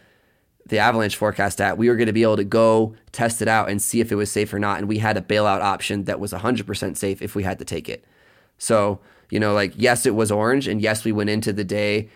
the 0.66 0.78
avalanche 0.78 1.16
forecast 1.16 1.60
at, 1.60 1.76
we 1.76 1.88
were 1.88 1.96
going 1.96 2.06
to 2.06 2.12
be 2.12 2.22
able 2.22 2.36
to 2.36 2.44
go 2.44 2.94
test 3.10 3.42
it 3.42 3.48
out 3.48 3.68
and 3.68 3.82
see 3.82 4.00
if 4.00 4.12
it 4.12 4.14
was 4.14 4.30
safe 4.30 4.54
or 4.54 4.60
not. 4.60 4.78
And 4.78 4.88
we 4.88 4.98
had 4.98 5.16
a 5.16 5.20
bailout 5.20 5.60
option 5.60 6.04
that 6.04 6.20
was 6.20 6.32
100% 6.32 6.96
safe 6.96 7.20
if 7.20 7.34
we 7.34 7.42
had 7.42 7.58
to 7.58 7.64
take 7.64 7.88
it. 7.88 8.04
So, 8.58 9.00
you 9.28 9.40
know, 9.40 9.54
like, 9.54 9.72
yes, 9.76 10.06
it 10.06 10.14
was 10.14 10.30
orange. 10.30 10.68
And 10.68 10.80
yes, 10.80 11.04
we 11.04 11.10
went 11.10 11.30
into 11.30 11.52
the 11.52 11.64
day 11.64 12.10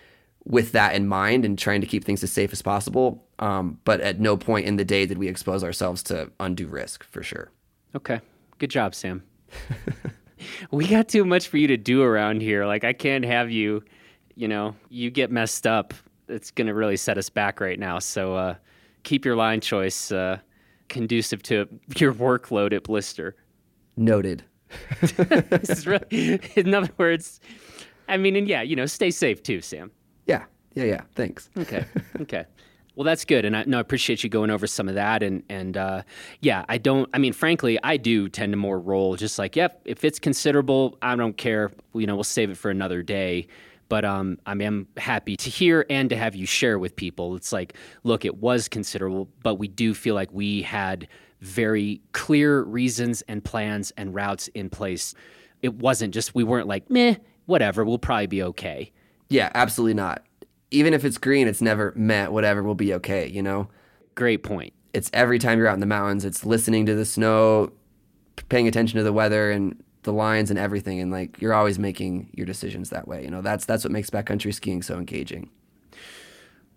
with 0.44 0.72
that 0.72 0.94
in 0.94 1.08
mind 1.08 1.44
and 1.44 1.58
trying 1.58 1.80
to 1.80 1.86
keep 1.86 2.04
things 2.04 2.22
as 2.22 2.30
safe 2.30 2.52
as 2.52 2.62
possible. 2.62 3.24
Um, 3.40 3.80
but 3.84 4.00
at 4.00 4.20
no 4.20 4.36
point 4.36 4.66
in 4.66 4.76
the 4.76 4.84
day 4.84 5.06
did 5.06 5.18
we 5.18 5.26
expose 5.26 5.64
ourselves 5.64 6.02
to 6.04 6.30
undue 6.38 6.68
risk 6.68 7.02
for 7.02 7.22
sure. 7.22 7.50
Okay. 7.96 8.20
Good 8.58 8.70
job, 8.70 8.94
Sam. 8.94 9.24
we 10.70 10.86
got 10.86 11.08
too 11.08 11.24
much 11.24 11.48
for 11.48 11.56
you 11.56 11.66
to 11.68 11.76
do 11.76 12.02
around 12.02 12.42
here. 12.42 12.66
Like, 12.66 12.84
I 12.84 12.92
can't 12.92 13.24
have 13.24 13.50
you, 13.50 13.82
you 14.34 14.48
know, 14.48 14.74
you 14.88 15.10
get 15.10 15.30
messed 15.30 15.66
up. 15.66 15.94
It's 16.28 16.50
going 16.50 16.66
to 16.66 16.74
really 16.74 16.96
set 16.96 17.18
us 17.18 17.30
back 17.30 17.60
right 17.60 17.78
now. 17.78 17.98
So, 17.98 18.34
uh, 18.34 18.54
keep 19.02 19.24
your 19.24 19.36
line 19.36 19.60
choice 19.60 20.10
uh, 20.12 20.38
conducive 20.88 21.42
to 21.44 21.68
your 21.96 22.12
workload 22.12 22.72
at 22.72 22.84
Blister. 22.84 23.36
Noted. 23.96 24.44
this 25.00 25.70
is 25.70 25.86
really, 25.86 26.40
in 26.56 26.74
other 26.74 26.90
words, 26.98 27.40
I 28.08 28.16
mean, 28.16 28.36
and 28.36 28.48
yeah, 28.48 28.62
you 28.62 28.76
know, 28.76 28.86
stay 28.86 29.10
safe 29.10 29.42
too, 29.42 29.60
Sam. 29.60 29.90
Yeah, 30.26 30.44
yeah, 30.74 30.84
yeah. 30.84 31.00
Thanks. 31.14 31.50
Okay, 31.56 31.84
okay. 32.20 32.44
Well, 32.96 33.04
that's 33.04 33.26
good, 33.26 33.44
and 33.44 33.54
I 33.54 33.64
no, 33.66 33.76
I 33.76 33.80
appreciate 33.80 34.24
you 34.24 34.30
going 34.30 34.50
over 34.50 34.66
some 34.66 34.88
of 34.88 34.94
that, 34.94 35.22
and 35.22 35.42
and 35.50 35.76
uh, 35.76 36.02
yeah, 36.40 36.64
I 36.68 36.78
don't. 36.78 37.08
I 37.12 37.18
mean, 37.18 37.34
frankly, 37.34 37.78
I 37.82 37.98
do 37.98 38.28
tend 38.30 38.54
to 38.54 38.56
more 38.56 38.80
roll 38.80 39.16
just 39.16 39.38
like, 39.38 39.54
yep, 39.54 39.82
if 39.84 40.02
it's 40.02 40.18
considerable, 40.18 40.96
I 41.02 41.14
don't 41.14 41.36
care. 41.36 41.72
You 41.94 42.06
know, 42.06 42.14
we'll 42.14 42.24
save 42.24 42.50
it 42.50 42.56
for 42.56 42.70
another 42.70 43.02
day. 43.02 43.48
But 43.88 44.04
um, 44.04 44.38
I 44.46 44.52
am 44.52 44.88
happy 44.96 45.36
to 45.36 45.50
hear 45.50 45.86
and 45.88 46.10
to 46.10 46.16
have 46.16 46.34
you 46.34 46.46
share 46.46 46.78
with 46.78 46.96
people. 46.96 47.36
It's 47.36 47.52
like, 47.52 47.74
look, 48.02 48.24
it 48.24 48.38
was 48.38 48.66
considerable, 48.66 49.28
but 49.44 49.56
we 49.56 49.68
do 49.68 49.94
feel 49.94 50.16
like 50.16 50.30
we 50.32 50.62
had 50.62 51.06
very 51.40 52.00
clear 52.12 52.62
reasons 52.62 53.22
and 53.28 53.44
plans 53.44 53.92
and 53.96 54.12
routes 54.12 54.48
in 54.48 54.70
place. 54.70 55.14
It 55.62 55.74
wasn't 55.74 56.14
just 56.14 56.34
we 56.34 56.42
weren't 56.42 56.66
like, 56.66 56.90
meh, 56.90 57.16
whatever, 57.44 57.84
we'll 57.84 57.98
probably 57.98 58.26
be 58.26 58.42
okay. 58.42 58.90
Yeah, 59.28 59.52
absolutely 59.54 59.94
not. 59.94 60.25
Even 60.70 60.94
if 60.94 61.04
it's 61.04 61.18
green, 61.18 61.46
it's 61.46 61.62
never 61.62 61.92
met, 61.96 62.32
whatever, 62.32 62.62
we'll 62.62 62.74
be 62.74 62.92
okay, 62.94 63.28
you 63.28 63.42
know? 63.42 63.68
Great 64.14 64.42
point. 64.42 64.72
It's 64.92 65.10
every 65.12 65.38
time 65.38 65.58
you're 65.58 65.68
out 65.68 65.74
in 65.74 65.80
the 65.80 65.86
mountains, 65.86 66.24
it's 66.24 66.44
listening 66.44 66.86
to 66.86 66.94
the 66.94 67.04
snow, 67.04 67.72
paying 68.48 68.66
attention 68.66 68.96
to 68.98 69.04
the 69.04 69.12
weather 69.12 69.50
and 69.50 69.82
the 70.02 70.12
lines 70.12 70.50
and 70.50 70.58
everything 70.58 71.00
and 71.00 71.10
like 71.10 71.40
you're 71.40 71.52
always 71.52 71.78
making 71.78 72.30
your 72.32 72.46
decisions 72.46 72.90
that 72.90 73.06
way. 73.06 73.22
You 73.22 73.30
know, 73.30 73.42
that's 73.42 73.66
that's 73.66 73.84
what 73.84 73.92
makes 73.92 74.08
backcountry 74.08 74.54
skiing 74.54 74.82
so 74.82 74.96
engaging. 74.96 75.50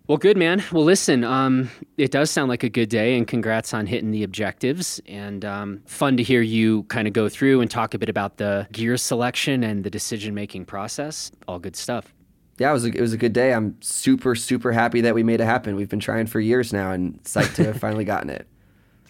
Well, 0.06 0.18
good 0.18 0.36
man. 0.36 0.64
Well, 0.72 0.82
listen, 0.82 1.22
um, 1.22 1.70
it 1.96 2.10
does 2.10 2.32
sound 2.32 2.48
like 2.48 2.64
a 2.64 2.68
good 2.68 2.88
day, 2.88 3.16
and 3.16 3.28
congrats 3.28 3.72
on 3.72 3.86
hitting 3.86 4.10
the 4.10 4.24
objectives. 4.24 5.00
And 5.06 5.44
um, 5.44 5.82
fun 5.86 6.16
to 6.16 6.24
hear 6.24 6.42
you 6.42 6.82
kind 6.84 7.06
of 7.06 7.14
go 7.14 7.28
through 7.28 7.60
and 7.60 7.70
talk 7.70 7.94
a 7.94 7.98
bit 7.98 8.08
about 8.08 8.38
the 8.38 8.66
gear 8.72 8.96
selection 8.96 9.62
and 9.62 9.84
the 9.84 9.90
decision 9.90 10.34
making 10.34 10.64
process. 10.64 11.30
All 11.46 11.60
good 11.60 11.76
stuff. 11.76 12.12
Yeah, 12.60 12.68
it 12.68 12.74
was 12.74 12.84
a, 12.84 12.88
it 12.88 13.00
was 13.00 13.14
a 13.14 13.16
good 13.16 13.32
day. 13.32 13.54
I'm 13.54 13.74
super 13.80 14.34
super 14.34 14.70
happy 14.70 15.00
that 15.00 15.14
we 15.14 15.22
made 15.22 15.40
it 15.40 15.46
happen. 15.46 15.76
We've 15.76 15.88
been 15.88 15.98
trying 15.98 16.26
for 16.26 16.40
years 16.40 16.74
now, 16.74 16.92
and 16.92 17.20
psyched 17.24 17.54
to 17.54 17.64
have 17.64 17.78
finally 17.80 18.04
gotten 18.04 18.28
it. 18.28 18.46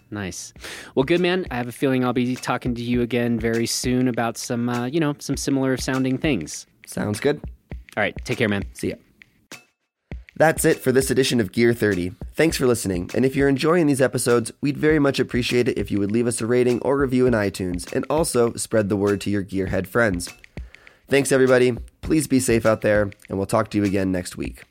Nice. 0.09 0.55
Well, 0.94 1.03
good 1.03 1.20
man. 1.20 1.46
I 1.51 1.57
have 1.57 1.66
a 1.66 1.72
feeling 1.72 2.05
I'll 2.05 2.12
be 2.12 2.36
talking 2.36 2.76
to 2.76 2.82
you 2.82 3.03
again 3.03 3.40
very 3.40 3.66
soon 3.66 4.07
about 4.07 4.38
some, 4.38 4.68
uh, 4.68 4.86
you 4.86 5.01
know, 5.01 5.16
some 5.18 5.36
similar 5.36 5.76
sounding 5.76 6.16
things. 6.16 6.66
Sounds 6.86 7.18
good. 7.18 7.40
All 7.96 8.03
right. 8.03 8.16
Take 8.24 8.38
care, 8.38 8.48
man. 8.48 8.64
See 8.74 8.90
ya. 8.90 8.94
That's 10.36 10.64
it 10.64 10.78
for 10.78 10.92
this 10.92 11.11
edition 11.11 11.40
of 11.40 11.51
Gear 11.51 11.74
30. 11.74 12.12
Thanks 12.34 12.57
for 12.57 12.68
listening, 12.68 13.11
and 13.14 13.24
if 13.24 13.34
you're 13.34 13.48
enjoying 13.48 13.88
these 13.88 14.01
episodes, 14.01 14.53
we'd 14.61 14.78
very 14.78 15.01
much 15.01 15.18
appreciate 15.18 15.66
it 15.66 15.76
if 15.76 15.90
you 15.90 15.98
would 15.98 16.12
leave 16.12 16.28
us 16.28 16.40
a 16.40 16.46
rating 16.46 16.80
or 16.82 16.96
review 16.96 17.26
in 17.26 17.34
iTunes, 17.34 17.92
and 17.92 18.07
also 18.09 18.55
spread 18.55 18.88
the 18.88 18.96
word 18.96 19.20
to 19.22 19.30
your 19.30 19.42
gearhead 19.42 19.88
friends. 19.88 20.32
Thanks, 21.11 21.32
everybody. 21.32 21.72
Please 22.02 22.28
be 22.28 22.38
safe 22.38 22.64
out 22.64 22.82
there, 22.82 23.11
and 23.28 23.36
we'll 23.36 23.46
talk 23.46 23.68
to 23.70 23.78
you 23.78 23.82
again 23.82 24.12
next 24.12 24.36
week. 24.36 24.62